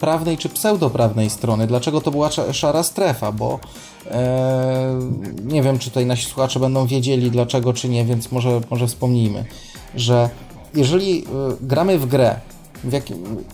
[0.00, 1.66] prawnej czy pseudoprawnej strony.
[1.66, 3.32] Dlaczego to była szara strefa?
[3.32, 3.60] Bo
[4.10, 5.00] e,
[5.44, 9.44] nie wiem, czy tutaj nasi słuchacze będą wiedzieli dlaczego, czy nie, więc może, może wspomnijmy,
[9.94, 10.30] że
[10.74, 11.24] jeżeli
[11.60, 12.40] gramy w grę,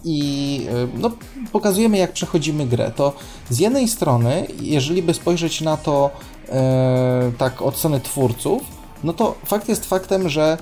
[0.05, 1.11] i e, no,
[1.53, 2.93] pokazujemy, jak przechodzimy grę.
[2.97, 3.13] To
[3.51, 6.11] z jednej strony, jeżeli by spojrzeć na to
[6.49, 8.63] e, tak od strony twórców,
[9.05, 10.59] no to fakt jest faktem, że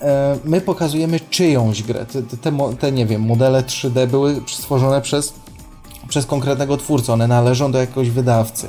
[0.00, 2.06] e, my pokazujemy czyjąś grę.
[2.06, 5.32] Te, te, te, nie wiem, modele 3D były stworzone przez,
[6.08, 8.68] przez konkretnego twórcę, one należą do jakiegoś wydawcy.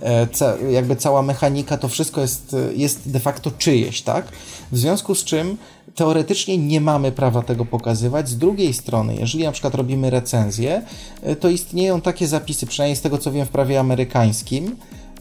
[0.00, 4.26] E, ca, jakby cała mechanika, to wszystko jest, jest de facto czyjeś, tak?
[4.72, 5.56] W związku z czym
[5.96, 8.28] teoretycznie nie mamy prawa tego pokazywać.
[8.28, 10.82] Z drugiej strony, jeżeli na przykład robimy recenzję,
[11.22, 14.76] e, to istnieją takie zapisy, przynajmniej z tego co wiem w prawie amerykańskim,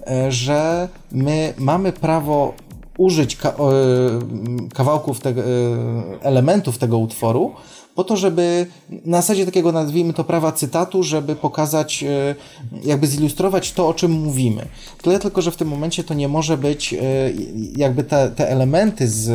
[0.07, 2.53] e, że my mamy prawo
[2.97, 3.53] użyć ka
[4.73, 5.41] kawałków tego,
[6.21, 7.51] elementów tego utworu,
[7.95, 8.65] po to, żeby
[9.05, 12.35] na zasadzie takiego, nazwijmy to prawa cytatu, żeby pokazać, e,
[12.83, 14.65] jakby zilustrować to, o czym mówimy.
[15.01, 16.97] Tyle tylko, że w tym momencie to nie może być, e,
[17.75, 19.29] jakby te, te elementy z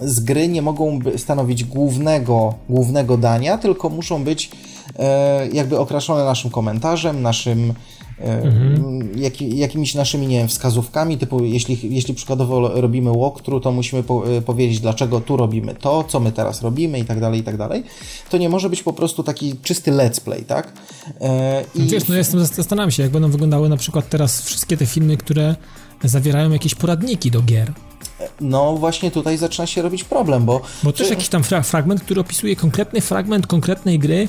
[0.00, 4.50] z gry nie mogą stanowić głównego, głównego dania, tylko muszą być
[4.98, 7.74] e, jakby okraszone naszym komentarzem, naszym
[8.18, 9.10] mhm.
[9.16, 14.36] jak, jakimiś naszymi, nie wiem, wskazówkami, typu jeśli, jeśli przykładowo robimy walkthrough, to musimy po,
[14.36, 17.56] e, powiedzieć, dlaczego tu robimy to, co my teraz robimy i tak dalej, i tak
[17.56, 17.84] dalej.
[18.30, 20.72] To nie może być po prostu taki czysty let's play, tak?
[21.20, 21.82] E, i...
[21.82, 25.56] Wiesz, no jestem, zastanawiam się, jak będą wyglądały na przykład teraz wszystkie te filmy, które
[26.04, 27.72] zawierają jakieś poradniki do gier.
[28.40, 30.60] No właśnie tutaj zaczyna się robić problem, bo...
[30.82, 34.28] Bo też jakiś tam fra fragment, który opisuje konkretny fragment konkretnej gry,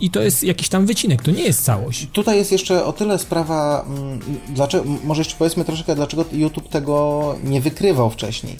[0.00, 2.06] i to jest jakiś tam wycinek, to nie jest całość.
[2.12, 7.36] Tutaj jest jeszcze o tyle sprawa, mm, dlaczego, może jeszcze powiedzmy troszeczkę, dlaczego YouTube tego
[7.44, 8.56] nie wykrywał wcześniej.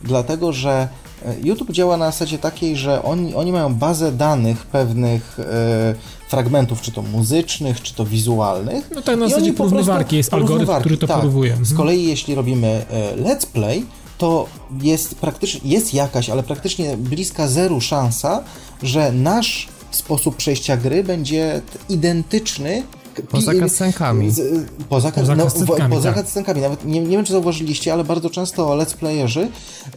[0.00, 0.88] Dlatego, że
[1.26, 5.94] e, YouTube działa na zasadzie takiej, że oni, oni mają bazę danych pewnych e,
[6.28, 8.90] fragmentów, czy to muzycznych, czy to wizualnych.
[8.94, 11.16] No tak, na zasadzie porównywarki jest algorytm, który to tak.
[11.16, 11.56] porównuje.
[11.62, 13.86] Z kolei jeśli robimy e, let's play,
[14.18, 14.46] to
[14.82, 18.44] jest praktycznie, jest jakaś, ale praktycznie bliska zeru szansa,
[18.82, 22.82] że nasz sposób przejścia gry będzie identyczny
[23.22, 24.32] Poza cutscenkami.
[24.88, 25.44] Poza, poza no,
[25.90, 26.56] Poza tak.
[26.62, 29.48] Nawet nie, nie wiem, czy zauważyliście, ale bardzo często let's playerzy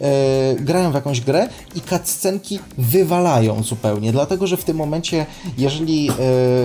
[0.02, 5.26] e, grają w jakąś grę i cutscenki wywalają zupełnie, dlatego, że w tym momencie,
[5.58, 6.14] jeżeli e,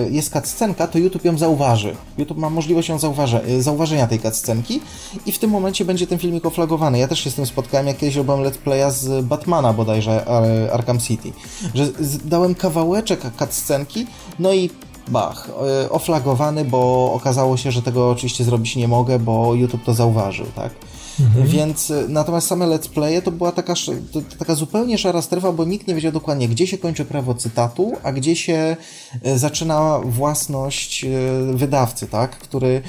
[0.09, 1.95] jest cutscenka, to YouTube ją zauważy.
[2.17, 4.79] YouTube ma możliwość ją zauważy, e, zauważenia tej cutscenki
[5.25, 6.99] i w tym momencie będzie ten filmik oflagowany.
[6.99, 10.25] Ja też się z tym spotkałem, jak kiedyś robiłem let's playa z Batmana bodajże,
[10.73, 11.31] Arkham City,
[11.73, 11.87] że
[12.25, 14.07] dałem kawałeczek cutscenki,
[14.39, 14.69] no i
[15.09, 15.49] bach,
[15.83, 20.45] e, oflagowany, bo okazało się, że tego oczywiście zrobić nie mogę, bo YouTube to zauważył,
[20.55, 20.71] tak?
[21.19, 21.47] Mhm.
[21.47, 23.73] Więc e, natomiast same let's playe to była taka,
[24.11, 27.93] to, taka zupełnie szara strefa, bo nikt nie wiedział dokładnie, gdzie się kończy prawo cytatu,
[28.03, 28.77] a gdzie się
[29.23, 31.05] e, zaczyna własność
[31.53, 32.31] wydawcy, tak?
[32.31, 32.81] Który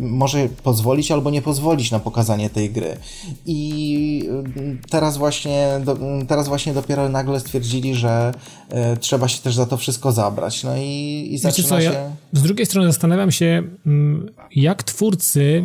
[0.00, 2.96] może pozwolić albo nie pozwolić na pokazanie tej gry.
[3.46, 4.28] I
[4.90, 5.68] teraz właśnie,
[6.28, 8.32] teraz właśnie dopiero nagle stwierdzili, że
[8.68, 10.64] e, trzeba się też za to wszystko zabrać.
[10.64, 11.84] No i, i zaczyna co, się...
[11.84, 15.64] Ja z drugiej strony zastanawiam się, mm, jak twórcy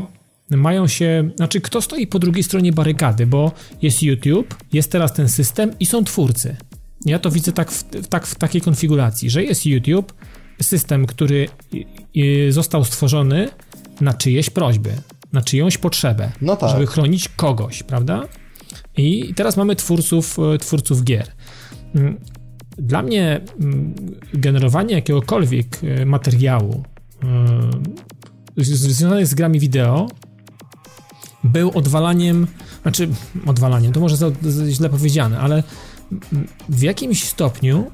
[0.50, 3.52] mają się, znaczy kto stoi po drugiej stronie barykady, bo
[3.82, 6.56] jest YouTube, jest teraz ten system i są twórcy.
[7.06, 10.14] Ja to widzę tak w, tak w takiej konfiguracji, że jest YouTube,
[10.62, 11.48] system, który
[12.50, 13.50] został stworzony
[14.02, 14.94] na czyjeś prośby,
[15.34, 16.70] na czyjąś potrzebę, no tak.
[16.70, 18.24] żeby chronić kogoś, prawda?
[18.98, 21.32] I teraz mamy twórców, e, twórców gier.
[21.96, 22.18] Mm,
[22.78, 23.96] dla mnie mm,
[24.34, 26.84] generowanie jakiegokolwiek e, materiału
[27.24, 30.08] e, związanych z grami wideo
[31.44, 32.48] był odwalaniem,
[32.82, 33.10] znaczy
[33.46, 34.32] odwalaniem, to może
[34.70, 35.64] źle powiedziane, ale
[36.70, 37.92] w jakimś stopniu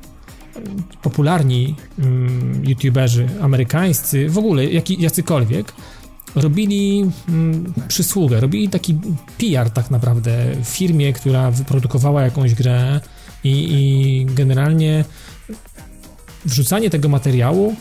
[1.02, 5.74] popularni um, youtuberzy amerykańscy, w ogóle jak, jacykolwiek,
[6.36, 9.00] robili um, przysługę, robili taki
[9.38, 13.00] PR tak naprawdę firmie, która wyprodukowała jakąś grę,
[13.44, 15.06] I, I generalnie
[16.46, 17.76] wrzucanie tego materiału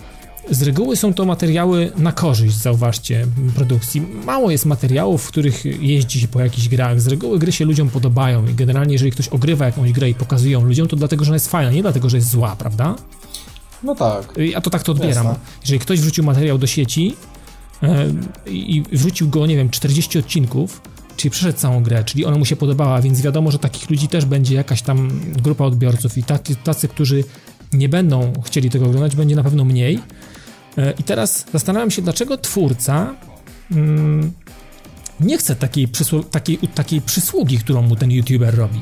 [0.51, 4.03] z reguły są to materiały na korzyść, zauważcie, produkcji.
[4.27, 7.01] Mało jest materiałów, w których jeździ się po jakichś grach.
[7.01, 10.65] Z reguły gry się ludziom podobają i generalnie jeżeli ktoś ogrywa jakąś grę i pokazują
[10.65, 12.95] ludziom, to dlatego, że ona jest fajna, nie dlatego, że jest zła, prawda?
[13.83, 14.35] No tak.
[14.37, 15.27] Ja to tak to odbieram.
[15.27, 15.41] Jasne.
[15.63, 17.17] Jeżeli ktoś wrzucił materiał do sieci
[18.47, 20.81] i wrzucił go, nie wiem, 40 odcinków,
[21.17, 24.25] czyli przeszedł całą grę, czyli ona mu się podobała, więc wiadomo, że takich ludzi też
[24.25, 27.25] będzie jakaś tam grupa odbiorców i tacy, tacy którzy
[27.73, 29.99] nie będą chcieli tego oglądać, będzie na pewno mniej.
[30.79, 33.15] E, I teraz zastanawiam się, dlaczego twórca
[33.73, 34.33] mm,
[35.21, 38.81] nie chce takiej, przysłu- takiej, takiej przysługi, którą mu ten youtuber robi.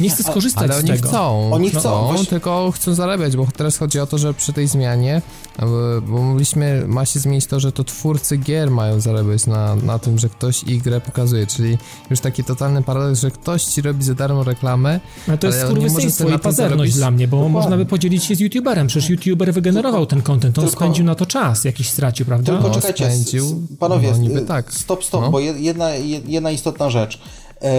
[0.00, 1.08] Nie chce skorzystać Ale z oni tego.
[1.08, 1.50] chcą.
[1.52, 4.66] Oni chcą, No, właśnie- tylko chcą zarabiać, bo teraz chodzi o to, że przy tej
[4.68, 5.22] zmianie,
[5.58, 5.66] e,
[6.00, 10.18] bo mówiliśmy, ma się zmienić to, że to twórcy gier mają zarabiać na, na tym,
[10.18, 11.78] że ktoś ich grę pokazuje, czyli
[12.10, 16.28] już taki totalny paradoks, że ktoś ci robi za darmo reklamę, Ale to jest skurwysyństwo
[16.28, 17.54] i pazerność dla mnie, bo Dokładnie.
[17.54, 21.14] można by podzielić się z youtuberem, przecież youtuber wygenerował ten content, on tylko- spędził na
[21.14, 22.52] to czas, jakiś stracił, prawda?
[22.52, 23.66] Tylko No, czekajcie, spędził.
[23.78, 24.72] panowie, No, niby s- tak.
[24.74, 25.30] stop, stop, No.
[25.30, 27.20] bo je- jedna, je- jedna istotna rzecz.
[27.62, 27.70] E,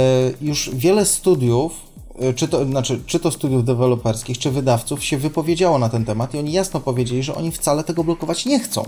[0.41, 1.73] już wiele studiów,
[2.35, 6.39] czy to, znaczy, czy to studiów deweloperskich, czy wydawców się wypowiedziało na ten temat i
[6.39, 8.83] oni jasno powiedzieli, że oni wcale tego blokować nie chcą.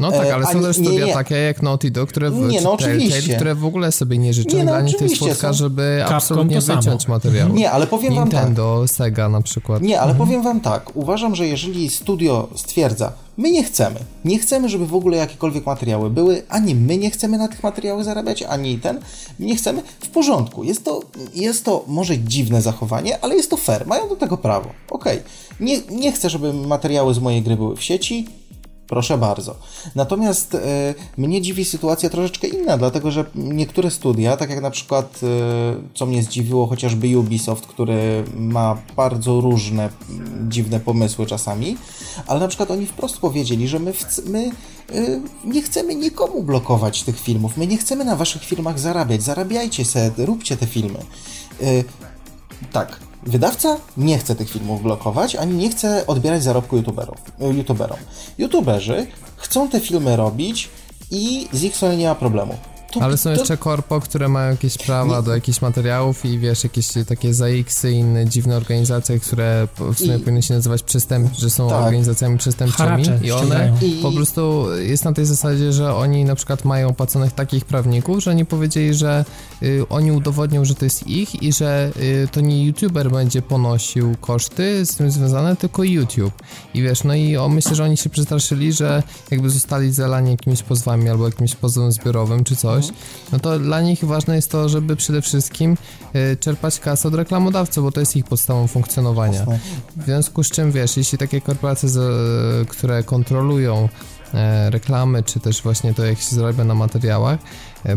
[0.00, 1.12] No tak, E, ale są nie- też nie, studia nie.
[1.12, 3.34] takie jak Naughty Dog, które w, Nie, no oczywiście.
[3.36, 4.56] które w ogóle sobie nie życzą.
[4.56, 5.58] Nie, no Dla nich to jest oczywiście spotka, są.
[5.58, 7.48] żeby Capcom absolutnie wyciąć materiał.
[7.48, 8.40] Nie, ale powiem wam tak.
[8.40, 9.82] Nintendo, Sega na przykład.
[9.82, 10.96] Nie, ale powiem wam tak.
[10.96, 16.10] Uważam, że jeżeli studio stwierdza, my nie chcemy, nie chcemy, żeby w ogóle jakiekolwiek materiały
[16.10, 19.00] były, ani my nie chcemy na tych materiałach zarabiać, ani ten,
[19.40, 20.64] nie chcemy, w porządku.
[20.64, 21.00] Jest to,
[21.34, 23.86] jest to może dziwne zachowanie, ale jest to fair.
[23.86, 24.70] Mają do tego prawo.
[24.90, 25.22] Okej.
[25.60, 28.26] Nie, nie chcę, żeby materiały z mojej gry były w sieci.
[28.94, 29.56] Proszę bardzo.
[29.94, 35.20] Natomiast e, mnie dziwi sytuacja troszeczkę inna, dlatego że niektóre studia, tak jak na przykład,
[35.22, 35.26] e,
[35.94, 41.76] co mnie zdziwiło, chociażby Ubisoft, który ma bardzo różne mm, dziwne pomysły czasami,
[42.26, 43.92] ale na przykład oni wprost powiedzieli, że my,
[44.26, 44.50] my
[44.92, 49.84] e, nie chcemy nikomu blokować tych filmów, my nie chcemy na waszych filmach zarabiać, zarabiajcie
[49.84, 50.98] se, róbcie te filmy.
[52.72, 57.16] Tak, wydawca nie chce tych filmów blokować, ani nie chce odbierać zarobku youtuberów,
[57.50, 57.98] y, youtuberom.
[58.38, 59.06] YouTuberzy
[59.36, 60.68] chcą te filmy robić
[61.10, 62.54] i z ich strony nie ma problemu.
[62.92, 66.64] To, Ale są to- jeszcze korpo, które mają jakieś prawa do jakichś materiałów i wiesz,
[66.64, 71.34] jakieś takie ZAX-y i inne dziwne organizacje, które w sumie I- powinny się nazywać przestęp,
[71.34, 71.82] że są Tak.
[71.82, 73.72] organizacjami przestępczymi Haracze i one.
[73.82, 78.18] I- po prostu jest na tej zasadzie, że oni na przykład mają płaconych takich prawników,
[78.22, 79.24] że oni powiedzieli, że
[79.88, 84.86] oni udowodnią, że to jest ich i że y, to nie youtuber będzie ponosił koszty
[84.86, 86.42] z tym związane, tylko YouTube.
[86.74, 90.62] I wiesz, no i o, myślę, że oni się przestraszyli, że jakby zostali zalani jakimiś
[90.62, 92.88] pozwami albo jakimś pozwem zbiorowym czy coś,
[93.32, 95.76] no to dla nich ważne jest to, żeby przede wszystkim
[96.32, 99.46] y, czerpać kasę od reklamodawców, bo to jest ich podstawą funkcjonowania.
[99.96, 101.88] W związku z czym, wiesz, jeśli takie korporacje,
[102.68, 103.88] które kontrolują
[104.34, 107.38] e, reklamy, czy też właśnie to, jak się zarabia na materiałach,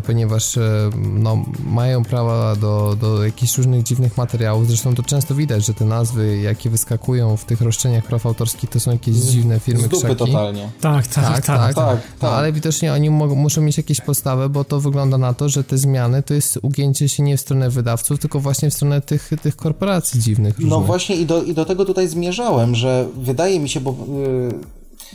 [0.05, 5.65] ponieważ e, no, mają prawa do, do jakichś różnych dziwnych materiałów, zresztą to często widać,
[5.65, 9.83] że te nazwy, jakie wyskakują w tych roszczeniach praw autorskich, to są jakieś dziwne firmy
[9.83, 10.69] z dupy totalnie.
[10.81, 11.45] Tak, tak, tak.
[11.45, 11.75] Tak, tak.
[11.75, 12.31] Tak, No, tak.
[12.31, 16.23] ale widocznie oni muszą mieć jakieś podstawę, bo to wygląda na to, że te zmiany
[16.23, 20.21] to jest ugięcie się nie w stronę wydawców, tylko właśnie w stronę tych, tych korporacji
[20.21, 20.55] dziwnych.
[20.59, 23.95] No właśnie i do, i do tego tutaj zmierzałem, że wydaje mi się, bo y,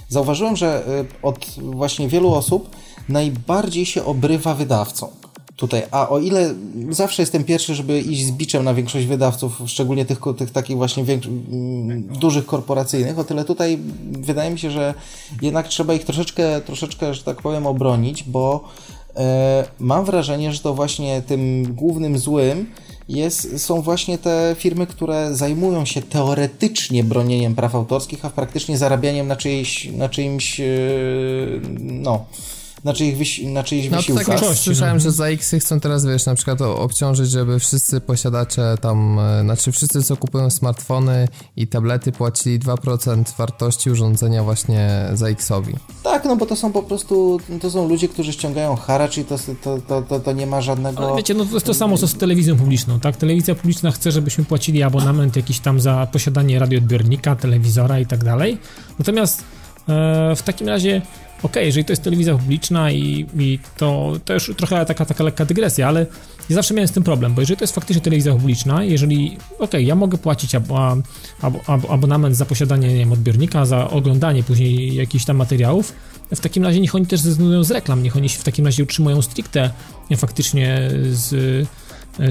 [0.08, 2.76] zauważyłem, że y, od właśnie wielu osób
[3.08, 5.08] najbardziej się obrywa wydawcą.
[5.56, 6.54] Tutaj, a o ile
[6.90, 11.02] zawsze jestem pierwszy, żeby iść z biczem na większość wydawców, szczególnie tych, tych takich właśnie
[11.02, 13.78] mm, dużych korporacyjnych, o tyle tutaj
[14.12, 14.94] wydaje mi się, że
[15.42, 18.64] jednak trzeba ich troszeczkę, troszeczkę, że tak powiem, obronić, bo
[19.16, 22.66] e, mam wrażenie, że to właśnie tym głównym złym
[23.08, 29.28] jest, są właśnie te firmy, które zajmują się teoretycznie bronieniem praw autorskich, a praktycznie zarabianiem
[29.28, 30.64] na czyjś, na czyimś, e,
[31.78, 32.24] no,
[32.84, 34.42] na czyich, wysi- na czyichś No to tak wysiłkach.
[34.42, 35.00] jak słyszałem, no.
[35.00, 39.72] że za X chcą teraz, wiesz, na przykład obciążyć, żeby wszyscy posiadacze tam, e, znaczy
[39.72, 45.74] wszyscy, co kupują smartfony i tablety płacili 2% wartości urządzenia właśnie za X-owi.
[46.02, 49.36] Tak, no bo to są po prostu, to są ludzie, którzy ściągają haracz i to,
[49.64, 51.06] to, to, to, to nie ma żadnego...
[51.06, 53.16] Ale wiecie, no to jest to samo co z telewizją publiczną, tak?
[53.16, 58.58] Telewizja publiczna chce, żebyśmy płacili abonament jakiś tam za posiadanie radioodbiornika, telewizora i tak dalej.
[58.98, 59.44] Natomiast
[59.88, 61.02] e, w takim razie,
[61.42, 65.44] okej, jeżeli to jest telewizja publiczna i, i to, to już trochę taka, taka lekka
[65.44, 66.06] dygresja, ale
[66.48, 69.94] zawsze miałem z tym problem, bo jeżeli to jest faktycznie telewizja publiczna, jeżeli, okej, ja
[69.94, 70.72] mogę płacić ab,
[71.42, 75.92] ab, ab, abonament za posiadanie, nie wiem, odbiornika, za oglądanie później jakichś tam materiałów,
[76.34, 78.82] w takim razie niech oni też zrezygnują z reklam, niech oni się w takim razie
[78.82, 79.70] utrzymują stricte
[80.16, 81.34] faktycznie z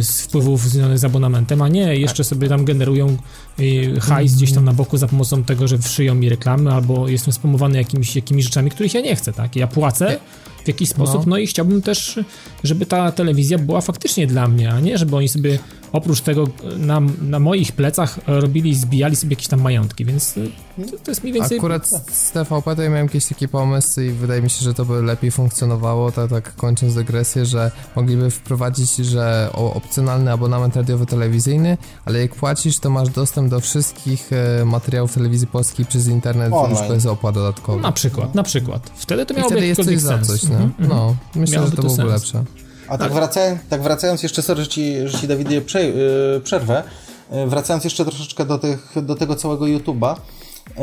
[0.01, 3.17] z wpływów związanych z abonamentem, a nie jeszcze sobie tam generują
[3.59, 7.33] y, hajs gdzieś tam na boku za pomocą tego, że wszyją mi reklamy albo jestem
[7.33, 9.55] spamowany jakimiś, jakimiś rzeczami, których ja nie chcę, tak?
[9.55, 10.19] Ja płacę
[10.63, 11.29] w jakiś sposób, no.
[11.29, 12.19] no i chciałbym też,
[12.63, 15.59] żeby ta telewizja była faktycznie dla mnie, a nie żeby oni sobie
[15.91, 16.47] oprócz tego
[16.77, 21.33] na, na moich plecach robili, zbijali sobie jakieś tam majątki, więc to, to jest mniej
[21.33, 21.57] więcej...
[21.57, 24.85] Akurat z TVP to ja miałem jakiś taki pomysł i wydaje mi się, że to
[24.85, 32.19] by lepiej funkcjonowało, tak, tak kończąc dygresję, że mogliby wprowadzić, że opcjonalny abonament radiowo-telewizyjny, ale
[32.19, 36.79] jak płacisz, to masz dostęp do wszystkich e, materiałów telewizji polskiej przez internet Online.
[36.79, 37.83] już bez opłat dodatkowych.
[37.83, 38.91] Na przykład, na przykład.
[38.95, 40.01] Wtedy to miałoby jakiś sens.
[40.01, 40.87] Za coś, -hmm.
[40.89, 42.43] no myślę, miałoby że to, to byłoby lepsze.
[42.87, 46.83] A tak, wracając, tak wracając jeszcze, sorry, że ci, że ci Dawidzie yy, przerwę,
[47.31, 50.73] yy, wracając jeszcze troszeczkę do, tych, do tego całego YouTube'a, yy,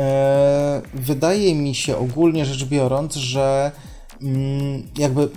[0.93, 3.71] wydaje mi się ogólnie rzecz biorąc, że
[4.21, 5.29] mm, jakby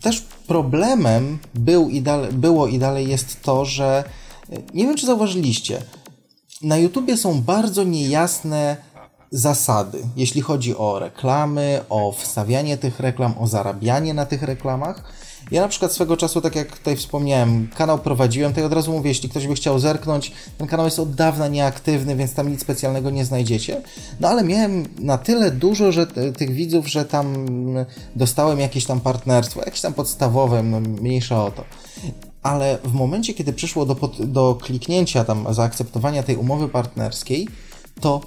[0.00, 4.04] też problemem był i dalej, było i dalej jest to, że
[4.74, 5.82] nie wiem, czy zauważyliście,
[6.62, 8.76] na YouTubie są bardzo niejasne
[9.30, 15.04] zasady, jeśli chodzi o reklamy, o wstawianie tych reklam, o zarabianie na tych reklamach.
[15.50, 18.92] Ja na przykład swego czasu, tak jak tutaj wspomniałem, kanał prowadziłem, to ja od razu
[18.92, 22.60] mówię, jeśli ktoś by chciał zerknąć, ten kanał jest od dawna nieaktywny, więc tam nic
[22.60, 23.82] specjalnego nie znajdziecie.
[24.20, 27.46] No ale miałem na tyle dużo że, tych widzów, że tam
[28.16, 31.64] dostałem jakieś tam partnerstwo, jakieś tam podstawowe, no, mniejsza o to.
[32.42, 37.48] Ale w momencie, kiedy przyszło do, do kliknięcia tam, zaakceptowania tej umowy partnerskiej,
[38.00, 38.20] to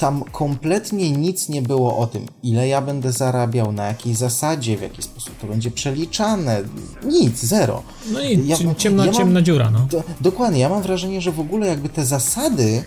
[0.00, 4.82] tam kompletnie nic nie było o tym, ile ja będę zarabiał, na jakiej zasadzie, w
[4.82, 6.62] jaki sposób to będzie przeliczane.
[7.04, 7.82] Nic, zero.
[8.12, 9.78] No i ja, ciemna, ja mam, ciemna dziura, no.
[9.90, 12.82] Do, dokładnie, ja mam wrażenie, że w ogóle jakby te zasady y,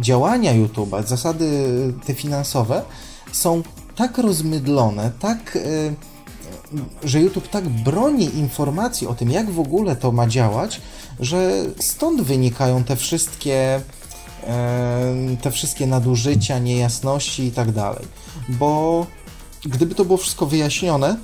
[0.00, 1.48] działania YouTube'a, zasady
[2.06, 2.82] te finansowe
[3.32, 3.62] są
[3.96, 5.56] tak rozmydlone, tak...
[5.56, 5.94] Y,
[7.04, 10.80] że YouTube tak broni informacji o tym, jak w ogóle to ma działać,
[11.20, 13.80] że stąd wynikają te wszystkie
[15.42, 18.04] te wszystkie nadużycia, niejasności i tak dalej.
[18.48, 19.06] Bo
[19.64, 21.16] gdyby to było wszystko wyjaśnione,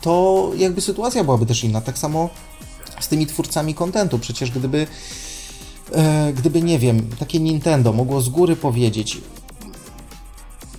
[0.00, 1.80] to jakby sytuacja byłaby też inna.
[1.80, 2.28] Tak samo
[3.00, 4.18] z tymi twórcami kontentu.
[4.18, 4.86] Przecież gdyby,
[5.92, 9.20] e, gdyby nie wiem, takie Nintendo mogło z góry powiedzieć,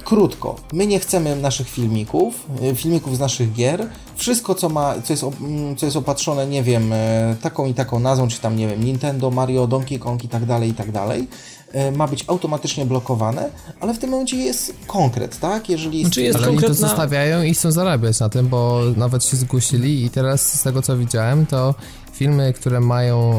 [0.05, 3.87] krótko, my nie chcemy naszych filmików, e, filmików z naszych gier.
[4.15, 7.99] Wszystko, co, ma, co, jest, mm, co jest opatrzone, nie wiem, e, taką i taką
[7.99, 11.27] nazwą, czy tam, nie wiem, Nintendo, Mario, Donkey Kong i tak dalej, i tak dalej,
[11.71, 13.49] e, ma być automatycznie blokowane,
[13.79, 15.69] ale w tym momencie jest konkret, tak?
[15.69, 16.67] Jeżeli jest, znaczy jest ale konkretna...
[16.67, 20.63] oni to zostawiają i chcą zarabiać na tym, bo nawet się zgłosili i teraz z
[20.63, 21.75] tego, co widziałem, to
[22.13, 23.33] filmy, które mają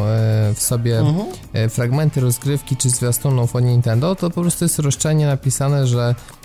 [0.54, 1.70] w sobie mhm.
[1.70, 6.35] fragmenty rozgrywki czy zwiastunów o Nintendo, to po prostu jest roszczenie napisane, że E,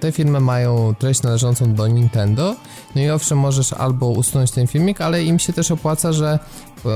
[0.00, 2.56] te filmy mają treść należącą do Nintendo.
[2.94, 6.38] No i owszem, możesz albo usunąć ten filmik, ale im się też opłaca, że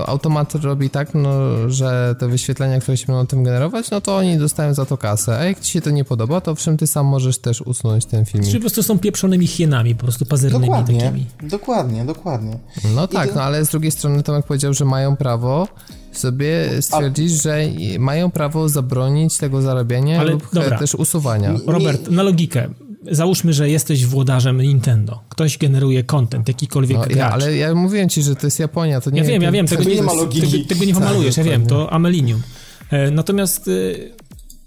[0.06, 1.32] automat robi tak, no,
[1.70, 5.38] że te wyświetlenia, które się będą tym generować, no to oni dostają za to kasę.
[5.38, 8.24] A jak ci się to nie podoba, to owszem, ty sam możesz też usunąć ten
[8.24, 8.48] filmik.
[8.48, 11.26] Czyli po prostu są pieprzonymi hienami, po prostu pazernymi dokładnie, takimi.
[11.42, 12.58] Dokładnie, dokładnie.
[12.94, 15.68] No tak, no ale z drugiej strony Tomek powiedział, że mają prawo
[16.12, 17.42] sobie stwierdzić, A...
[17.42, 17.58] że
[17.98, 20.78] mają prawo zabronić tego zarabiania Ale, lub dobra.
[20.78, 21.54] też usuwania.
[21.66, 22.68] Robert, na logikę.
[23.10, 25.20] Załóżmy, że jesteś włodarzem Nintendo.
[25.28, 29.10] Ktoś generuje content, jakikolwiek no, ja, Ale ja mówiłem ci, że to jest Japonia, to
[29.10, 30.50] nie Ja wiem, ja wiem, tego, nie, ma logiki.
[30.50, 32.42] Tego, tego nie pomalujesz, ja wiem, to Amelinium.
[32.90, 33.70] E, natomiast e,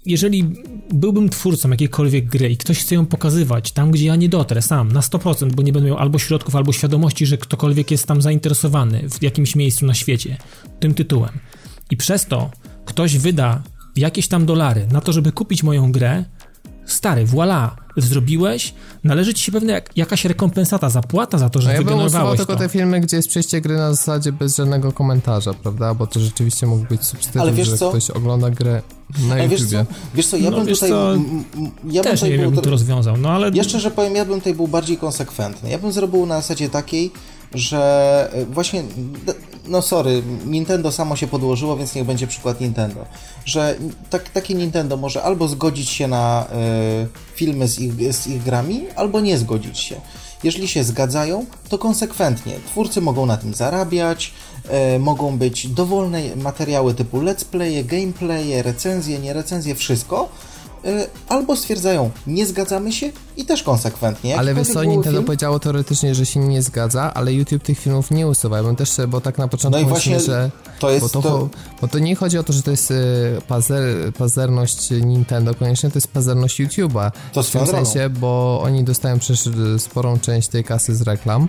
[0.06, 0.44] jeżeli
[0.92, 4.92] byłbym twórcą jakiejkolwiek gry i ktoś chce ją pokazywać tam, gdzie ja nie dotrę sam,
[4.92, 9.08] na 100%, bo nie będę miał albo środków, albo świadomości, że ktokolwiek jest tam zainteresowany
[9.10, 10.36] w jakimś miejscu na świecie
[10.80, 11.30] tym tytułem
[11.90, 12.50] i przez to
[12.84, 13.62] ktoś wyda
[13.96, 16.24] jakieś tam dolary na to, żeby kupić moją grę,
[16.88, 18.74] stary, voilà, zrobiłeś,
[19.04, 22.56] należy ci się pewna jak, jakaś rekompensata, zapłata za to, że no ja wygenerowałeś tylko
[22.56, 25.94] te filmy, gdzie jest przejście gry na zasadzie bez żadnego komentarza, prawda?
[25.94, 27.90] Bo to rzeczywiście mógł być substytut, że co?
[27.90, 28.82] ktoś ogląda grę
[29.28, 29.84] na ale wiesz co,
[30.14, 30.90] wiesz co, ja no, bym tutaj...
[30.90, 31.14] Co,
[31.90, 33.50] ja też bym nie wiem, to rozwiązał, no ale...
[33.54, 35.70] Ja szczerze powiem, ja bym tutaj był bardziej konsekwentny.
[35.70, 37.10] Ja bym zrobił na zasadzie takiej,
[37.54, 38.82] że e, właśnie,
[39.68, 43.04] no sorry, Nintendo samo się podłożyło, więc niech będzie przykład Nintendo,
[43.44, 43.76] że
[44.10, 46.46] tak, takie Nintendo może albo zgodzić się na
[47.04, 50.00] y, filmy z ich, z ich grami, albo nie zgodzić się.
[50.44, 52.52] Jeżeli się zgadzają, to konsekwentnie.
[52.66, 54.32] Twórcy mogą na tym zarabiać,
[54.96, 60.28] y, mogą być dowolne materiały typu let's playe, gameplaye, recenzje, nie recenzje, wszystko,
[61.28, 64.38] albo stwierdzają, nie zgadzamy się i też konsekwentnie.
[64.38, 65.24] Ale wiesz co, Nintendo film...
[65.24, 68.62] powiedziało teoretycznie, że się nie zgadza, ale YouTube tych filmów nie usuwa.
[68.62, 70.50] Bo też, bo tak na początku no myślę, że...
[70.78, 71.48] To jest bo to, to...
[71.80, 72.92] bo to nie chodzi o to, że to jest
[73.48, 77.10] pazer, pazerność Nintendo koniecznie, to jest pazerność YouTube'a.
[77.32, 81.48] To w tym sensie, bo oni dostają przecież sporą część tej kasy z reklam,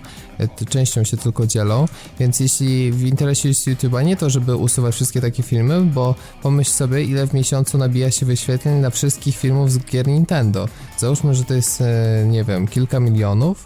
[0.68, 1.86] częścią się tylko dzielą,
[2.18, 6.70] więc jeśli w interesie jest YouTube'a nie to, żeby usuwać wszystkie takie filmy, bo pomyśl
[6.70, 8.90] sobie, ile w miesiącu nabija się wyświetleń na
[9.20, 10.68] wszystkich filmów z gier Nintendo.
[10.98, 13.64] Załóżmy, że to jest, e, nie wiem, kilka milionów.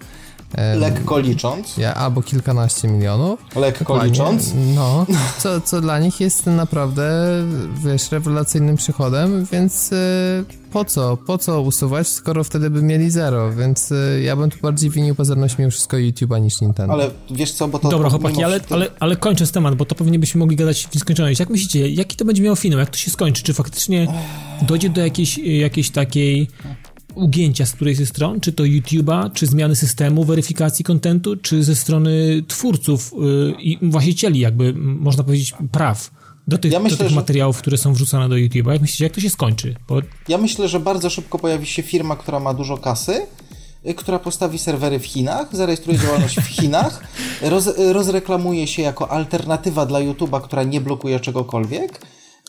[0.77, 1.77] Lekko licząc.
[1.77, 3.41] Ja, albo kilkanaście milionów.
[3.57, 4.11] Lekko Dokładnie.
[4.11, 4.53] licząc.
[4.75, 5.07] No,
[5.43, 7.13] co, co dla nich jest naprawdę,
[7.85, 11.17] wiesz, rewelacyjnym przychodem, więc y, po co?
[11.17, 15.15] Po co usuwać, skoro wtedy by mieli zero, więc y, ja bym tu bardziej winił
[15.15, 16.93] pozorność mimo wszystko YouTube'a niż Nintendo.
[16.93, 17.89] Ale wiesz co, bo to...
[17.89, 20.95] Dobra, chłopaki, ale, ale, ale kończę z temat, bo to pewnie byśmy mogli gadać w
[20.95, 21.41] nieskończoność.
[21.41, 22.79] Jak myślicie, jaki to będzie miał finał?
[22.79, 23.43] Jak to się skończy?
[23.43, 24.07] Czy faktycznie
[24.63, 26.49] dojdzie do jakiejś, jakiejś takiej
[27.15, 31.77] ugięcia z której ze stron, czy to YouTube'a, czy zmiany systemu weryfikacji kontentu, czy ze
[31.77, 36.11] strony twórców yy, i właścicieli jakby, można powiedzieć, praw
[36.49, 38.73] do tych, ja myślę, do tych materiałów, które są wrzucane do YouTube'a.
[38.73, 39.75] Jak myślicie, jak to się skończy?
[39.89, 40.01] Bo...
[40.29, 43.27] Ja myślę, że bardzo szybko pojawi się firma, która ma dużo kasy,
[43.87, 47.05] y, która postawi serwery w Chinach, zarejestruje działalność w Chinach,
[47.43, 52.01] roz, rozreklamuje się jako alternatywa dla YouTube'a, która nie blokuje czegokolwiek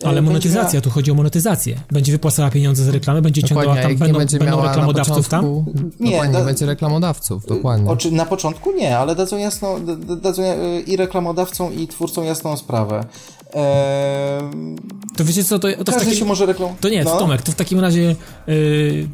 [0.04, 1.80] ale monetyzacja, tu chodzi o monetyzację.
[1.92, 5.94] Będzie wypłacała pieniądze z reklamy, będzie ciągnęła tam, będą, będzie będą reklamodawców początku, tam?
[6.00, 7.90] Nie, da, nie będzie reklamodawców, dokładnie.
[7.90, 9.80] Oczy, na początku nie, ale dadzą jasno,
[10.22, 10.44] dadzą
[10.88, 13.06] i reklamodawcom i twórcom jasną sprawę.
[13.54, 14.76] Eee,
[15.18, 16.70] to wiecie co, to, to w takim, się może reklam...
[16.82, 17.20] To nie, no.
[17.20, 18.16] Tomek, to w takim razie...
[18.48, 19.08] Yy,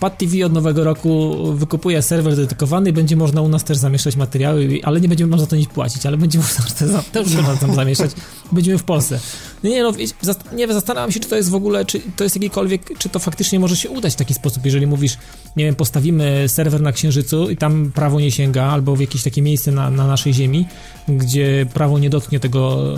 [0.00, 4.16] Pad TV od nowego roku wykupuje serwer dedykowany i będzie można u nas też zamieszczać
[4.16, 6.64] materiały, ale nie będziemy można za to nic płacić, ale będzie można
[7.12, 8.10] też można tam zamieszczać.
[8.52, 9.20] Będziemy w Polsce.
[9.64, 9.92] Nie, no,
[10.52, 13.18] nie wiem, zastanawiam się, czy to jest w ogóle, czy to jest jakikolwiek, czy to
[13.18, 15.18] faktycznie może się udać w taki sposób, jeżeli mówisz,
[15.56, 19.42] nie wiem, postawimy serwer na Księżycu i tam prawo nie sięga, albo w jakieś takie
[19.42, 20.66] miejsce na, na naszej Ziemi,
[21.08, 22.94] gdzie prawo nie dotknie tego,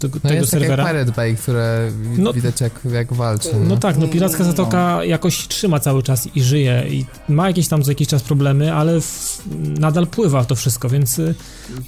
[0.00, 0.84] tego, no tego jest serwera.
[0.84, 3.48] Tak jak Pirate Bay, które no, widać jak, jak walczy.
[3.52, 3.58] No.
[3.68, 5.04] no tak, no Piracka Zatoka no.
[5.04, 9.00] jakoś trzyma cały czas i żyje i ma jakieś tam co jakiś czas problemy, ale
[9.00, 9.42] w,
[9.78, 11.34] nadal pływa to wszystko, więc y,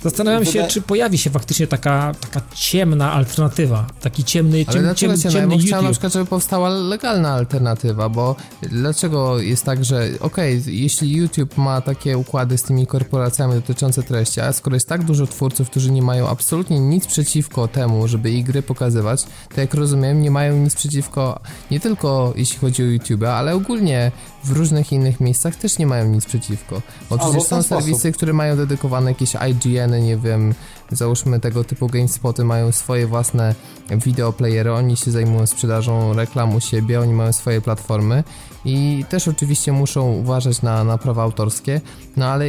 [0.02, 5.18] zastanawiam się, czy pojawi się faktycznie taka, taka ciemna alternatywa, taki ciemny, ciem, Ale ciem,
[5.18, 5.66] ciemny YouTube.
[5.66, 11.12] Chciałem na przykład, żeby powstała legalna alternatywa, bo dlaczego jest tak, że okej, okay, jeśli
[11.12, 15.70] YouTube ma takie układy z tymi korporacjami dotyczące treści, a skoro jest tak dużo twórców,
[15.70, 19.24] którzy nie mają absolutnie nic przeciwko temu, żeby ich gry pokazywać,
[19.54, 21.40] to jak rozumiem, nie mają nic przeciwko
[21.70, 24.12] nie tylko jeśli chodzi o YouTube, ale ogólnie
[24.44, 26.82] w różnych innych miejscach też nie mają nic przeciwko.
[27.10, 30.54] Bo przecież są serwisy, które mają dedykowane jakieś IGN-y, nie wiem,
[30.92, 33.54] załóżmy tego typu GameSpoty mają swoje własne
[33.90, 38.24] wideoplayery, oni się zajmują sprzedażą reklam u siebie, oni mają swoje platformy
[38.64, 41.80] i też oczywiście muszą uważać na, na prawa autorskie,
[42.16, 42.46] no ale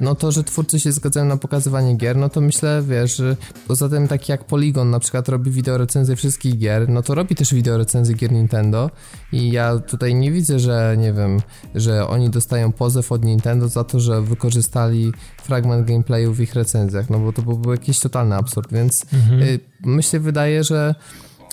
[0.00, 3.22] no to, że twórcy się zgadzają na pokazywanie gier, no to myślę, wiesz,
[3.66, 7.54] poza tym taki jak Polygon na przykład robi wideorecenzję wszystkich gier, no to robi też
[7.54, 8.90] wideorecenzję gier Nintendo
[9.32, 11.37] i ja tutaj nie widzę, że nie wiem,
[11.74, 15.12] że oni dostają pozew od Nintendo za to, że wykorzystali
[15.42, 19.42] fragment gameplayu w ich recenzjach, no bo to byłby jakiś totalny absurd, więc mhm.
[19.42, 20.94] y, myślę, wydaje, że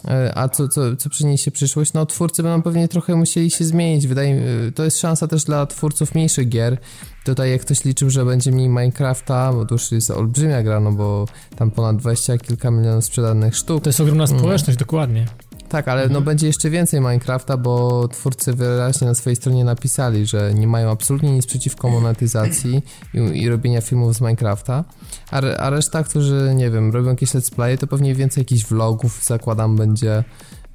[0.06, 1.94] y, a co, co, co przyniesie przyszłość?
[1.94, 4.08] No twórcy będą pewnie trochę musieli się zmienić.
[4.08, 4.36] Wydaje
[4.68, 6.78] y, to jest szansa też dla twórców mniejszych gier.
[7.26, 10.92] Tutaj jak ktoś liczył, że będzie mniej Minecrafta, bo to już jest olbrzymia gra, no
[10.92, 11.26] bo
[11.56, 13.84] tam ponad 20 kilka milionów sprzedanych sztuk.
[13.84, 14.78] To jest ogromna społeczność, mm.
[14.78, 15.26] dokładnie.
[15.70, 16.14] Tak, ale no mhm.
[16.14, 20.92] no będzie jeszcze więcej Minecrafta, bo twórcy wyraźnie na swojej stronie napisali, że nie mają
[20.92, 22.84] absolutnie nic przeciwko monetyzacji
[23.14, 24.84] i, i robienia filmów z Minecrafta,
[25.32, 29.24] a, a reszta, którzy, nie wiem, robią jakieś let's play, to pewnie więcej jakichś vlogów,
[29.24, 30.24] zakładam, będzie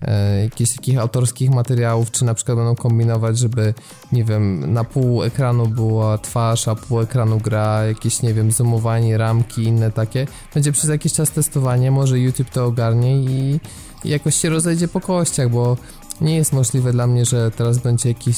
[0.02, 3.74] e, jakichś takich autorskich materiałów, czy na przykład będą kombinować, żeby,
[4.12, 9.18] nie wiem, na pół ekranu była twarz, a pół ekranu gra, jakieś, nie wiem, zoomowanie,
[9.18, 10.26] ramki, inne takie.
[10.54, 13.60] Będzie przez jakiś czas testowanie, może YouTube to ogarnie i
[14.04, 15.76] i jakoś się rozejdzie po kościach, bo
[16.20, 18.36] nie jest możliwe dla mnie, że teraz będzie jakiś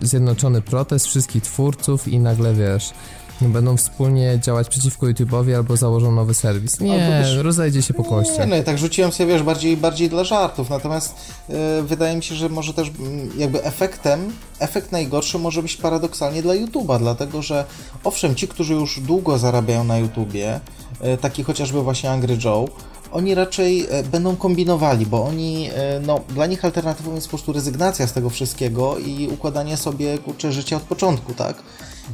[0.00, 2.92] zjednoczony protest wszystkich twórców i nagle wiesz,
[3.48, 6.80] będą wspólnie działać przeciwko YouTube'owi albo założą nowy serwis.
[6.80, 8.38] Nie, też, rozejdzie się po kościach.
[8.38, 11.14] Nie, no tak rzuciłem sobie, wiesz, bardziej, bardziej dla żartów, natomiast
[11.48, 16.42] yy, wydaje mi się, że może też mm, jakby efektem, efekt najgorszy może być paradoksalnie
[16.42, 17.64] dla YouTube'a, dlatego że
[18.04, 20.60] owszem, ci, którzy już długo zarabiają na YouTubie,
[21.00, 22.68] yy, taki chociażby właśnie Angry Joe,
[23.12, 27.52] oni raczej e, będą kombinowali, bo oni, e, no, dla nich alternatywą jest po prostu
[27.52, 31.62] rezygnacja z tego wszystkiego i układanie sobie, kurczę, życia od początku, tak?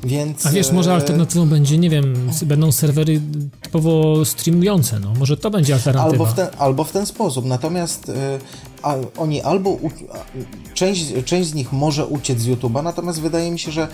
[0.04, 0.46] Więc...
[0.46, 3.20] A wiesz, może e, alternatywą będzie, nie wiem, będą serwery
[3.62, 6.10] typowo streamujące, no, może to będzie alternatywa.
[6.10, 8.12] Albo w ten, albo w ten sposób, natomiast
[8.82, 9.90] a oni albo u,
[10.74, 13.88] część, część z nich może uciec z YouTube'a, natomiast wydaje mi się, że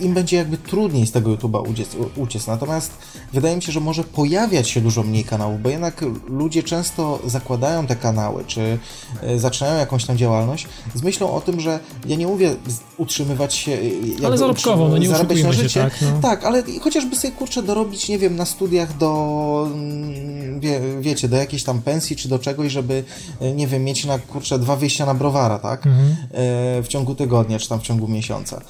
[0.00, 2.46] im będzie jakby trudniej z tego YouTube'a uciec, uciec.
[2.46, 2.92] Natomiast
[3.32, 7.86] wydaje mi się, że może pojawiać się dużo mniej kanałów, bo jednak ludzie często zakładają
[7.86, 8.78] te kanały, czy
[9.22, 12.56] e, zaczynają jakąś tam działalność z myślą o tym, że ja nie mówię
[12.96, 13.78] utrzymywać się.
[14.24, 15.68] Ale zarobkowo, no nie zarabiać na życie.
[15.68, 16.20] Się, tak, no.
[16.22, 21.36] tak, ale chociażby sobie kurczę dorobić, nie wiem, na studiach do mm, wie, wiecie, do
[21.36, 23.04] jakiejś tam pensji czy do czegoś, żeby
[23.40, 25.86] e, nie wiem, mieć na kurczę dwa wyjścia na browara, tak?
[25.86, 26.06] Mhm.
[26.10, 28.60] E, w ciągu tygodnia, czy tam w ciągu miesiąca.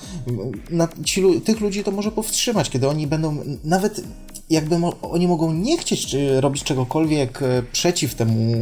[0.71, 4.01] Na, ci, tych ludzi to może powstrzymać, kiedy oni będą nawet
[4.51, 8.55] jakby oni mogą nie chcieć robić czegokolwiek e, przeciw temu,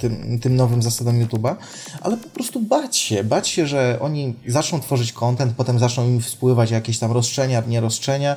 [0.00, 1.56] tym, tym nowym zasadom YouTube'a,
[2.00, 6.20] ale po prostu bać się, bać się, że oni zaczną tworzyć content, potem zaczną im
[6.20, 8.36] wpływać jakieś tam roszczenia, nie roszczenia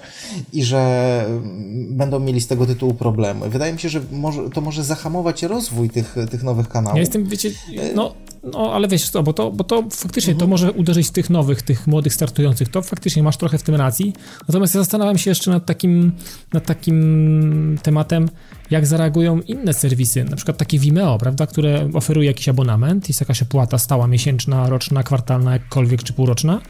[0.54, 3.50] i że mm, będą mieli z tego tytułu problemy.
[3.50, 6.96] Wydaje mi się, że może, to może zahamować rozwój tych, tych nowych kanałów.
[6.96, 7.52] Ja jestem, wiecie,
[7.96, 8.14] no
[8.54, 10.40] no, ale wiesz co, bo to, bo to faktycznie mhm.
[10.40, 12.70] to może uderzyć tych nowych, tych młodych startujących.
[12.70, 14.14] To faktycznie masz trochę w tym racji.
[14.48, 16.12] Natomiast ja zastanawiam się jeszcze nad takim,
[16.54, 18.30] nad takim tematem,
[18.72, 23.42] jak zareagują inne serwisy, na przykład takie Vimeo, prawda, które oferuje jakiś abonament, jest jakaś
[23.42, 26.62] opłata stała, miesięczna, roczna, kwartalna, jakkolwiek, czy półroczna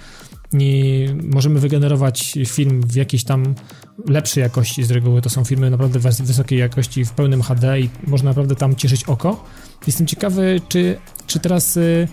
[0.53, 3.55] i możemy wygenerować film w jakiejś tam
[4.05, 8.29] lepszej jakości, z reguły to są filmy naprawdę wysokiej jakości, w pełnym HD i można
[8.29, 9.43] naprawdę tam cieszyć oko.
[9.87, 10.97] Jestem ciekawy, czy,
[11.27, 12.07] czy teraz y,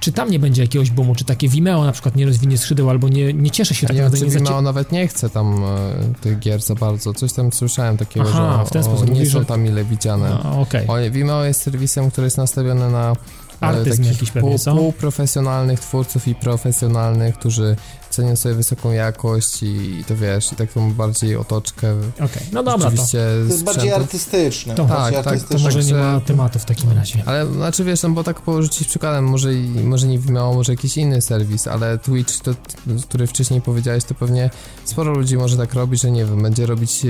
[0.00, 3.08] czy tam nie będzie jakiegoś boomu, czy takie Vimeo na przykład nie rozwinie skrzydeł, albo
[3.08, 4.20] nie, nie cieszy się tak naprawdę.
[4.20, 4.62] Nie, Vimeo zacie...
[4.62, 7.14] nawet nie chce tam e, tych gier za bardzo.
[7.14, 10.38] Coś tam słyszałem takiego, Aha, że w ten sposób nie mówisz, są tam ile widziane.
[10.44, 11.10] No, okay.
[11.10, 13.12] Vimeo jest serwisem, który jest nastawiony na
[13.60, 17.76] Artyzm jakiś pewnie, pół, półprofesjonalnych twórców i profesjonalnych, którzy
[18.10, 21.92] cenią sobie wysoką jakość i, to wiesz, i taką bardziej otoczkę.
[22.14, 22.42] Okej, okay.
[22.52, 22.88] no dobra.
[22.88, 24.74] Oczywiście to, to jest bardziej artystyczne.
[24.74, 27.22] To, tak, tak, to może nie ma tematu w takim razie.
[27.26, 29.48] Ale znaczy wiesz, no bo tak porzucić przykładem, może,
[29.84, 32.54] może nie Vimeo, może jakiś inny serwis, ale Twitch, to,
[33.02, 34.50] który wcześniej powiedziałeś, to pewnie
[34.84, 37.08] sporo ludzi może tak robić, że nie wiem, będzie robić e,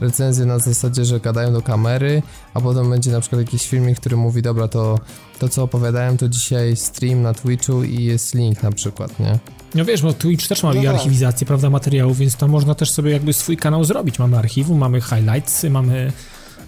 [0.00, 2.22] recenzję na zasadzie, że gadają do kamery,
[2.54, 4.98] a potem będzie na przykład jakiś filmik, który mówi, dobra, to
[5.42, 9.38] to co opowiadałem, to dzisiaj stream na Twitchu i jest link na przykład, nie?
[9.74, 10.94] No wiesz, bo Twitch też ma no tak.
[10.94, 14.18] archiwizację, prawda, materiałów, więc tam można też sobie jakby swój kanał zrobić.
[14.18, 16.12] Mamy archiwum, mamy highlights, mamy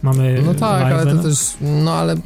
[0.03, 1.23] mamy No tak, live, ale to no.
[1.23, 2.19] też, no ale e,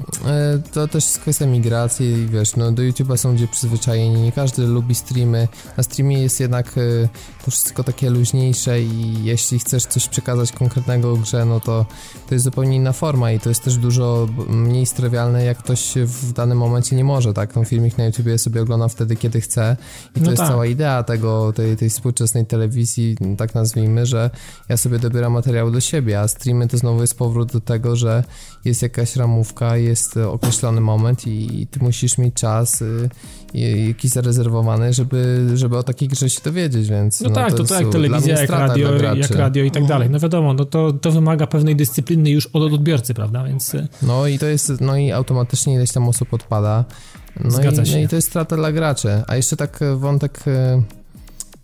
[0.73, 4.95] to też jest kwestia migracji, wiesz, no do YouTube'a są ludzie przyzwyczajeni, nie każdy lubi
[4.95, 7.09] streamy, na streamie jest jednak e,
[7.45, 11.87] to wszystko takie luźniejsze i jeśli chcesz coś przekazać konkretnego grze, no to
[12.29, 16.33] to jest zupełnie inna forma i to jest też dużo mniej strewialne, jak ktoś w
[16.33, 19.77] danym momencie nie może, tak, ten filmik na YouTubie sobie ogląda wtedy, kiedy chce
[20.17, 20.51] i to no jest tak.
[20.51, 24.31] cała idea tego, tej, tej współczesnej telewizji, tak nazwijmy, że
[24.69, 28.25] ja sobie dobieram materiał do siebie, a streamy to znowu jest powrót do tego, że
[28.65, 33.09] jest jakaś ramówka, jest określony moment i, i ty musisz mieć czas y,
[33.87, 37.21] jakiś zarezerwowany, żeby, żeby o takiej grze się dowiedzieć, więc...
[37.21, 40.11] No, no tak, to, to jak telewizja, jak radio, jak radio i tak dalej.
[40.11, 43.75] No wiadomo, no to, to wymaga pewnej dyscypliny już od odbiorcy, prawda, więc...
[43.75, 46.85] Y, no i to jest, no i automatycznie ileś tam osób odpada.
[47.45, 47.93] No Zgadza i, się.
[47.93, 49.23] No i to jest strata dla graczy.
[49.27, 50.83] A jeszcze tak wątek y,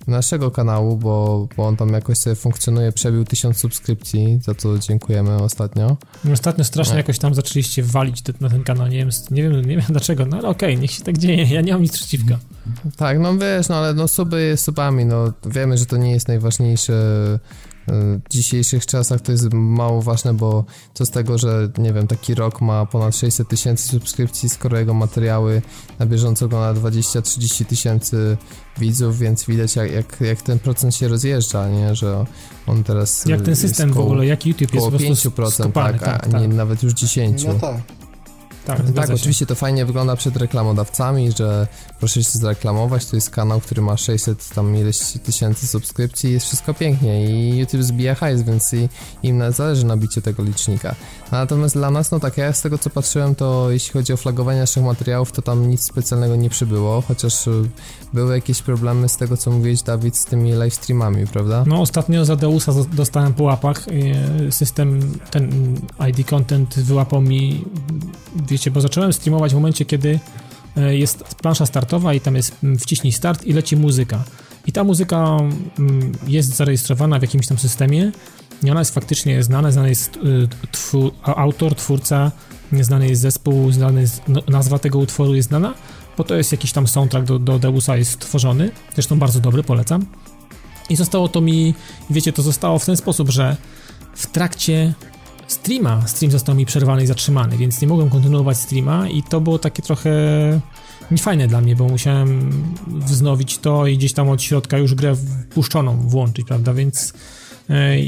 [0.09, 5.37] naszego kanału, bo, bo on tam jakoś sobie funkcjonuje, przebił tysiąc subskrypcji, za co dziękujemy
[5.37, 5.97] ostatnio.
[6.33, 9.87] Ostatnio strasznie jakoś tam zaczęliście walić na ten kanał, nie wiem, nie wiem, nie wiem
[9.97, 12.35] dlaczego, no ale okej, okay, niech się tak dzieje, ja nie mam nic przeciwko.
[12.97, 16.95] Tak, no wiesz, no ale no suby subami, no wiemy, że to nie jest najważniejsze
[17.87, 22.35] w dzisiejszych czasach to jest mało ważne, bo co z tego, że nie wiem, taki
[22.35, 25.63] rok ma ponad 600 tysięcy subskrypcji, skoro jego materiały
[25.99, 28.37] na bieżąco ogląda 20-30 tysięcy
[28.79, 32.25] widzów, więc widać jak, jak, jak, ten procent się rozjeżdża, nie, że
[32.67, 34.99] on teraz Jak ten system koło, w ogóle, jak YouTube jest po
[35.31, 36.41] 5%, tak, tak, a tak.
[36.41, 37.45] nie nawet już 10.
[37.45, 37.77] No tak.
[38.67, 41.67] Tak, tak oczywiście to fajnie wygląda przed reklamodawcami, że
[41.99, 46.75] proszę się zreklamować, to jest kanał, który ma 600 tam ileś tysięcy subskrypcji jest wszystko
[46.75, 47.27] pięknie.
[47.27, 48.75] I YouTube zbija hajs, więc
[49.23, 50.95] im zależy na biciu tego licznika.
[51.33, 54.61] Natomiast dla nas, no tak, ja z tego co patrzyłem, to jeśli chodzi o flagowanie
[54.61, 57.51] naszych materiałów, to tam nic specjalnego nie przybyło, chociaż y,
[58.15, 61.65] były jakieś problemy z tego co mówiłeś Dawid z tymi live streamami, prawda?
[61.67, 65.75] No ostatnio za Deusa dostałem po łapach, y, system ten
[66.11, 67.65] ID Content wyłapał mi
[68.49, 70.19] wiecie, bo zacząłem streamować w momencie, kiedy
[70.77, 74.25] e, jest plansza startowa i tam jest mm, wciśnij start i leci muzyka.
[74.67, 75.39] I ta muzyka
[75.79, 78.13] mm, jest zarejestrowana w jakimś tam systemie
[78.63, 80.49] i ona jest faktycznie znana, znany jest y,
[81.23, 82.33] autor, twórca,
[82.81, 85.75] znany jest zespół, znany jest, no, nazwa tego utworu jest znana,
[86.17, 90.07] bo to jest jakiś tam soundtrack do, do Deusa jest tworzony, zresztą bardzo dobry, polecam.
[90.91, 91.75] I zostało to mi,
[92.11, 93.57] wiecie, to zostało w ten sposób, że
[94.15, 94.95] w trakcie
[95.47, 96.03] streama.
[96.07, 99.83] Stream został mi przerwany i zatrzymany, więc nie mogłem kontynuować streama i to było takie
[99.83, 100.11] trochę
[101.11, 102.51] niefajne dla mnie, bo musiałem
[102.87, 105.17] wznowić to i gdzieś tam od środka już grę
[105.51, 107.13] wpuszczoną włączyć, prawda, więc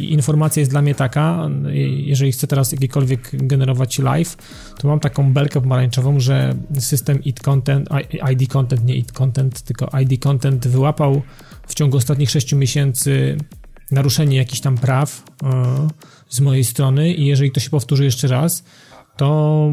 [0.02, 1.48] informacja jest dla mnie taka,
[1.96, 4.36] jeżeli chcę teraz jakiekolwiek generować live,
[4.78, 7.88] to mam taką belkę pomarańczową, że system id content,
[8.32, 11.22] ID content, nie id content, tylko ID content wyłapał
[11.66, 13.36] w ciągu ostatnich 6 miesięcy
[13.90, 15.88] naruszenie jakichś tam praw e,
[16.28, 18.64] z mojej strony i jeżeli to się powtórzy jeszcze raz,
[19.16, 19.68] to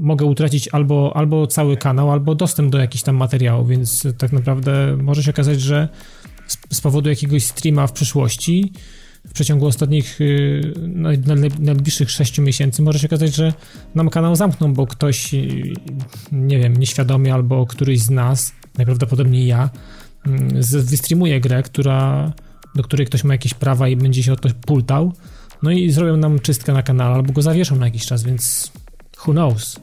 [0.00, 4.96] mogę utracić albo, albo cały kanał, albo dostęp do jakichś tam materiałów, więc tak naprawdę
[4.96, 5.88] może się okazać, że
[6.70, 8.72] z powodu jakiegoś streama w przyszłości,
[9.26, 10.72] w przeciągu ostatnich y,
[11.58, 13.52] najbliższych 6 miesięcy może się okazać, że
[13.94, 15.72] nam kanał zamkną, bo ktoś, y,
[16.32, 19.70] nie wiem, nieświadomie albo któryś z nas, najprawdopodobniej ja,
[20.26, 22.32] y, wystreamuje grę, która,
[22.74, 25.12] do której ktoś ma jakieś prawa i będzie się o to pultał,
[25.62, 28.72] no i zrobią nam czystkę na kanale albo go zawieszą na jakiś czas, więc
[29.26, 29.80] who knows?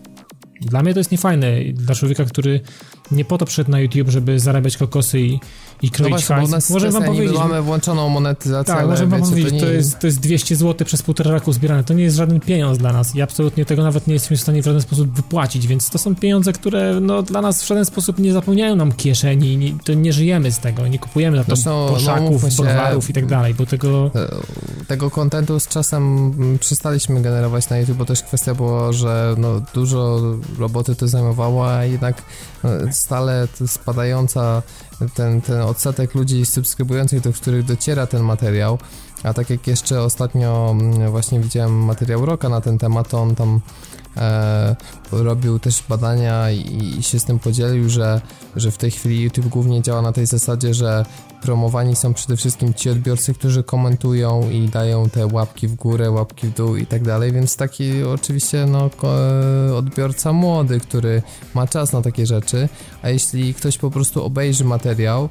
[0.62, 1.48] Dla mnie to jest niefajne.
[1.74, 2.62] Dla człowieka, który
[3.12, 5.40] nie po to przyszedł na YouTube, żeby zarabiać kokosy i,
[5.82, 6.70] i kroić no właśnie, hajs.
[6.70, 7.38] Może wam powiedzieć.
[7.38, 9.62] mamy włączoną monetyzację, tak, może wam powiedzieć, to, nie...
[9.62, 11.84] to, jest, to jest 200 zł przez półtora roku zbierane.
[11.84, 14.62] To nie jest żaden pieniądz dla nas i absolutnie tego nawet nie jesteśmy w stanie
[14.62, 18.20] w żaden sposób wypłacić, więc to są pieniądze, które no, dla nas w żaden sposób
[18.20, 21.88] nie zapełniają nam kieszeni, nie, to nie żyjemy z tego, nie kupujemy za to Zresztą,
[21.90, 24.12] poszaków, no, browarów i tak dalej, bo tego...
[24.16, 29.62] E, tego kontentu z czasem przestaliśmy generować na YouTube, bo też kwestia była, że no,
[29.74, 30.22] dużo
[30.60, 32.22] roboty to zajmowało, a jednak
[32.64, 34.62] e, stale spadająca
[35.16, 38.78] ten, ten odsetek ludzi subskrybujących, do których dociera ten materiał,
[39.24, 43.36] a tak jak jeszcze ostatnio mm, właśnie widziałem materiał Roka na ten temat, to on
[43.36, 43.62] tam
[44.18, 44.76] e,
[45.12, 48.22] robił też badania i, i, się z tym podzielił, że,
[48.56, 51.06] że w tej chwili YouTube głównie działa na tej zasadzie, że
[51.42, 56.48] promowani są przede wszystkim ci odbiorcy, którzy komentują i dają te łapki w górę, łapki
[56.48, 58.90] w dół i tak dalej, więc taki oczywiście no,
[59.78, 61.22] odbiorca młody, który
[61.54, 62.70] ma czas na takie rzeczy,
[63.02, 65.30] a jeśli ktoś po prostu obejrzy materiał,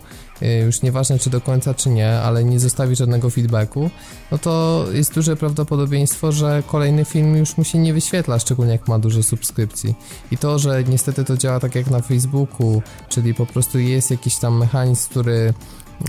[0.66, 3.90] już nieważne czy do końca czy nie, ale nie zostawi żadnego feedbacku,
[4.30, 8.88] no to jest duże prawdopodobieństwo, że kolejny film już mu się nie wyświetla, szczególnie jak
[8.88, 9.94] ma dużo subskrypcji.
[10.30, 14.36] I to, że niestety to działa tak jak na Facebooku, czyli po prostu jest jakiś
[14.36, 15.54] tam mechanizm, który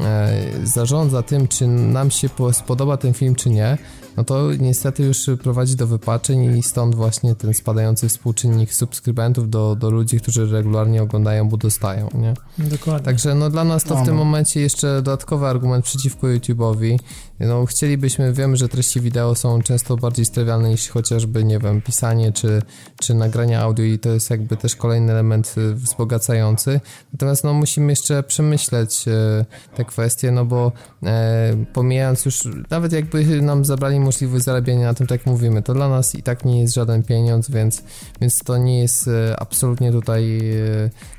[0.02, 0.34] E,
[0.64, 3.78] zarządza tym, czy nam się spodoba ten film, czy nie,
[4.18, 9.76] no to niestety już prowadzi do wypaczeń i stąd właśnie ten spadający współczynnik subskrybentów do,
[9.76, 12.34] do ludzi, którzy regularnie oglądają, bo dostają, nie?
[12.58, 13.06] Dokładnie.
[13.06, 16.98] Także no dla nas to w tym momencie jeszcze dodatkowy argument przeciwko YouTube'owi.
[17.40, 22.32] No chcielibyśmy, wiemy, że treści wideo są często bardziej strywialne niż chociażby, nie wiem, pisanie
[22.32, 22.62] czy,
[23.00, 26.80] czy nagrania audio i to jest jakby też kolejny element y, wzbogacający.
[27.14, 29.46] Natomiast no musimy jeszcze przemyśleć e,
[29.76, 30.72] te kwestie, no bo
[31.04, 35.90] e, pomijając już, nawet jakby nam zabrali możliwość zarabiania na tym, tak mówimy, to dla
[35.90, 37.84] nas i tak nie jest żaden pieniądz, więc,
[38.22, 40.40] więc to nie jest e, absolutnie tutaj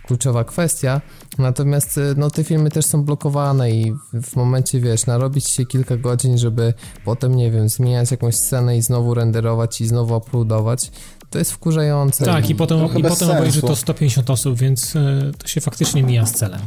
[0.06, 1.00] kluczowa kwestia.
[1.38, 5.96] Natomiast e, no, te filmy też są blokowane i w momencie, wiesz, narobić się kilka
[5.96, 6.74] godzin, żeby
[7.04, 10.90] potem, nie wiem, zmieniać jakąś scenę i znowu renderować i znowu uploadować,
[11.30, 12.24] to jest wkurzające.
[12.24, 14.94] Tak, i, i potem, i potem obejrzy to 150 osób, więc
[15.38, 16.60] to się faktycznie mija z celem.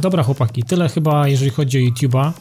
[0.00, 2.32] Dobra, chłopaki, tyle chyba, jeżeli chodzi o YouTube'a.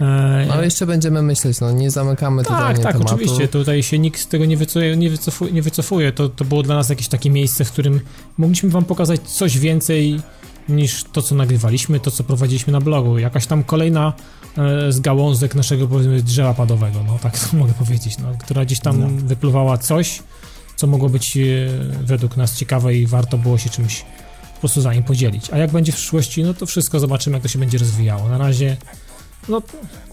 [0.00, 3.08] E, Ale jeszcze będziemy myśleć, no nie zamykamy tak, totalnie tak, tematu.
[3.08, 6.12] Tak, oczywiście, tutaj się nikt z tego nie wycofuje, nie wycofuje, nie wycofuje.
[6.12, 8.00] To, to było dla nas jakieś takie miejsce, w którym
[8.38, 10.20] mogliśmy wam pokazać coś więcej
[10.68, 13.18] niż to, co nagrywaliśmy, to, co prowadziliśmy na blogu.
[13.18, 14.12] Jakaś tam kolejna
[14.58, 18.80] e, z gałązek naszego, powiedzmy, drzewa padowego, no tak to mogę powiedzieć, no, która gdzieś
[18.80, 19.08] tam no.
[19.08, 20.22] wypluwała coś,
[20.76, 21.40] co mogło być e,
[22.02, 24.04] według nas ciekawe i warto było się czymś
[24.54, 25.50] po prostu za nim podzielić.
[25.50, 28.28] A jak będzie w przyszłości, no to wszystko zobaczymy, jak to się będzie rozwijało.
[28.28, 28.76] Na razie
[29.48, 29.62] no,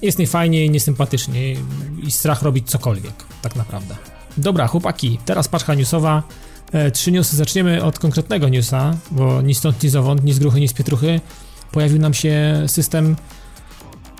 [0.01, 1.55] jest niefajnie i niesympatycznie
[2.03, 3.95] i strach robić cokolwiek, tak naprawdę.
[4.37, 6.23] Dobra, chłopaki, teraz paczka newsowa.
[6.71, 7.35] E, trzy newsy.
[7.35, 11.21] Zaczniemy od konkretnego newsa, bo ni stąd, ni zowąd, ni z gruchy, ni z pietruchy.
[11.71, 13.15] Pojawił nam się system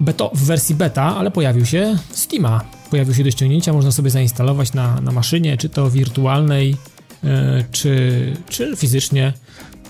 [0.02, 2.62] beto, w wersji beta, ale pojawił się Steama.
[2.90, 6.78] Pojawił się do ściągnięcia, można sobie zainstalować na, na maszynie, czy to wirtualnej,
[7.24, 9.34] e, czy, czy fizycznie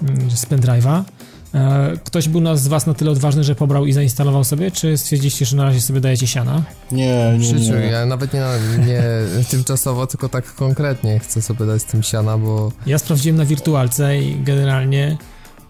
[0.02, 1.04] mm, z pendrive'a.
[1.54, 5.46] E, ktoś był z was na tyle odważny, że pobrał i zainstalował sobie, czy stwierdziliście,
[5.46, 6.64] że na razie sobie dajecie siana?
[6.92, 7.86] Nie, nie, nie.
[7.92, 8.44] Ja nawet nie,
[8.88, 9.04] nie
[9.52, 12.72] tymczasowo, tylko tak konkretnie chcę sobie dać z tym siana, bo...
[12.86, 15.18] Ja sprawdziłem na wirtualce i generalnie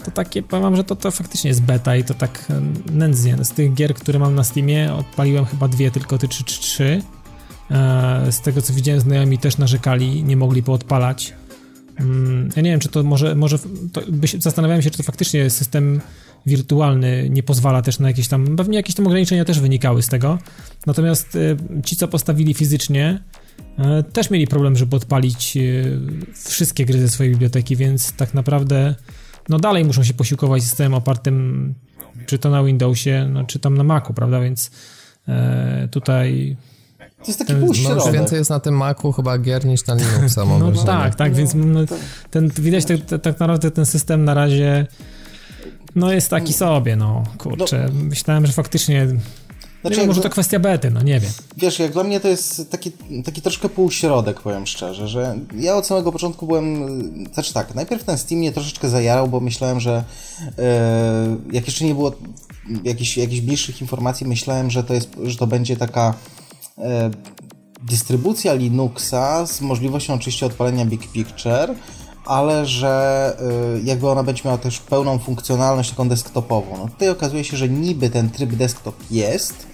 [0.05, 2.45] to takie, powiem że to, to faktycznie jest beta i to tak
[2.91, 3.38] nędznie.
[3.43, 7.01] Z tych gier, które mam na Steamie, odpaliłem chyba dwie, tylko ty czy trzy.
[7.72, 11.34] E, z tego co widziałem, znajomi też narzekali, nie mogli poodpalać
[12.56, 13.60] ja nie wiem, czy to może, może
[13.91, 14.02] to
[14.40, 16.02] zastanawiałem się, czy to faktycznie system
[16.45, 20.40] wirtualny nie pozwala też na jakieś tam, pewnie jakieś tam ograniczenia też wynikały z tego.
[20.86, 23.24] Natomiast y, ci, co postawili fizycznie
[23.78, 25.61] e, też mieli problem, żeby odpalić e,
[26.36, 28.95] wszystkie gry ze swojej biblioteki, więc tak naprawdę
[29.49, 31.74] no dalej muszą się posiłkować systemem opartym
[32.26, 34.72] czy to na Windowsie, no, czy tam na Macu, prawda, więc
[35.91, 36.57] tutaj
[37.24, 38.06] to jest taki półśrodek.
[38.06, 40.45] No, więcej jest na tym Macu chyba gier niż na Linuxa.
[40.45, 41.80] no tak, tak, więc no,
[42.32, 44.88] ten, widać tak, tak naprawdę ten system na razie
[45.95, 47.90] no jest taki sobie, no kurczę.
[47.94, 48.04] No.
[48.04, 49.08] Myślałem, że faktycznie
[49.82, 51.32] znaczy, nie może to kwestia bety, no nie wiem.
[51.58, 52.91] Wiesz, jak dla mnie to jest taki,
[53.26, 58.18] taki troszkę półśrodek, powiem szczerze, że ja od samego początku byłem, znaczy tak, najpierw ten
[58.18, 60.04] Steam mnie troszeczkę zajarał, bo myślałem, że
[60.60, 62.12] e, jak jeszcze nie było
[62.84, 66.14] jakichś, jakichś bliższych informacji, myślałem, że to, jest, że to będzie taka
[67.84, 71.76] dystrybucja Linuxa z możliwością oczywiście odpalenia Big Picture,
[72.26, 73.38] ale że
[73.78, 76.78] y, jakby ona będzie miała też pełną funkcjonalność taką desktopową.
[76.78, 79.68] No tutaj okazuje się, że niby ten tryb desktop jest,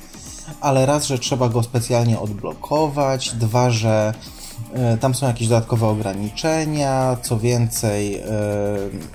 [0.61, 4.13] ale raz, że trzeba go specjalnie odblokować, dwa, że
[4.95, 8.21] y, tam są jakieś dodatkowe ograniczenia, co więcej,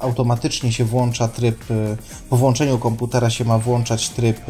[0.00, 1.64] automatycznie się włącza tryb,
[2.30, 4.40] po włączeniu komputera się ma włączać tryb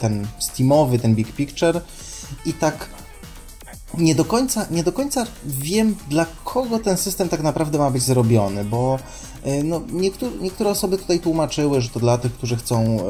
[0.00, 1.80] ten Steamowy, ten Big Picture
[2.46, 2.88] i tak
[3.98, 8.02] nie do końca, nie do końca wiem, dla kogo ten system tak naprawdę ma być
[8.02, 8.98] zrobiony, bo
[9.44, 13.00] e, no, niektóre, niektóre osoby tutaj tłumaczyły, że to dla tych, którzy chcą e,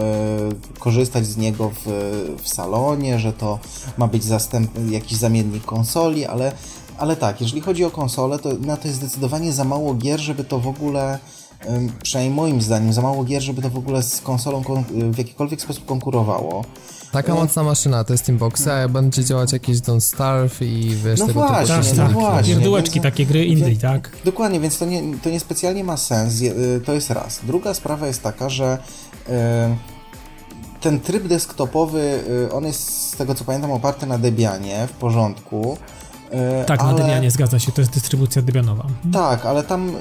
[0.79, 1.83] korzystać z niego w,
[2.43, 3.59] w salonie, że to
[3.99, 6.53] ma być zastęp, jakiś zamiennik konsoli, ale,
[6.99, 10.45] ale tak, jeżeli chodzi o konsolę, to na to jest zdecydowanie za mało gier, żeby
[10.45, 11.19] to w ogóle
[12.03, 15.87] przynajmniej moim zdaniem, za mało gier, żeby to w ogóle z konsolą w jakikolwiek sposób
[15.87, 16.65] konkurowało.
[17.17, 17.41] Taka no.
[17.41, 21.41] mocna maszyna, to jest Teamboxa, a będzie działać jakiś Don't Starve i wiesz no tego
[21.41, 24.11] właśnie, typu No właśnie, Pierdółeczki, takie gry indie, tak?
[24.25, 27.41] Dokładnie, więc to nie, to nie specjalnie ma sens, y, to jest raz.
[27.43, 28.79] Druga sprawa jest taka, że
[29.29, 29.33] y,
[30.81, 35.79] ten tryb desktopowy, y, on jest z tego co pamiętam oparty na Debianie, w porządku.
[36.67, 36.93] Tak, ale...
[36.93, 38.87] na Debianie zgadza się, to jest dystrybucja Debianowa.
[39.13, 39.93] Tak, ale tam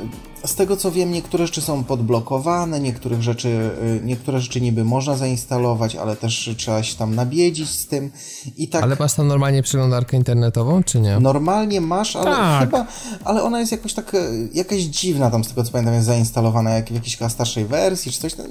[0.47, 5.17] z tego co wiem, niektóre rzeczy są podblokowane, niektórych rzeczy, y, niektóre rzeczy niby można
[5.17, 8.11] zainstalować, ale też trzeba się tam nabiedzić z tym
[8.57, 8.84] i tak...
[8.84, 11.19] Ale masz tam normalnie przeglądarkę internetową, czy nie?
[11.19, 12.59] Normalnie masz, ale tak.
[12.59, 12.85] chyba,
[13.23, 14.15] ale ona jest jakoś tak,
[14.53, 18.19] jakaś dziwna tam z tego co pamiętam jest zainstalowana jak, w jakiejś starszej wersji czy
[18.19, 18.43] coś, no,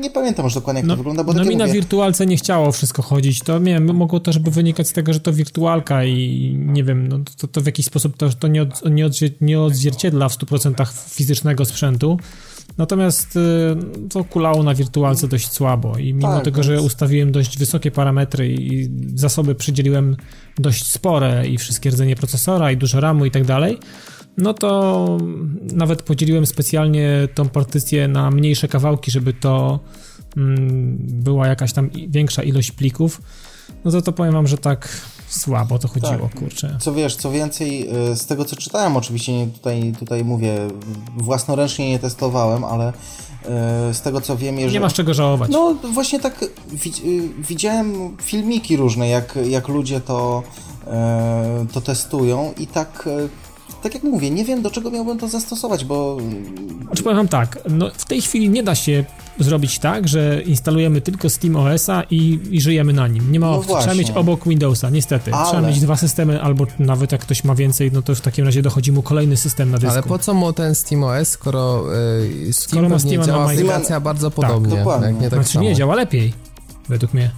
[0.00, 2.36] nie pamiętam już dokładnie jak no, to wygląda, bo No tak mi na wirtualce nie
[2.36, 6.04] chciało wszystko chodzić, to nie wiem, mogło to żeby wynikać z tego, że to wirtualka
[6.04, 9.32] i nie wiem, no to, to w jakiś sposób to, to nie, od, nie, odzwier
[9.40, 10.86] nie odzwierciedla w 100%
[11.42, 12.18] fizycznego sprzętu.
[12.78, 17.58] Natomiast y, to kulało na wirtualce dość słabo i mimo tak, tego, że ustawiłem dość
[17.58, 20.16] wysokie parametry i zasoby przydzieliłem
[20.58, 23.78] dość spore i wszystkie rdzenie procesora i dużo RAMu i tak dalej,
[24.38, 25.18] no to
[25.72, 29.80] nawet podzieliłem specjalnie tą partycję na mniejsze kawałki, żeby to
[30.36, 33.22] mm, była jakaś tam większa ilość plików.
[33.84, 34.88] No to to powiem wam, że tak
[35.34, 36.34] słabo to chodziło, tak.
[36.34, 36.76] kurczę.
[36.80, 40.54] Co wiesz, co więcej, y, z tego co czytałem, oczywiście nie, tutaj, tutaj mówię,
[41.16, 42.88] własnoręcznie nie testowałem, ale
[43.90, 44.74] y, z tego co wiem, jeżeli...
[44.74, 45.50] Nie masz czego żałować.
[45.50, 46.48] No właśnie tak y,
[47.38, 50.42] widziałem filmiki różne, jak, jak ludzie to,
[51.72, 53.08] to testują i tak
[53.82, 56.18] tak jak mówię, nie wiem do czego miałbym to zastosować, bo...
[56.86, 59.04] Znaczy powiem tak, no w tej chwili nie da się
[59.38, 63.32] zrobić tak, że instalujemy tylko Steam OS-a i, i żyjemy na nim.
[63.32, 63.74] Nie ma no opcji.
[63.80, 65.34] Trzeba mieć obok Windowsa, niestety.
[65.34, 65.50] Ale...
[65.50, 68.62] Trzeba mieć dwa systemy, albo nawet jak ktoś ma więcej, no to w takim razie
[68.62, 69.92] dochodzi mu kolejny system na dysku.
[69.92, 74.00] Ale po co mu ten Steam OS, skoro, yy, Steam skoro ma Steam działa aplikacja
[74.00, 74.76] bardzo tak, podobnie.
[74.76, 75.06] Dokładnie.
[75.06, 75.64] Jak nie tak znaczy samo.
[75.64, 76.32] nie, działa lepiej,
[76.88, 77.30] według mnie.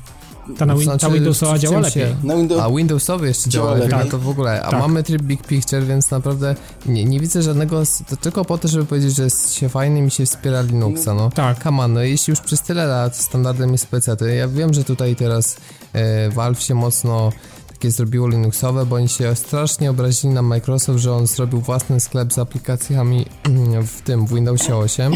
[0.58, 2.16] Ta, na, znaczy, ta Windowsowa działa lepiej.
[2.24, 2.62] Windows...
[2.62, 4.10] A Windowsowy jeszcze działa, działa lepiej, tak.
[4.10, 4.62] to w ogóle.
[4.62, 4.80] A tak.
[4.80, 6.54] mamy tryb Big Picture, więc naprawdę
[6.86, 7.82] nie, nie widzę żadnego...
[8.08, 11.30] To tylko po to, żeby powiedzieć, że jest się fajny i się wspiera Linuxa, no.
[11.30, 11.62] Tak.
[11.62, 14.84] Come on, no jeśli już przez tyle lat standardem jest PC, to ja wiem, że
[14.84, 15.56] tutaj teraz
[15.92, 17.32] e, Valve się mocno
[17.68, 22.32] takie zrobiło Linuxowe, bo oni się strasznie obrazili na Microsoft, że on zrobił własny sklep
[22.32, 23.26] z aplikacjami
[23.86, 25.12] w tym, w Windowsie 8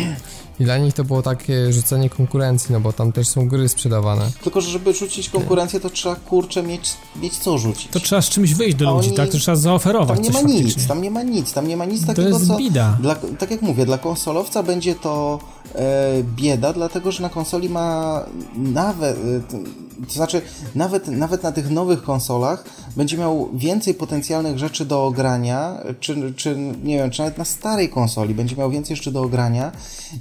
[0.61, 4.31] i dla nich to było takie rzucenie konkurencji, no bo tam też są gry sprzedawane.
[4.43, 6.91] Tylko, że żeby rzucić konkurencję, to trzeba kurczę mieć,
[7.23, 7.89] mieć co rzucić.
[7.89, 9.17] To trzeba z czymś wyjść do ludzi, oni...
[9.17, 9.31] tak?
[9.31, 10.65] To trzeba zaoferować Tam nie ma faktycznie.
[10.65, 12.57] nic, tam nie ma nic, tam nie ma nic to takiego, jest co...
[12.57, 12.99] bida.
[13.01, 15.39] Dla, tak jak mówię, dla konsolowca będzie to
[15.75, 18.21] e, bieda, dlatego, że na konsoli ma
[18.57, 20.43] nawet, e, to znaczy
[20.75, 22.65] nawet, nawet na tych nowych konsolach
[22.97, 27.89] będzie miał więcej potencjalnych rzeczy do ogrania, czy, czy nie wiem, czy nawet na starej
[27.89, 29.73] konsoli będzie miał więcej jeszcze do ogrania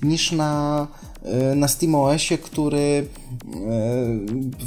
[0.03, 0.87] niż na,
[1.23, 3.07] e, na SteamOSie, który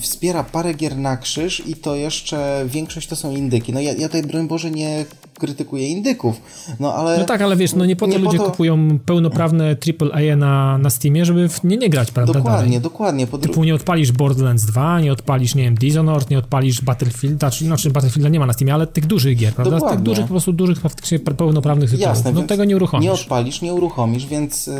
[0.00, 3.72] wspiera parę gier na krzyż i to jeszcze większość to są indyki.
[3.72, 5.04] No ja, ja tutaj, broń Boże, nie
[5.40, 6.40] krytykuje indyków.
[6.80, 7.18] No ale...
[7.18, 8.50] No tak, ale wiesz, no nie po to nie ludzie po to...
[8.50, 12.32] kupują pełnoprawne AAA na, na Steamie, żeby w nie nie grać, prawda?
[12.32, 12.80] Dokładnie, dalej.
[12.80, 13.26] dokładnie.
[13.26, 17.64] Po Typu nie odpalisz Borderlands 2, nie odpalisz, nie wiem, Dishonored, nie odpalisz Battlefielda, czy
[17.64, 19.74] znaczy Battlefielda nie ma na Steamie, ale tych dużych gier, prawda?
[19.74, 19.96] Dokładnie.
[19.96, 22.08] Tych dużych, po prostu dużych, faktycznie pełnoprawnych tytułów.
[22.08, 23.04] Jasne, no tego nie uruchomisz.
[23.04, 24.74] Nie odpalisz, nie uruchomisz, więc yy,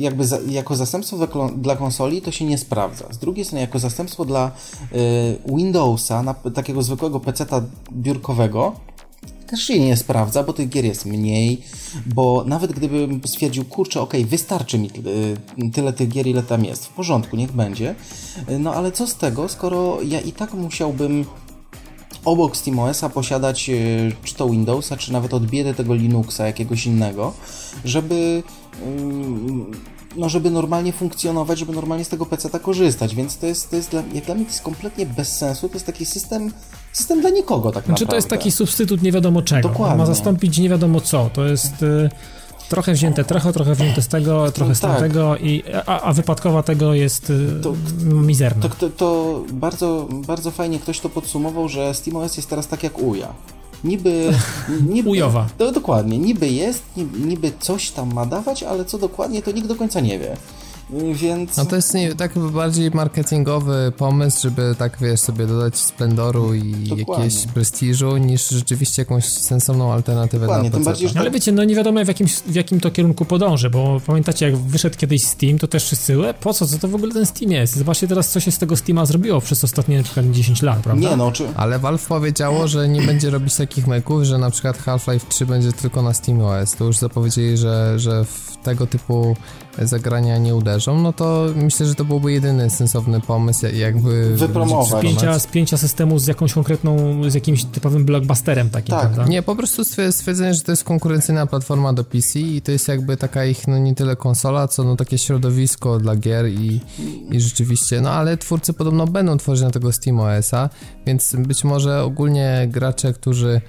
[0.00, 1.26] jakby za, jako zastępstwo dla,
[1.56, 3.12] dla, konsoli to się nie sprawdza.
[3.12, 4.50] Z drugiej strony, jako zastępstwo dla
[4.92, 7.62] yy, Windowsa, na, takiego zwykłego PC-ta
[7.92, 8.72] biurkowego,
[9.46, 11.62] też się nie sprawdza, bo tych gier jest mniej,
[12.06, 15.10] bo nawet gdybym stwierdził, kurczę, okay, wystarczy mi tyle,
[15.72, 17.94] tyle tych gier, ile tam jest, w porządku, niech będzie,
[18.58, 21.24] no ale co z tego, skoro ja i tak musiałbym
[22.24, 23.70] obok SteamOS-a posiadać
[24.24, 27.32] czy to Windowsa, czy nawet odbierę tego Linuxa jakiegoś innego,
[27.84, 28.42] żeby
[30.16, 33.90] no, żeby normalnie funkcjonować, żeby normalnie z tego PC-ta korzystać, więc to jest, to jest
[33.90, 36.52] dla, jak dla mnie to jest kompletnie bez sensu, to jest taki system,
[36.92, 37.98] system dla nikogo tak naprawdę.
[37.98, 39.96] Czy to jest taki substytut nie wiadomo czego, Dokładnie.
[39.96, 41.82] ma zastąpić nie wiadomo co, to jest...
[41.82, 42.08] Y
[42.68, 44.90] trochę wzięte trochę, trochę wzięte z tego, trochę z tak.
[44.90, 47.32] tamtego, i, a, a wypadkowa tego jest
[47.62, 47.74] to,
[48.04, 48.62] mizerna.
[48.62, 52.98] To, to, to, bardzo, bardzo fajnie ktoś to podsumował, że SteamOS jest teraz tak jak
[52.98, 53.34] UJA.
[53.86, 54.32] Niby...
[54.94, 55.46] niby Ujowa.
[55.58, 56.18] To, dokładnie.
[56.18, 60.00] Niby jest, niby, niby coś tam ma dawać, ale co dokładnie, to nikt do końca
[60.00, 60.36] nie wie.
[60.90, 61.56] Więc...
[61.56, 66.72] No to jest nie, tak bardziej marketingowy pomysł, żeby tak wiesz, sobie dodać splendoru i
[66.72, 67.24] Dokładnie.
[67.24, 71.74] jakieś prestiżu, niż rzeczywiście jakąś sensowną alternatywę Dokładnie, dla bardziej, że Ale wiecie, no nie
[71.74, 75.68] wiadomo w jakim, w jakim to kierunku podąży, bo pamiętacie jak wyszedł kiedyś Steam, to
[75.68, 77.76] też wszyscy, e, po co, co to w ogóle ten Steam jest?
[77.76, 81.10] Zobaczcie teraz, co się z tego Steama zrobiło przez ostatnie na przykład 10 lat, prawda?
[81.10, 81.44] Nie no, czy...
[81.56, 85.72] Ale Valve powiedziało, że nie będzie robić takich meków, że na przykład Half-Life 3 będzie
[85.72, 86.76] tylko na SteamOS.
[86.76, 89.36] To już zapowiedzieli, że, że w tego typu
[89.82, 95.00] zagrania nie uderzą, no to myślę, że to byłby jedyny sensowny pomysł, jakby wypromować.
[95.00, 96.96] Spięcia, spięcia systemu z jakąś konkretną,
[97.30, 99.00] z jakimś typowym blockbusterem takim, tak.
[99.00, 99.24] prawda?
[99.24, 103.16] Nie, po prostu stwierdzenie, że to jest konkurencyjna platforma do PC i to jest jakby
[103.16, 106.80] taka ich, no nie tyle konsola, co no takie środowisko dla gier i,
[107.30, 110.70] i rzeczywiście, no ale twórcy podobno będą tworzyć na tego SteamOS-a,
[111.06, 113.60] więc być może ogólnie gracze, którzy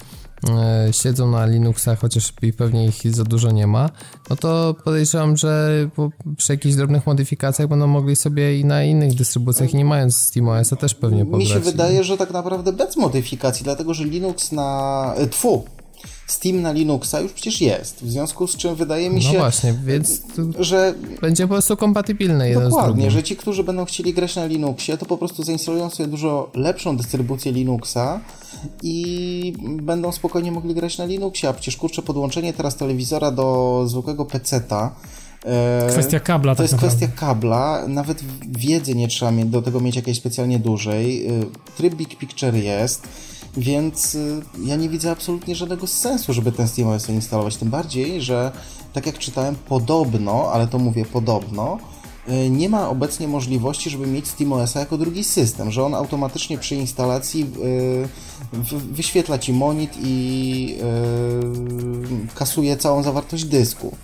[0.91, 3.89] siedzą na Linuxach, chociaż pewnie ich za dużo nie ma,
[4.29, 5.69] no to podejrzewam, że
[6.37, 10.75] przy jakichś drobnych modyfikacjach będą mogli sobie i na innych dystrybucjach i nie mając SteamOS-a
[10.75, 11.39] też pewnie pograć.
[11.39, 15.13] Mi się wydaje, że tak naprawdę bez modyfikacji, dlatego że Linux na...
[15.17, 15.65] E, tfu,
[16.27, 19.73] Steam na Linuxa już przecież jest, w związku z czym wydaje mi się, no właśnie,
[19.85, 20.21] więc
[20.59, 24.97] że będzie po prostu kompatybilne jeden Dokładnie, że ci, którzy będą chcieli grać na Linuxie,
[24.97, 28.19] to po prostu zainstalują sobie dużo lepszą dystrybucję Linuxa
[28.83, 34.25] i będą spokojnie mogli grać na Linuxie, a przecież kurczę, podłączenie teraz telewizora do zwykłego
[34.25, 34.95] PC-ta
[35.89, 36.97] Kwestia kabla, To tak jest naprawdę.
[36.97, 41.27] kwestia kabla, nawet wiedzy nie trzeba mieć, do tego mieć jakiejś specjalnie dużej.
[41.77, 43.07] Tryb Big Picture jest,
[43.57, 44.17] więc
[44.65, 47.57] ja nie widzę absolutnie żadnego sensu, żeby ten SteamOS instalować.
[47.57, 48.51] Tym bardziej, że
[48.93, 51.77] tak jak czytałem, podobno, ale to mówię podobno,
[52.49, 57.45] nie ma obecnie możliwości, żeby mieć SteamOS-a jako drugi system, że on automatycznie przy instalacji
[58.91, 60.77] wyświetla Ci monit i
[62.35, 63.97] kasuje całą zawartość dysku.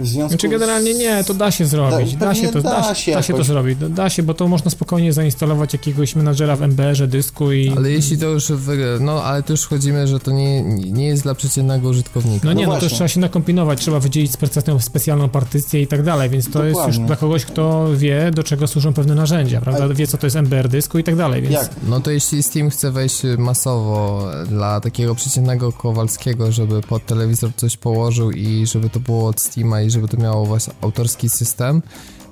[0.00, 2.16] W związku znaczy generalnie nie, to da się zrobić.
[2.16, 3.78] Da, da się to, da, da się, da się to zrobić.
[3.88, 7.72] Da się, bo to można spokojnie zainstalować jakiegoś menadżera w MBR-ze dysku i...
[7.76, 11.22] Ale jeśli to już w, no ale tu już chodzimy, że to nie, nie jest
[11.22, 12.46] dla przeciętnego użytkownika.
[12.46, 16.02] No nie, no, no to trzeba się nakombinować, trzeba wydzielić specjalną, specjalną partycję i tak
[16.02, 16.78] dalej, więc to Dokładnie.
[16.78, 19.84] jest już dla kogoś, kto wie, do czego służą pewne narzędzia, prawda?
[19.84, 19.88] A...
[19.88, 21.54] Wie, co to jest MBR dysku i tak dalej, więc...
[21.54, 21.70] Jak?
[21.88, 27.76] No to jeśli Steam chce wejść masowo dla takiego przeciętnego Kowalskiego, żeby pod telewizor coś
[27.76, 31.82] położył i żeby to było od Steama i żeby to miało właśnie autorski system,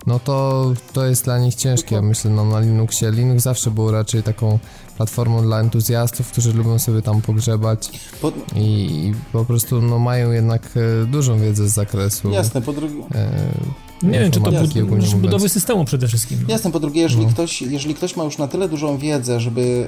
[0.07, 3.11] no to to jest dla nich ciężkie, myślę, no na Linuxie.
[3.11, 4.59] Linux zawsze był raczej taką
[4.97, 8.33] platformą dla entuzjastów, którzy lubią sobie tam pogrzebać po...
[8.57, 10.71] i, i, po prostu no, mają jednak
[11.03, 12.31] e, dużą wiedzę z zakresu.
[12.31, 13.03] Jasne, po drugie...
[13.15, 16.39] E, nie wiem, czy to bud budowy systemu przede wszystkim.
[16.43, 16.53] No.
[16.53, 17.33] Jasne, po drugie, jeżeli, no.
[17.33, 19.87] ktoś, jeżeli ktoś ma już na tyle dużą wiedzę, żeby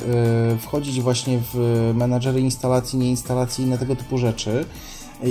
[0.55, 4.65] y, wchodzić właśnie w menadżery instalacji, nieinstalacji i inne tego typu rzeczy,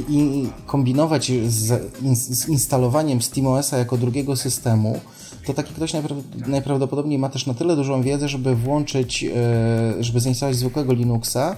[0.10, 5.00] i kombinować z, z instalowaniem SteamOS-a jako drugiego systemu,
[5.48, 5.94] to taki ktoś
[6.48, 9.26] najprawdopodobniej ma też na tyle dużą wiedzę, żeby włączyć,
[10.00, 11.56] żeby zainstalować zwykłego Linuxa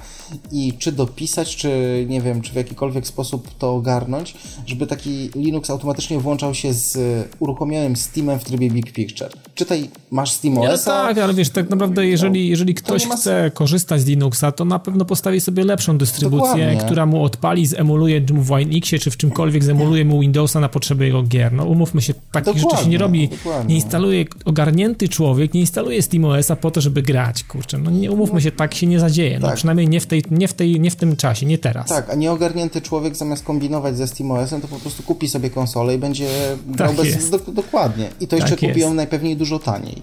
[0.51, 4.33] i czy dopisać, czy nie wiem, czy w jakikolwiek sposób to ogarnąć,
[4.65, 6.97] żeby taki Linux automatycznie włączał się z
[7.39, 9.29] uruchomionym Steamem w trybie Big Picture.
[9.55, 11.01] Czytaj, masz SteamOS-a.
[11.01, 13.15] No tak, ale wiesz, tak naprawdę jeżeli, jeżeli ktoś ma...
[13.15, 16.81] chce korzystać z Linuxa, to na pewno postawi sobie lepszą dystrybucję, Dokładnie.
[16.85, 21.05] która mu odpali, zemuluje mu w Winxie, czy w czymkolwiek zemuluje mu Windowsa na potrzeby
[21.05, 21.53] jego gier.
[21.53, 23.29] No umówmy się, takich rzeczy się nie robi,
[23.67, 27.77] nie instaluje, ogarnięty człowiek nie instaluje SteamOS-a po to, żeby grać, kurczę.
[27.77, 29.39] No nie umówmy się, tak się nie zadzieje.
[29.39, 29.55] No Tak.
[29.55, 31.89] przynajmniej nie w, tej, nie, w tej, nie w tym czasie, nie teraz.
[31.89, 35.97] Tak, a nieogarnięty człowiek zamiast kombinować ze SteamOS-em, to po prostu kupi sobie konsolę i
[35.97, 36.27] będzie
[36.67, 37.05] grał bez...
[37.07, 37.31] jest.
[37.31, 38.09] Do, dokładnie.
[38.19, 40.01] I to jeszcze Tak kupi ją najpewniej dużo taniej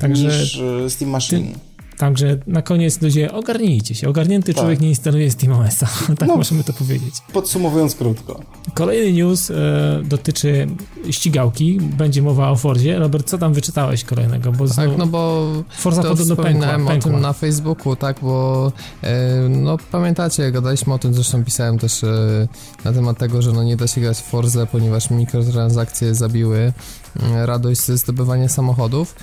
[0.00, 1.52] Także- niż e, Steam Machine.
[2.02, 4.08] Także na koniec ludzie, ogarnijcie się.
[4.08, 5.86] Ogarnięty człowiek nie instaluje SteamOS-a.
[5.86, 6.28] tak Tak.
[6.28, 6.36] No.
[6.36, 7.14] możemy to powiedzieć.
[7.32, 8.40] Podsumowując krótko.
[8.74, 9.54] Kolejny news e,
[10.04, 10.66] dotyczy
[11.10, 11.78] ścigałki.
[11.80, 12.98] Będzie mowa o Fordzie.
[12.98, 14.52] Robert, co tam wyczytałeś kolejnego?
[14.52, 16.44] Bo Tak, znowu no bo Forza to podobno pękła.
[16.44, 17.12] wspominałem o pękła.
[17.12, 18.72] tym na Facebooku, tak, bo
[19.02, 22.48] e, no pamiętacie, gadaliśmy o tym, zresztą pisałem też e,
[22.84, 26.72] na temat tego, że no nie da się grać w Forze, ponieważ mikrotransakcje zabiły
[27.32, 29.14] e, radość ze zdobywania samochodów.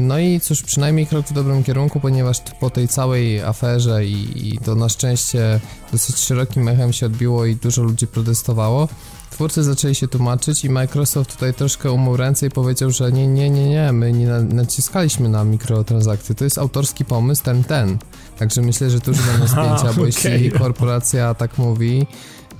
[0.00, 4.58] No i cóż, przynajmniej krok w dobrym kierunku, ponieważ po tej całej aferze i, i
[4.58, 5.60] to na szczęście
[5.92, 8.88] dosyć szerokim echem się odbiło i dużo ludzi protestowało,
[9.36, 13.50] Twórcy zaczęli się tłumaczyć i Microsoft tutaj troszkę umył ręce i powiedział, że nie, nie,
[13.50, 17.98] nie, nie, my nie na- naciskaliśmy na mikrotransakcje, to jest autorski pomysł, ten, ten.
[18.38, 20.04] Także myślę, że tu już będą spięcia, bo okej.
[20.06, 22.06] jeśli korporacja tak mówi,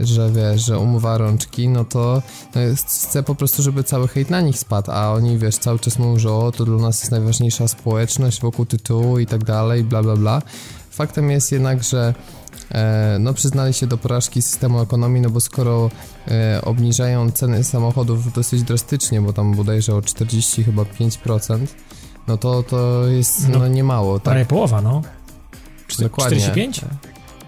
[0.01, 2.23] że wiesz, że umywa rączki, no to
[2.55, 5.99] no chce po prostu, żeby cały hejt na nich spadł, a oni, wiesz, cały czas
[5.99, 10.03] mówią, że o, to dla nas jest najważniejsza społeczność wokół tytułu i tak dalej, bla,
[10.03, 10.43] bla, bla.
[10.91, 12.15] Faktem jest jednak, że
[12.71, 15.91] e, no przyznali się do porażki systemu ekonomii, no bo skoro
[16.29, 21.67] e, obniżają ceny samochodów dosyć drastycznie, bo tam bodajże o 40 chyba 5%,
[22.29, 24.25] no to to jest No, no, niemało, tak?
[24.25, 25.03] Prawie połowa, no.
[25.99, 26.39] Dokładnie.
[26.39, 26.81] 45?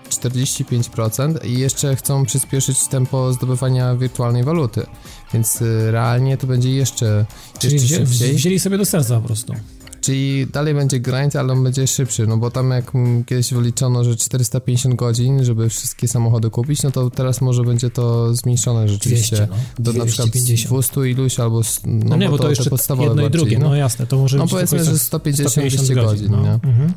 [0.09, 4.87] 45% i jeszcze chcą przyspieszyć tempo zdobywania wirtualnej waluty,
[5.35, 7.27] więc y, realnie to będzie jeszcze,
[7.59, 8.35] Czyli jeszcze wzię, szybciej.
[8.37, 9.55] wzięli sobie do serca po prostu.
[10.01, 12.93] Czyli dalej będzie grind, ale on będzie szybszy, no bo tam jak
[13.27, 18.35] kiedyś wyliczono, że 450 godzin, żeby wszystkie samochody kupić, no to teraz może będzie to
[18.35, 19.57] zmniejszone rzeczywiście 200, no.
[19.79, 20.75] do na przykład 250.
[20.75, 23.41] 200 iluś albo no, No, nie, bo bo to, te jeszcze podstawowe jedno i bardziej,
[23.41, 23.77] drugie, no.
[23.77, 26.43] jasne, to może No być powiedzmy, że za 150-200 godzin, no.
[26.43, 26.53] nie?
[26.53, 26.93] Mhm.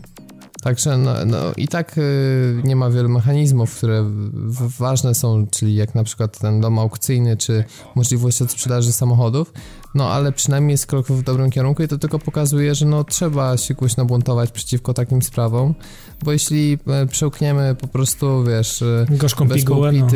[0.61, 5.75] Także no, no i tak y, nie ma wielu mechanizmów, które w, ważne są, czyli
[5.75, 7.63] jak na przykład ten dom aukcyjny, czy
[7.95, 9.53] możliwość odsprzedaży samochodów,
[9.95, 13.57] no ale przynajmniej jest krok w dobrym kierunku i to tylko pokazuje, że no trzeba
[13.57, 15.75] się głośno buntować przeciwko takim sprawom,
[16.23, 20.07] bo jeśli e, przełkniemy po prostu, wiesz, Gorzką bez pigułę, no.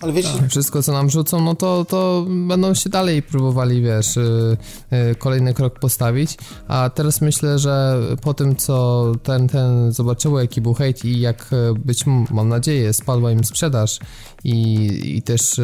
[0.00, 4.56] Ale wiesz, wszystko co nam rzucą, no to, to będą się dalej próbowali, wiesz, y,
[5.10, 6.36] y, kolejny krok postawić,
[6.68, 11.50] a teraz myślę, że po tym co ten, ten zobaczyło jaki był hejt i jak
[11.52, 13.98] y, być, mam nadzieję, spadła im sprzedaż
[14.44, 15.60] i, i też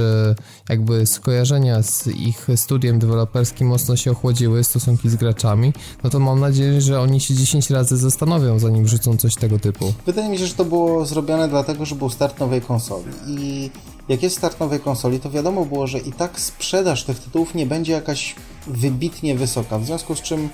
[0.69, 5.73] jakby skojarzenia z ich studiem deweloperskim mocno się ochłodziły, stosunki z graczami,
[6.05, 9.93] no to mam nadzieję, że oni się 10 razy zastanowią, zanim wrzucą coś tego typu.
[10.07, 13.13] Wydaje mi się, że to było zrobione dlatego, że był start nowej konsoli.
[13.27, 13.71] I
[14.11, 17.67] jak jest start nowej konsoli, to wiadomo było, że i tak sprzedaż tych tytułów nie
[17.67, 18.35] będzie jakaś
[18.67, 19.79] wybitnie wysoka.
[19.79, 20.49] W związku z czym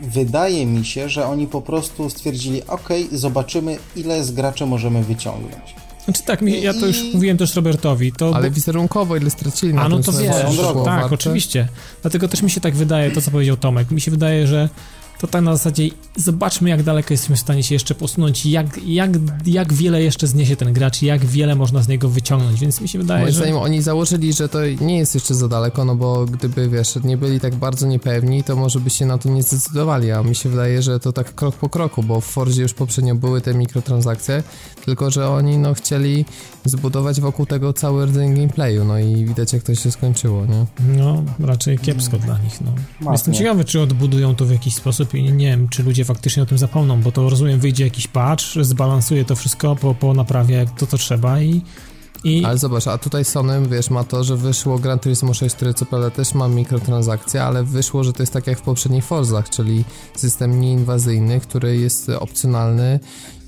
[0.00, 5.74] wydaje mi się, że oni po prostu stwierdzili, ok, zobaczymy ile z graczy możemy wyciągnąć.
[6.04, 8.30] Znaczy tak, mi- ja to już I- mówiłem też Robertowi, to...
[8.34, 11.14] Ale wizerunkowo ile stracili na A no to wiesz, tak, warte?
[11.14, 11.68] oczywiście.
[12.02, 14.68] Dlatego też mi się tak wydaje, to co powiedział Tomek, mi się wydaje, że
[15.20, 19.10] to tak na zasadzie zobaczmy jak daleko jesteśmy w stanie się jeszcze posunąć, jak, jak,
[19.46, 22.88] jak wiele jeszcze zniesie ten gracz, i jak wiele można z niego wyciągnąć, więc mi
[22.88, 23.38] się wydaje, Moim że...
[23.38, 27.16] zdaniem oni założyli, że to nie jest jeszcze za daleko, no bo gdyby, wiesz, nie
[27.16, 30.48] byli tak bardzo niepewni, to może by się na to nie zdecydowali, a mi się
[30.48, 34.42] wydaje, że to tak krok po kroku, bo w Forzie już poprzednio były te mikrotransakcje,
[34.84, 36.24] tylko że oni, no, chcieli
[36.64, 40.66] zbudować wokół tego cały rdzeń gameplayu, no i widać jak to się skończyło, nie?
[40.96, 42.70] No, raczej kiepsko dla nich, no.
[43.00, 43.12] Matnie.
[43.12, 46.46] Jestem ciekawy, czy odbudują to w jakiś sposób i nie wiem, czy ludzie faktycznie o
[46.46, 50.86] tym zapomną, bo to rozumiem, wyjdzie jakiś patch, zbalansuje to wszystko po, po naprawie to,
[50.86, 51.62] co trzeba i...
[52.24, 55.74] i Ale zobacz, a tutaj Sony, wiesz, ma to, że wyszło Gran Turismo 6, które
[55.74, 59.50] co prawda też ma mikrotransakcje, ale wyszło, że to jest tak jak w poprzednich Forzach,
[59.50, 59.84] czyli
[60.16, 63.00] system nieinwazyjny, który jest opcjonalny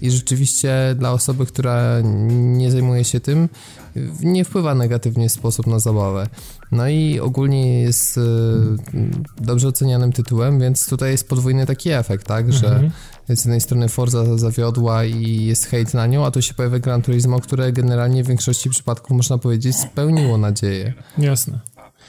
[0.02, 2.00] i rzeczywiście dla osoby, która
[2.30, 3.48] nie zajmuje się tym,
[4.22, 6.26] nie wpływa negatywnie w sposób na zabawę.
[6.72, 8.20] No i ogólnie jest e,
[9.40, 12.90] dobrze ocenianym tytułem, więc tutaj jest podwójny taki efekt, tak, że Mhm.
[13.28, 17.02] z jednej strony Forza zawiodła i jest hejt na nią, a tu się pojawia Gran
[17.02, 20.92] Turismo, które generalnie w większości przypadków można powiedzieć spełniło nadzieję.
[21.18, 21.58] Jasne.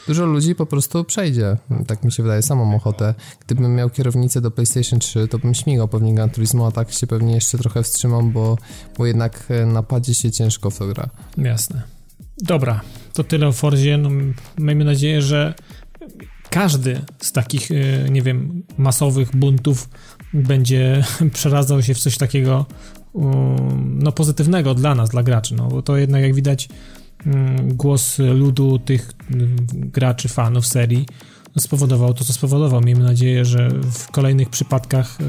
[0.07, 1.57] Dużo ludzi po prostu przejdzie,
[1.87, 3.13] tak mi się wydaje, samą ochotę.
[3.45, 7.07] Gdybym miał kierownicę do PlayStation 3, to bym śmigał pewnie Gran Turismo, a tak się
[7.07, 8.57] pewnie jeszcze trochę wstrzymam, bo,
[8.97, 11.09] bo jednak e, na padzie się ciężko w to gra.
[11.37, 11.81] Jasne.
[12.37, 12.81] Dobra,
[13.13, 13.97] to tyle o Forzie.
[13.97, 14.09] No,
[14.57, 15.53] miejmy nadzieję, że
[16.49, 19.89] każdy z takich, y, nie wiem, masowych buntów
[20.33, 21.03] będzie
[21.33, 22.65] przeradzał się w coś takiego
[23.85, 26.69] no, pozytywnego dla nas, dla graczy, no bo to jednak jak widać
[27.63, 31.05] głos ludu tych mm, graczy, fanów serii
[31.59, 32.81] spowodował to, co spowodował.
[32.81, 35.23] Miejmy nadzieję, że w kolejnych przypadkach y,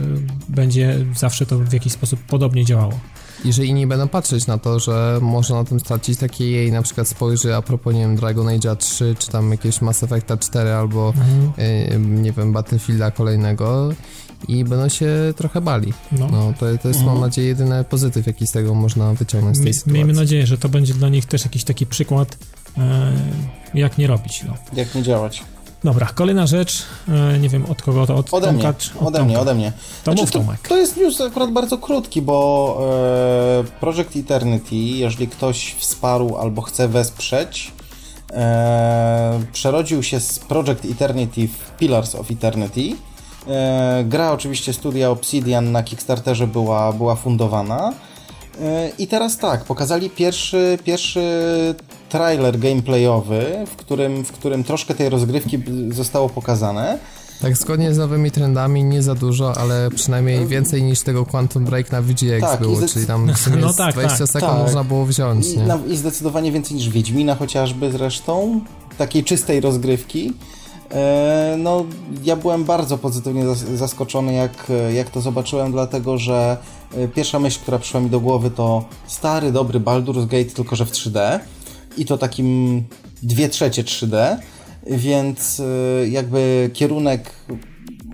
[0.49, 3.01] będzie zawsze to w jakiś sposób podobnie działało.
[3.45, 6.83] I że inni będą patrzeć na to, że można na tym stracić, takie jej na
[6.83, 10.73] przykład spojrzy a propos, nie wiem, Dragon Age 3, czy tam jakiegoś Mass Effecta 4,
[10.73, 11.53] albo mhm.
[11.59, 13.93] y, nie wiem, Battlefielda kolejnego
[14.49, 15.93] i będą się trochę bali.
[16.13, 17.07] No, no to, to jest, mhm.
[17.07, 19.93] mam nadzieję, jedyny pozytyw, jaki z tego można wyciągnąć z tej sytuacji.
[19.93, 22.39] Miejmy nadzieję, że to będzie dla nich też jakiś taki przykład,
[22.79, 23.13] e,
[23.75, 24.45] jak nie robić.
[24.49, 24.55] No.
[24.73, 25.43] Jak nie działać.
[25.85, 29.25] Dobra, kolejna rzecz, e, nie wiem od kogo to, od ode Tomka, mnie, od ode
[29.25, 29.73] mnie, ode mnie.
[30.05, 30.61] To znaczy, mów Tomek.
[30.63, 32.79] To, to jest news akurat bardzo krótki, bo
[33.61, 37.73] e, Project Eternity, jeżeli ktoś wsparł albo chce wesprzeć,
[38.33, 42.97] e, przerodził się z Project Eternity w Pillars of Eternity.
[43.49, 47.93] E, gra oczywiście studia Obsidian na Kickstarterze była, była fundowana.
[48.63, 51.21] E, I teraz tak, pokazali pierwszy, pierwszy
[52.09, 56.99] trailer gameplayowy, w którym, w którym troszkę tej rozgrywki zostało pokazane.
[57.43, 61.93] Tak, zgodnie z nowymi trendami, nie za dużo, ale przynajmniej więcej niż tego Quantum Break
[61.93, 64.29] na VGX tak, było, czyli tam w sumie no tak, 20 tak.
[64.29, 64.61] sekund tak.
[64.61, 65.47] można było wziąć.
[65.47, 68.61] I, na, I zdecydowanie więcej niż Wiedźmina chociażby zresztą,
[68.99, 70.33] takiej czystej rozgrywki.
[70.91, 71.85] E, no,
[72.25, 76.57] ja byłem bardzo pozytywnie zaskoczony, jak, jak to zobaczyłem, dlatego że
[76.97, 80.87] e, pierwsza myśl, która przyszła mi do głowy, to stary, dobry Baldur's Gate, tylko że
[80.87, 81.41] w 3D
[81.97, 82.83] i to takim
[83.23, 84.37] 2 trzecie 3D,
[84.87, 87.33] więc e, jakby kierunek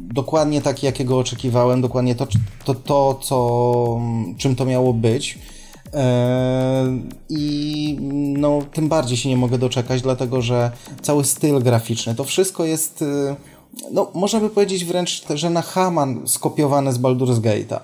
[0.00, 2.26] dokładnie taki, jakiego oczekiwałem, dokładnie to,
[2.64, 4.00] to, to co,
[4.38, 5.38] czym to miało być.
[7.28, 7.96] I
[8.38, 10.70] no, tym bardziej się nie mogę doczekać, dlatego że
[11.02, 13.34] cały styl graficzny, to wszystko jest, y,
[13.92, 17.80] no, można by powiedzieć wręcz, że na Haman skopiowane z Baldur's Gate'a.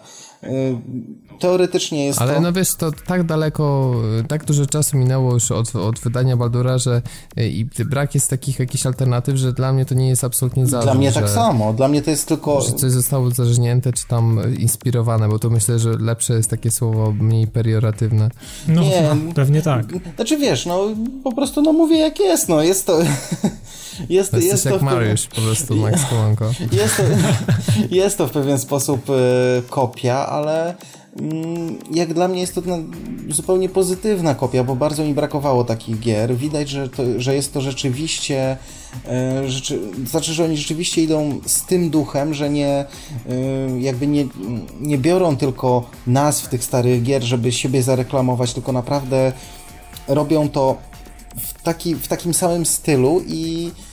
[1.40, 2.40] Teoretycznie jest Ale to...
[2.40, 3.94] no wiesz, to tak daleko,
[4.28, 7.02] tak dużo czasu minęło już od, od wydania Baldura, że
[7.38, 10.90] y, i brak jest takich jakichś alternatyw, że dla mnie to nie jest absolutnie zarzut.
[10.90, 12.60] Dla mnie tak samo, dla mnie to jest tylko...
[12.60, 17.12] Że coś zostało zarżnięte, czy tam inspirowane, bo to myślę, że lepsze jest takie słowo,
[17.12, 18.30] mniej perioratywne.
[18.68, 19.86] No, nie, pewnie tak.
[20.16, 20.88] Znaczy wiesz, no
[21.24, 22.98] po prostu no mówię jak jest, no jest to...
[24.08, 26.50] Jest, to jest jak to Mariusz, po prostu Max Kołanko.
[26.72, 27.02] Jest to,
[27.94, 29.12] jest to w pewien sposób y,
[29.70, 30.74] kopia, ale
[31.90, 32.62] jak dla mnie jest to
[33.30, 36.36] zupełnie pozytywna kopia, bo bardzo mi brakowało takich gier.
[36.36, 38.56] Widać, że, to, że jest to rzeczywiście,
[39.44, 42.84] y, rzeczy, znaczy, że oni rzeczywiście idą z tym duchem, że nie
[43.30, 44.26] y, jakby nie,
[44.80, 49.32] nie biorą tylko nazw tych starych gier, żeby siebie zareklamować, tylko naprawdę
[50.08, 50.76] robią to
[51.36, 53.85] w, taki, w takim samym stylu i e,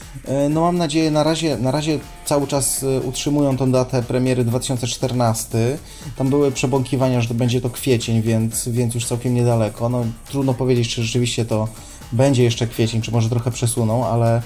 [0.50, 5.78] no mam nadzieję, na razie, na razie cały czas e, utrzymują tą datę premiery 2014.
[6.16, 9.88] Tam były przebąkiwania, że to będzie to kwiecień, więc, więc już całkiem niedaleko.
[9.88, 11.68] No trudno powiedzieć, czy rzeczywiście to
[12.12, 14.42] będzie jeszcze kwiecień, czy może trochę przesuną, ale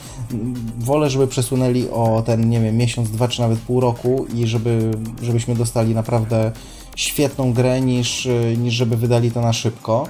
[0.78, 4.90] wolę, żeby przesunęli o ten, nie wiem, miesiąc, dwa, czy nawet pół roku i żeby,
[5.22, 6.52] żebyśmy dostali naprawdę
[6.96, 10.06] świetną grę, niż, e, niż żeby wydali to na szybko.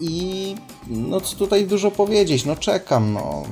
[0.00, 0.54] I
[0.86, 3.42] no co tutaj dużo powiedzieć, no czekam, no.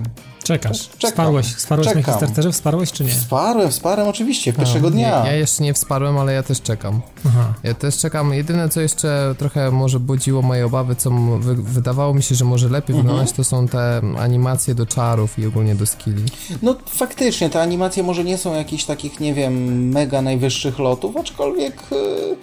[0.43, 0.89] Czekasz.
[0.89, 1.11] Czekam.
[1.11, 2.03] Wsparłeś, wsparłeś Czekam.
[2.03, 2.53] na Kickstarterze?
[2.53, 3.11] Wsparłeś czy nie?
[3.11, 5.09] Wsparłem, wsparłem oczywiście, pierwszego dnia.
[5.09, 7.01] Ja, ja, jeszcze nie wsparłem, ale ja też czekam.
[7.27, 7.55] Aha.
[7.63, 8.35] Ja też czekam.
[8.35, 12.69] Jedyne, co jeszcze trochę może budziło moje obawy, co wy, wydawało mi się, że może
[12.69, 13.07] lepiej mhm.
[13.07, 16.25] wyglądać, to są te animacje do czarów i ogólnie do skilli.
[16.63, 21.83] No faktycznie, te animacje może nie są jakichś takich, nie wiem, mega najwyższych lotów, aczkolwiek...
[21.91, 22.37] Yy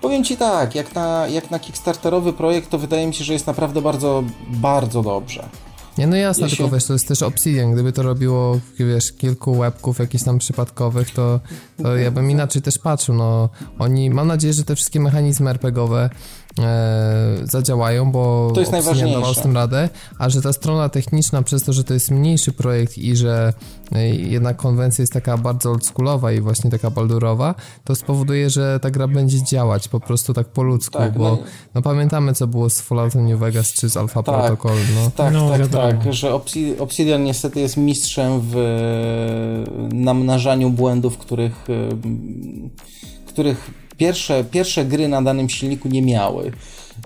[0.00, 3.46] Powiem Ci tak, jak na, jak na Kickstarterowy projekt, to wydaje mi się, że jest
[3.46, 5.48] naprawdę bardzo, bardzo dobrze.
[5.98, 6.74] Nie, no jasne, ja tylko się...
[6.74, 11.40] wiesz, to jest też Obsidian, gdyby to robiło, wiesz, kilku webków jakichś tam przypadkowych, to,
[11.82, 13.48] to ja bym inaczej też patrzył, no.
[13.78, 16.10] Oni, mam nadzieję, że te wszystkie mechanizmy RPGowe
[16.60, 19.88] e, zadziałają, bo to jest dawał z tym radę,
[20.18, 23.52] a że ta strona techniczna przez to, że to jest mniejszy projekt i że
[23.92, 27.54] e, jednak konwencja jest taka bardzo oldschoolowa i właśnie taka baldurowa,
[27.84, 31.38] to spowoduje, że ta gra będzie działać po prostu tak po ludzku, tak, bo no,
[31.74, 35.10] no pamiętamy co było z Falloutem New Vegas czy z Alpha tak, Protocol, no.
[35.10, 36.40] Tak, no, tak, tak, że
[36.78, 38.56] Obsidian niestety jest mistrzem w
[39.92, 41.66] namnażaniu błędów, których
[43.26, 46.52] których pierwsze, pierwsze gry na danym silniku nie miały.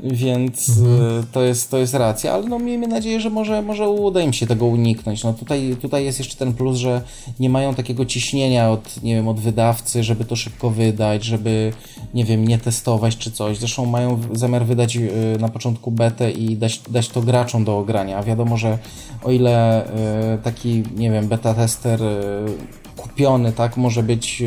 [0.02, 1.26] Więc mhm.
[1.32, 4.46] to, jest, to jest racja, ale no miejmy nadzieję, że może, może uda im się
[4.46, 5.24] tego uniknąć.
[5.24, 7.02] No tutaj, tutaj jest jeszcze ten plus, że
[7.40, 11.72] nie mają takiego ciśnienia od, nie wiem, od wydawcy, żeby to szybko wydać, żeby,
[12.14, 13.58] nie wiem, nie testować czy coś.
[13.58, 15.10] Zresztą mają zamiar wydać y,
[15.40, 18.18] na początku betę i dać, dać to graczom do ogrania.
[18.18, 18.78] A wiadomo, że
[19.22, 19.86] o ile
[20.34, 24.42] y, taki, nie wiem, beta tester y, kupiony, tak, może być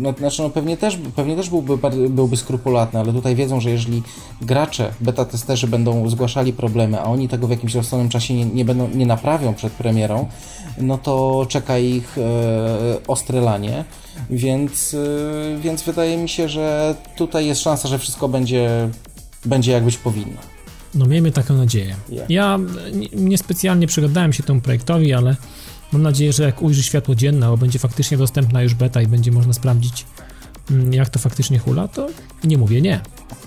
[0.00, 4.02] no, znaczy no pewnie też, pewnie też byłby, byłby skrupulatny, ale tutaj wiedzą, że jeżeli
[4.42, 8.64] gracze, beta testerzy będą zgłaszali problemy, a oni tego w jakimś rozsądnym czasie nie, nie,
[8.64, 10.28] będą, nie naprawią przed premierą,
[10.78, 12.22] no to czeka ich e,
[13.06, 13.84] ostre lanie,
[14.30, 18.88] więc, e, więc wydaje mi się, że tutaj jest szansa, że wszystko będzie,
[19.44, 20.40] będzie jak być powinno.
[20.94, 21.96] No miejmy taką nadzieję.
[22.08, 22.30] Yeah.
[22.30, 22.58] Ja
[23.12, 25.36] niespecjalnie przyglądałem się temu projektowi, ale
[25.92, 29.32] mam nadzieję, że jak ujrzy światło dzienne, bo będzie faktycznie dostępna już beta i będzie
[29.32, 30.06] można sprawdzić,
[30.70, 32.06] mm, jak to faktycznie hula, to
[32.44, 33.00] nie mówię nie.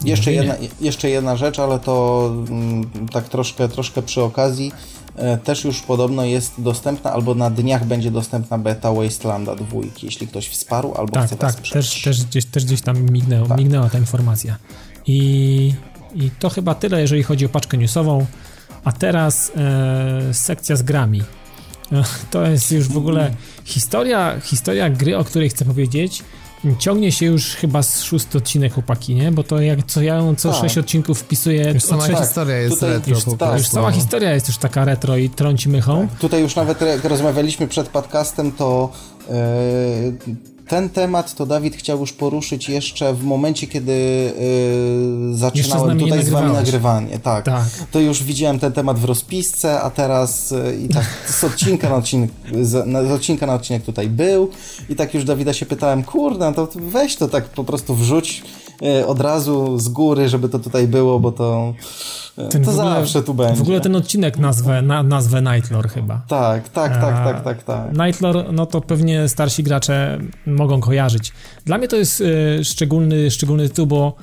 [0.04, 0.68] nie jeszcze, mówię jedna, nie.
[0.82, 4.72] jeszcze jedna rzecz, ale to mm, tak troszkę, troszkę przy okazji.
[5.16, 9.66] E, też już podobno jest dostępna, albo na dniach będzie dostępna beta Wastelanda 2,
[10.04, 13.58] jeśli ktoś wsparł albo tak, chce tak, też, też, gdzieś, też gdzieś tam mignęło, tak.
[13.58, 14.58] mignęła ta informacja.
[15.08, 15.74] I
[16.16, 18.26] i to chyba tyle, jeżeli chodzi o paczkę newsową.
[18.84, 21.24] A teraz e, sekcja z grami.
[22.32, 23.32] To jest już w ogóle
[23.64, 26.24] historia, historia gry, o której chcę powiedzieć.
[26.80, 29.32] Ciągnie się już chyba z szósty odcinek chłopaki, nie?
[29.32, 30.62] Bo to jak co ja co tak.
[30.62, 31.72] sześć odcinków wpisuję.
[31.74, 32.20] Już sama sześć...
[32.20, 33.14] historia jest Tutaj retro.
[33.14, 36.08] Już, tak, już cała historia jest już taka retro i trąci mychą.
[36.08, 36.20] Tak.
[36.20, 38.92] Tutaj już nawet jak rozmawialiśmy przed podcastem, to
[39.30, 43.92] yy, ten temat to Dawid chciał już poruszyć jeszcze w momencie, kiedy
[45.30, 47.20] yy, zaczynałem z tutaj z wami nagrywanie.
[47.20, 47.46] Tak.
[47.46, 47.64] tak.
[47.92, 51.96] To już widziałem ten temat w rozpisce, a teraz yy, i tak z odcinka na
[51.96, 52.30] odcinek,
[52.62, 52.70] z,
[53.08, 54.50] z, odcinka na odcinek tutaj był
[54.90, 58.44] i tak już Dawida się pytałem, kurde, no to weź to tak po prostu wrzuć
[59.08, 61.74] od razu z góry, żeby to tutaj było, bo to
[62.36, 63.56] ten to ogóle, zawsze tu będzie.
[63.56, 66.22] W ogóle ten odcinek nazwę, na, nazwę Nightlore chyba.
[66.28, 67.98] Tak, tak, tak, tak, tak, tak.
[67.98, 71.34] Nightlore, no to pewnie starsi gracze mogą kojarzyć.
[71.66, 74.16] Dla mnie to jest y, szczególny, szczególny tytuł, bo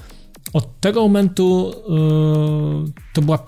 [0.53, 1.73] od tego momentu
[2.89, 3.39] y, to była,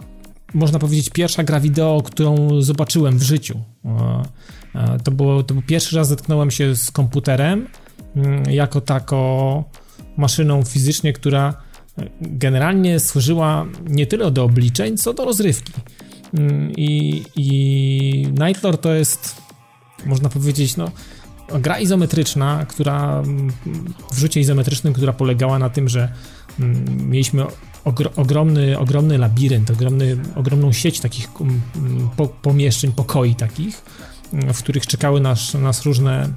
[0.54, 3.58] można powiedzieć, pierwsza gra wideo, którą zobaczyłem w życiu.
[4.74, 7.68] Y, to, było, to był pierwszy raz zetknąłem się z komputerem
[8.16, 9.64] mm, jako taką
[10.16, 11.54] maszyną fizycznie, która
[12.20, 15.72] generalnie służyła nie tyle do obliczeń, co do rozrywki.
[16.76, 18.28] I, i
[18.80, 19.36] to jest,
[20.06, 20.90] można powiedzieć, no,
[21.60, 23.22] gra izometryczna, która
[24.12, 26.12] w rzucie izometrycznym, która polegała na tym, że
[26.60, 27.44] mm, mieliśmy
[28.16, 31.60] ogromny, ogromny labirynt, ogromny, ogromną sieć takich mm,
[32.16, 33.82] po, pomieszczeń, pokoi takich,
[34.32, 36.28] w których czekały nas, nas różne,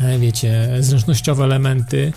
[0.00, 2.12] e, wiecie, zręcznościowe elementy,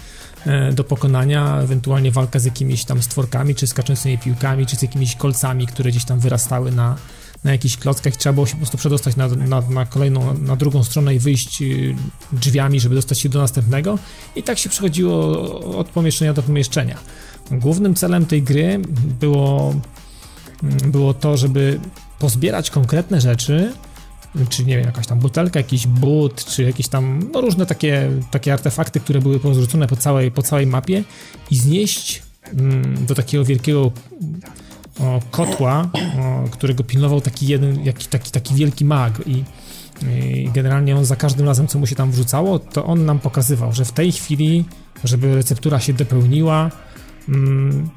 [0.74, 5.68] do pokonania, ewentualnie walka z jakimiś tam stworkami, czy skaczącymi piłkami, czy z jakimiś kolcami,
[5.68, 6.96] które gdzieś tam wyrastały na,
[7.44, 8.16] na jakichś klockach.
[8.16, 11.62] Trzeba było się po prostu przedostać na, na, na kolejną, na drugą stronę i wyjść
[11.62, 11.96] y,
[12.32, 14.00] drzwiami, żeby dostać się do następnego.
[14.36, 16.98] I tak się przechodziło od pomieszczenia do pomieszczenia.
[17.52, 18.80] Głównym celem tej gry
[19.20, 19.76] było,
[20.64, 21.80] mm, było to, żeby
[22.20, 23.74] pozbierać konkretne rzeczy,
[24.50, 28.54] czy nie wiem, jakaś tam butelka, jakiś but, czy jakieś tam, no różne takie, takie
[28.54, 31.04] artefakty, które były pozrzucone po całej, po całej mapie
[31.52, 32.24] i znieść
[32.54, 33.92] mm, do takiego wielkiego
[35.00, 35.90] o, kotła,
[36.20, 39.44] o, którego pilnował taki jeden, jaki, taki, taki wielki mag i,
[40.12, 43.74] i generalnie on za każdym razem, co mu się tam wrzucało, to on nam pokazywał,
[43.74, 44.66] że w tej chwili,
[45.04, 46.72] żeby receptura się dopełniła,
[47.30, 47.90] mm,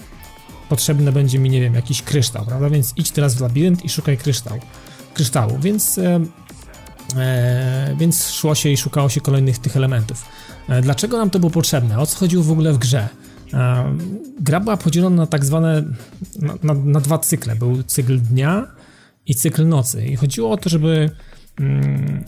[0.68, 2.70] potrzebny będzie mi, nie wiem, jakiś kryształ, prawda?
[2.70, 4.58] Więc idź teraz w labirynt i szukaj kryształ
[5.14, 6.20] kryształu, więc, e,
[7.16, 10.24] e, więc szło się i szukało się kolejnych tych elementów.
[10.68, 11.98] E, dlaczego nam to było potrzebne?
[11.98, 13.08] O co chodziło w ogóle w grze?
[14.40, 15.82] Gra była podzielona na tak zwane,
[16.38, 17.56] na, na, na, dwa cykle.
[17.56, 18.66] Był cykl dnia
[19.26, 20.06] i cykl nocy.
[20.06, 21.10] I chodziło o to, żeby
[21.60, 22.24] mm,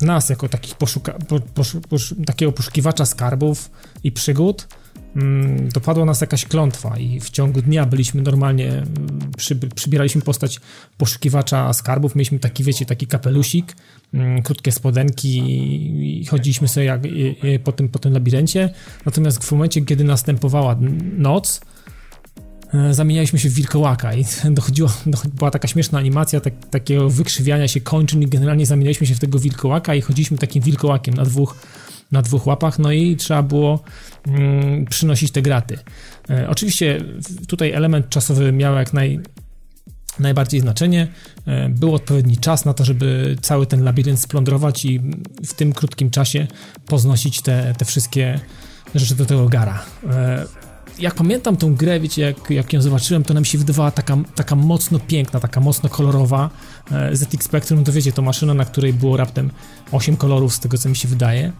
[0.00, 3.70] nas jako takich poszuka, po, posz, posz, takiego poszukiwacza skarbów
[4.04, 4.68] i przygód
[5.74, 8.86] dopadła nas jakaś klątwa i w ciągu dnia byliśmy normalnie, mm,
[9.36, 10.60] przy, przybieraliśmy postać
[10.98, 13.76] poszukiwacza skarbów, mieliśmy taki, wiecie, taki kapelusik,
[14.14, 15.38] mm, krótkie spodenki
[16.20, 17.00] i chodziliśmy sobie jak,
[17.64, 18.70] po, tym, po tym labiryncie,
[19.06, 20.76] natomiast w momencie, kiedy następowała
[21.18, 21.60] noc,
[22.74, 24.92] e, zamienialiśmy się w wilkołaka i dochodziło,
[25.34, 29.38] była taka śmieszna animacja tak, takiego wykrzywiania się kończyn i generalnie zamienialiśmy się w tego
[29.38, 31.56] wilkołaka i chodziliśmy takim wilkołakiem na dwóch
[32.12, 33.82] na dwóch łapach, no i trzeba było
[34.26, 35.78] mm, przynosić te graty.
[36.30, 37.04] E, oczywiście
[37.48, 39.20] tutaj element czasowy miał jak naj,
[40.18, 41.08] najbardziej znaczenie.
[41.46, 45.00] E, był odpowiedni czas na to, żeby cały ten labirynt splądrować i
[45.46, 46.46] w tym krótkim czasie
[46.86, 48.40] poznosić te, te wszystkie
[48.94, 49.82] rzeczy do tego gara.
[50.10, 50.44] E,
[50.98, 54.56] jak pamiętam tą grę, wiecie, jak, jak ją zobaczyłem, to nam się wydawała taka, taka
[54.56, 56.50] mocno piękna, taka mocno kolorowa.
[57.12, 59.50] ZX Spectrum to wiecie, to maszyna, na której było raptem
[59.92, 61.52] 8 kolorów z tego, co mi się wydaje.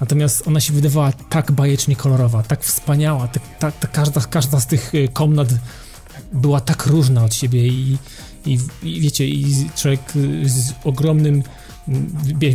[0.00, 3.28] Natomiast ona się wydawała tak bajecznie kolorowa, tak wspaniała,
[3.58, 5.48] tak, każda, każda z tych y, komnat
[6.32, 7.98] była tak różna od siebie i,
[8.46, 10.00] i, i wiecie, i człowiek
[10.44, 11.42] z ogromnym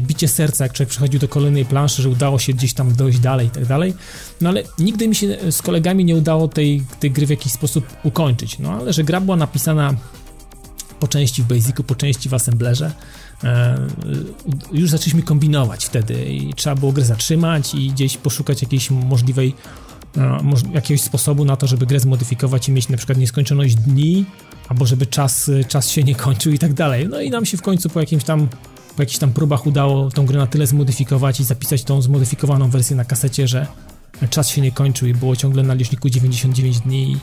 [0.01, 3.47] bicie serca, jak człowiek przechodził do kolejnej planszy, że udało się gdzieś tam dojść dalej
[3.47, 3.93] i tak dalej.
[4.41, 7.85] No ale nigdy mi się z kolegami nie udało tej, tej gry w jakiś sposób
[8.03, 8.59] ukończyć.
[8.59, 9.93] No ale że gra była napisana
[10.99, 12.91] po części w Basicu, po części w Assemblerze.
[13.43, 13.77] E,
[14.72, 19.53] już zaczęliśmy kombinować wtedy i trzeba było grę zatrzymać i gdzieś poszukać jakiejś możliwej
[20.18, 20.39] e,
[20.73, 24.26] jakiegoś sposobu na to, żeby grę zmodyfikować i mieć na przykład nieskończoność dni,
[24.69, 27.07] albo żeby czas, czas się nie kończył i tak dalej.
[27.09, 28.47] No i nam się w końcu po jakimś tam
[28.95, 32.95] po jakichś tam próbach udało tą grę na tyle zmodyfikować i zapisać tą zmodyfikowaną wersję
[32.95, 33.68] na kasecie, że
[34.30, 37.18] czas się nie kończył i było ciągle na liczniku 99 dni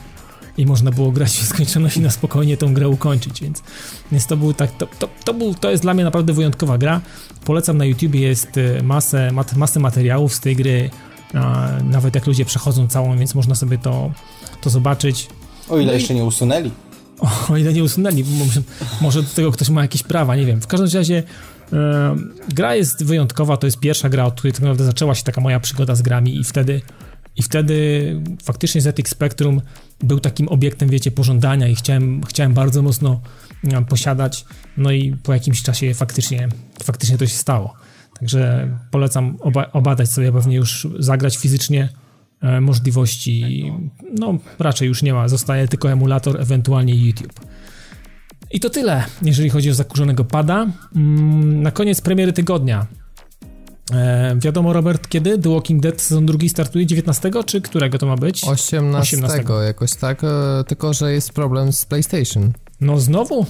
[0.57, 3.63] i można było grać w nieskończoność i na spokojnie tą grę ukończyć, więc,
[4.11, 7.01] więc to był tak, to, to, to, był, to jest dla mnie naprawdę wyjątkowa gra.
[7.45, 10.89] Polecam na YouTube jest y, masę, mat, masę materiałów z tej gry,
[11.33, 14.11] a, nawet jak ludzie przechodzą całą, więc można sobie to,
[14.61, 15.27] to zobaczyć.
[15.69, 16.15] O ile no jeszcze i...
[16.15, 16.71] nie usunęli.
[17.19, 18.61] O, o ile nie usunęli, może,
[19.01, 20.61] może do tego ktoś ma jakieś prawa, nie wiem.
[20.61, 21.23] W każdym razie
[22.53, 25.59] gra jest wyjątkowa, to jest pierwsza gra, od której tak naprawdę zaczęła się taka moja
[25.59, 26.81] przygoda z grami i wtedy
[27.37, 29.61] i wtedy faktycznie ZX Spectrum
[30.01, 33.21] był takim obiektem, wiecie, pożądania i chciałem, chciałem bardzo mocno
[33.63, 34.45] e, posiadać.
[34.77, 36.47] No i po jakimś czasie faktycznie,
[36.83, 37.73] faktycznie to się stało.
[38.19, 41.89] Także polecam oba, obadać sobie, pewnie już zagrać fizycznie
[42.41, 43.65] e, możliwości,
[44.19, 47.39] no raczej już nie ma, zostaje tylko emulator, ewentualnie YouTube.
[48.51, 50.67] I to tyle, jeżeli chodzi o zakurzonego pada.
[50.95, 52.87] Mm, na koniec premiery tygodnia.
[53.93, 56.85] E, wiadomo, Robert, kiedy The Walking Dead sezon drugi startuje?
[56.85, 58.43] 19 czy którego to ma być?
[58.43, 59.53] 18, 18.
[59.65, 60.27] jakoś tak, e,
[60.67, 62.51] tylko że jest problem z PlayStation.
[62.81, 63.45] No znowu?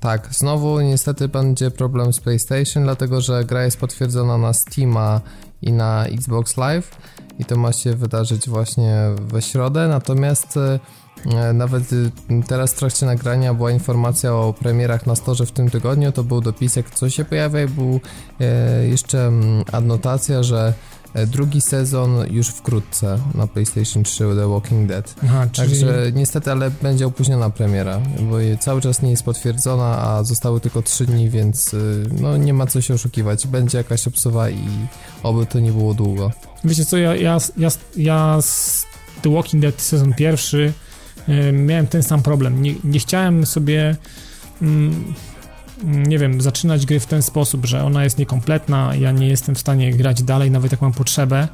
[0.00, 5.20] Tak, znowu niestety będzie problem z PlayStation, dlatego że gra jest potwierdzona na Steama
[5.62, 6.90] i na Xbox Live
[7.38, 10.80] i to ma się wydarzyć właśnie we środę, natomiast e,
[11.54, 12.10] nawet y,
[12.48, 16.40] teraz w trakcie nagrania była informacja o premierach na storze w tym tygodniu, to był
[16.40, 18.00] dopisek, co się pojawia i był
[18.40, 20.74] e, jeszcze mm, adnotacja, że
[21.14, 25.14] e, drugi sezon już wkrótce na PlayStation 3 The Walking Dead.
[25.24, 25.68] Aha, czyli...
[25.68, 30.82] Także niestety, ale będzie opóźniona premiera, bo cały czas nie jest potwierdzona, a zostały tylko
[30.82, 33.46] 3 dni, więc y, no nie ma co się oszukiwać.
[33.46, 34.68] Będzie jakaś obsuwa i
[35.22, 36.30] oby to nie było długo.
[36.64, 38.38] Wiecie co, ja, ja, ja, ja
[39.22, 40.72] The Walking Dead sezon pierwszy
[41.52, 42.62] miałem ten sam problem.
[42.62, 43.96] Nie, nie chciałem sobie,
[44.62, 45.14] mm,
[45.84, 49.58] nie wiem, zaczynać gry w ten sposób, że ona jest niekompletna, ja nie jestem w
[49.58, 51.48] stanie grać dalej, nawet jak mam potrzebę,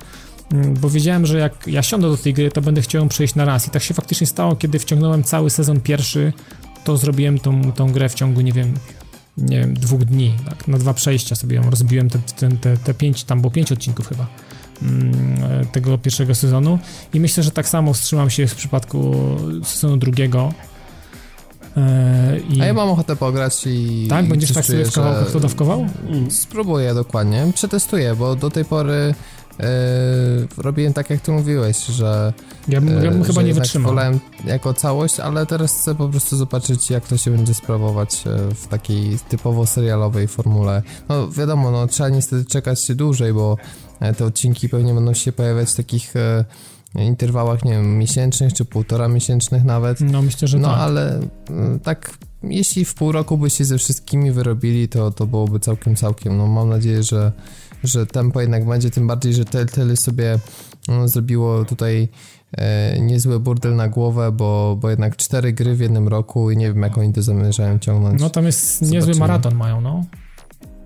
[0.53, 3.35] mm, bo wiedziałem, że jak ja siądę do tej gry, to będę chciał ją przejść
[3.35, 3.67] na raz.
[3.67, 6.33] I tak się faktycznie stało, kiedy wciągnąłem cały sezon pierwszy,
[6.85, 8.75] to zrobiłem tą, tą grę w ciągu, nie wiem,
[9.39, 12.95] nie wiem, dwóch dni, tak, na dwa przejścia sobie ją rozbiłem, te, te, te, te
[12.95, 14.27] pięć, tam było pięć odcinków chyba.
[14.83, 16.79] Mm, tego pierwszego sezonu
[17.15, 19.15] i myślę, że tak samo wstrzymam się w przypadku
[19.65, 20.53] sezonu drugiego.
[21.77, 22.63] E, I...
[22.63, 24.07] A ja mam ochotę pograć i.
[24.11, 25.87] Tak, będziesz tak sobie w kawałkach to dawkował?
[26.09, 27.47] Mm, spróbuję dokładnie.
[27.55, 29.15] Przetestuję, bo do tej pory
[29.59, 32.33] Yy, robiłem tak, jak ty mówiłeś, że.
[32.69, 33.91] Ja bym, ja bym chyba nie wytrzymał.
[33.91, 38.25] Wolałem jako całość, ale teraz chcę po prostu zobaczyć, jak to się będzie sprawować
[38.55, 40.83] w takiej typowo serialowej formule.
[41.09, 43.86] No wiadomo, no trzeba niestety czekać dłużej, bo E,
[44.17, 46.45] te odcinki pewnie będą się pojawiać w takich e,
[46.95, 50.01] interwałach, nie wiem, miesięcznych czy półtora miesięcznych nawet.
[50.01, 50.77] No myślę, że no, tak.
[50.77, 51.21] No ale
[51.83, 56.37] tak, jeśli w pół roku by się ze wszystkimi wyrobili, to, to byłoby całkiem, całkiem.
[56.37, 57.33] No mam nadzieję, że,
[57.85, 60.39] że tempo jednak będzie, tym bardziej, że Telltale sobie
[60.89, 62.09] no, zrobiło tutaj
[62.53, 66.73] e, niezły burdel na głowę, bo, bo jednak cztery gry w jednym roku i nie
[66.73, 68.21] wiem, jak oni to zamierzają ciągnąć.
[68.21, 68.93] No tam jest Zobaczymy.
[68.93, 70.05] niezły maraton mają, no.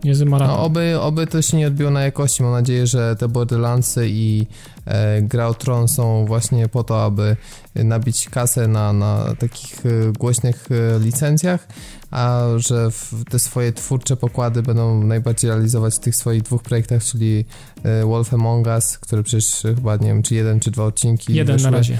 [0.05, 0.57] Niezły maraton.
[0.57, 2.43] No, oby, oby to się nie odbiło na jakości.
[2.43, 4.47] Mam nadzieję, że te Borderlandsy i
[4.87, 7.37] e, Gra o Tron są właśnie po to, aby
[7.75, 11.69] nabić kasę na, na takich e, głośnych e, licencjach,
[12.11, 12.89] a że
[13.31, 17.45] te swoje twórcze pokłady będą najbardziej realizować w tych swoich dwóch projektach, czyli
[17.83, 21.57] e, Wolf Among Us, który przecież chyba, nie wiem, czy jeden, czy dwa odcinki Jeden
[21.57, 21.71] weszły.
[21.71, 21.99] na razie.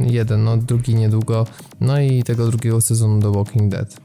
[0.00, 1.46] Jeden, no drugi niedługo.
[1.80, 4.03] No i tego drugiego sezonu The Walking Dead.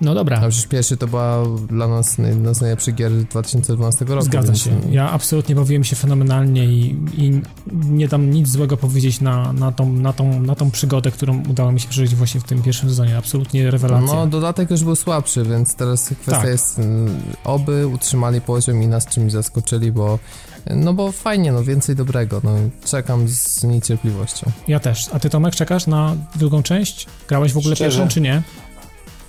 [0.00, 0.36] No dobra.
[0.36, 4.24] A przecież pierwszy to była dla nas jedna z najlepszych gier 2012 roku.
[4.24, 4.70] Zgadza się.
[4.90, 7.40] Ja absolutnie bawiłem się fenomenalnie i, i
[7.72, 11.72] nie dam nic złego powiedzieć na, na, tą, na, tą, na tą przygodę, którą udało
[11.72, 13.16] mi się przeżyć właśnie w tym pierwszym sezonie.
[13.16, 14.14] Absolutnie rewelacja.
[14.14, 16.50] No, dodatek już był słabszy, więc teraz kwestia tak.
[16.50, 20.18] jest, mm, oby utrzymali poziom i nas czymś zaskoczyli, bo
[20.66, 22.40] no bo fajnie, no więcej dobrego.
[22.44, 22.50] No,
[22.84, 24.50] czekam z niecierpliwością.
[24.68, 25.08] Ja też.
[25.12, 27.06] A ty Tomek czekasz na drugą część?
[27.28, 27.98] Grałeś w ogóle Szczerze?
[27.98, 28.42] pierwszą czy nie?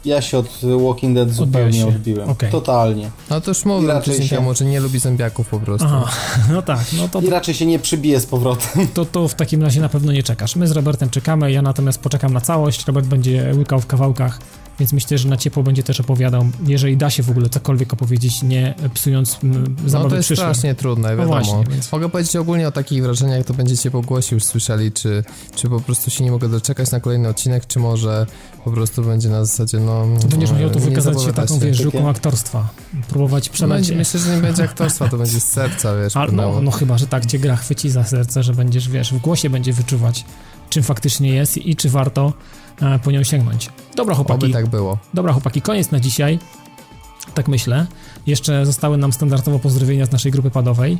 [0.05, 2.29] Ja się od Walking Dead zupełnie odbiłem.
[2.29, 2.51] Okay.
[2.51, 3.09] Totalnie.
[3.29, 4.35] No to już mówię tydzień się...
[4.35, 5.87] temu, że nie lubi zębiaków po prostu.
[5.91, 6.11] Aha,
[6.53, 6.79] no tak.
[6.97, 8.87] No to, I raczej się nie przybije z powrotem.
[8.93, 10.55] To, to w takim razie na pewno nie czekasz.
[10.55, 12.87] My z Robertem czekamy, ja natomiast poczekam na całość.
[12.87, 14.39] Robert będzie łykał w kawałkach
[14.81, 18.43] więc myślę, że na ciepło będzie też opowiadał, jeżeli da się w ogóle cokolwiek opowiedzieć,
[18.43, 20.47] nie psując m, zabawy No to jest przyszłym.
[20.53, 21.27] strasznie trudne, wiadomo.
[21.27, 24.91] właśnie, więc- Mogę powiedzieć ogólnie o takich wrażeniach, jak to będziecie po głosie już słyszeli,
[24.91, 25.23] czy,
[25.55, 28.25] czy po prostu się nie mogę doczekać na kolejny odcinek, czy może
[28.65, 30.05] po prostu będzie na zasadzie, no...
[30.29, 32.69] Będziesz no, musiał tu wykazać się taką, wiesz, Takie- żuką aktorstwa.
[33.09, 33.77] Próbować przelać...
[33.81, 36.97] Będzie, myślę, że nie będzie aktorstwa, to będzie z serca, wiesz, A, no, no chyba,
[36.97, 40.25] że tak cię gra chwyci za serce, że będziesz, wiesz, w głosie będzie wyczuwać,
[40.71, 42.33] czym faktycznie jest i czy warto
[42.81, 43.69] e, po nią sięgnąć.
[43.95, 44.45] Dobra, chłopaki.
[44.45, 44.97] Oby tak było.
[45.13, 46.39] Dobra, chłopaki, koniec na dzisiaj.
[47.33, 47.87] Tak myślę.
[48.27, 50.97] Jeszcze zostały nam standardowo pozdrowienia z naszej grupy padowej.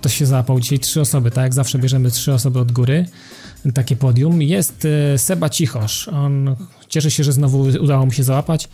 [0.00, 3.06] To się załapał dzisiaj trzy osoby, tak jak zawsze bierzemy trzy osoby od góry.
[3.74, 4.42] Takie podium.
[4.42, 6.08] Jest e, Seba Cichosz.
[6.08, 6.56] On
[6.88, 8.68] cieszy się, że znowu udało mu się załapać.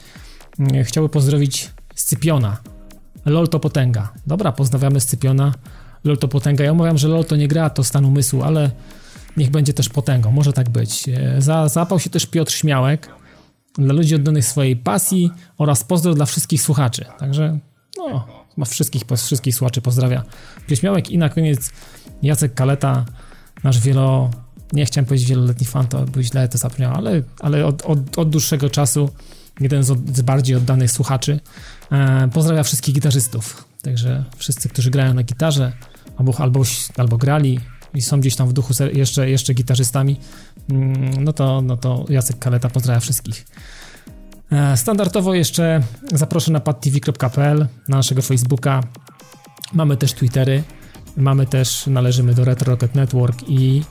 [0.59, 2.57] Mm, Chciałby pozdrowić Scypiona.
[3.27, 4.13] LOL to potęga.
[4.27, 5.55] Dobra, pozdrawiamy Scypiona.
[6.05, 6.65] LOL to potęga.
[6.65, 8.71] Ja mówiłem, że LOL to nie gra, to stan umysłu, ale
[9.37, 10.31] niech będzie też potęgą.
[10.31, 11.09] Może tak być.
[11.09, 13.09] E, Za, załapał się też Piotr Śmiałek
[13.75, 17.05] dla ludzi oddanych swojej pasji oraz pozdrow dla wszystkich słuchaczy.
[17.19, 17.59] Także,
[17.97, 18.27] no,
[18.57, 20.25] ma wszystkich, wszystkich słuchaczy pozdrawia
[20.67, 21.73] Pieśmiałek i na koniec
[22.23, 23.05] Jacek Kaleta,
[23.65, 24.31] nasz wielo,
[24.73, 28.31] nie chciałem powiedzieć wieloletni fan, to by źle to zabrzmiało, ale, ale od, od, od
[28.31, 29.11] dłuższego czasu
[29.61, 31.41] jeden z, od, z bardziej oddanych słuchaczy
[31.93, 33.65] e, pozdrawia wszystkich gitarzystów.
[33.83, 35.73] Także wszyscy, którzy grają na gitarze
[36.17, 36.63] albo, albo,
[36.97, 37.61] albo grali
[37.95, 40.17] i są gdzieś tam w duchu jeszcze, jeszcze gitarzystami,
[40.71, 43.47] mm, no to, no to Jacek Kaleta pozdrawia wszystkich.
[44.53, 48.83] E, Standardowo jeszcze zaproszę na padtv.pl, na naszego Facebooka.
[49.73, 50.63] Mamy też Twittery,
[51.17, 53.83] mamy też, należymy do Retro Rocket Network i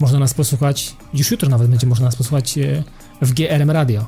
[0.00, 2.84] można nas posłuchać, już jutro nawet będzie można nas posłuchać e,
[3.22, 4.06] w GRM Radio,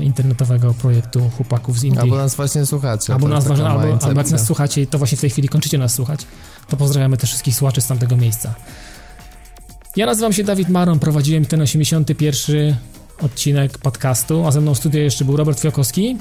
[0.00, 2.00] internetowego projektu chłopaków z Indii.
[2.00, 3.12] Albo nas właśnie słuchacie.
[3.12, 5.78] Albo, to nas, albo, albo jak nas słuchacie i to właśnie w tej chwili kończycie
[5.78, 6.20] nas słuchać,
[6.68, 8.54] to pozdrawiamy też wszystkich słuchaczy z tamtego miejsca.
[9.96, 12.76] Ja nazywam się Dawid Maron, prowadziłem ten 81
[13.22, 16.16] odcinek podcastu, a ze mną w studiu jeszcze był Robert Fiokowski.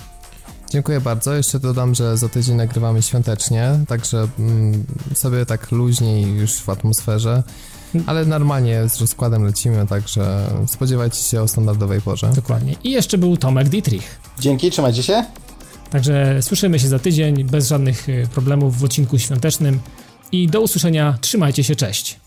[0.70, 1.34] Dziękuję bardzo.
[1.34, 7.44] Jeszcze dodam, że za tydzień nagrywamy świątecznie, także mm, sobie tak luźniej już w atmosferze,
[8.06, 12.32] ale normalnie z rozkładem lecimy, także spodziewajcie się o standardowej porze.
[12.36, 12.76] Dokładnie.
[12.84, 14.20] I jeszcze był Tomek Dietrich.
[14.40, 15.26] Dzięki, trzymajcie się.
[15.90, 19.80] Także słyszymy się za tydzień bez żadnych y, problemów w odcinku świątecznym
[20.32, 21.18] i do usłyszenia.
[21.22, 22.21] Trzymajcie się, cześć.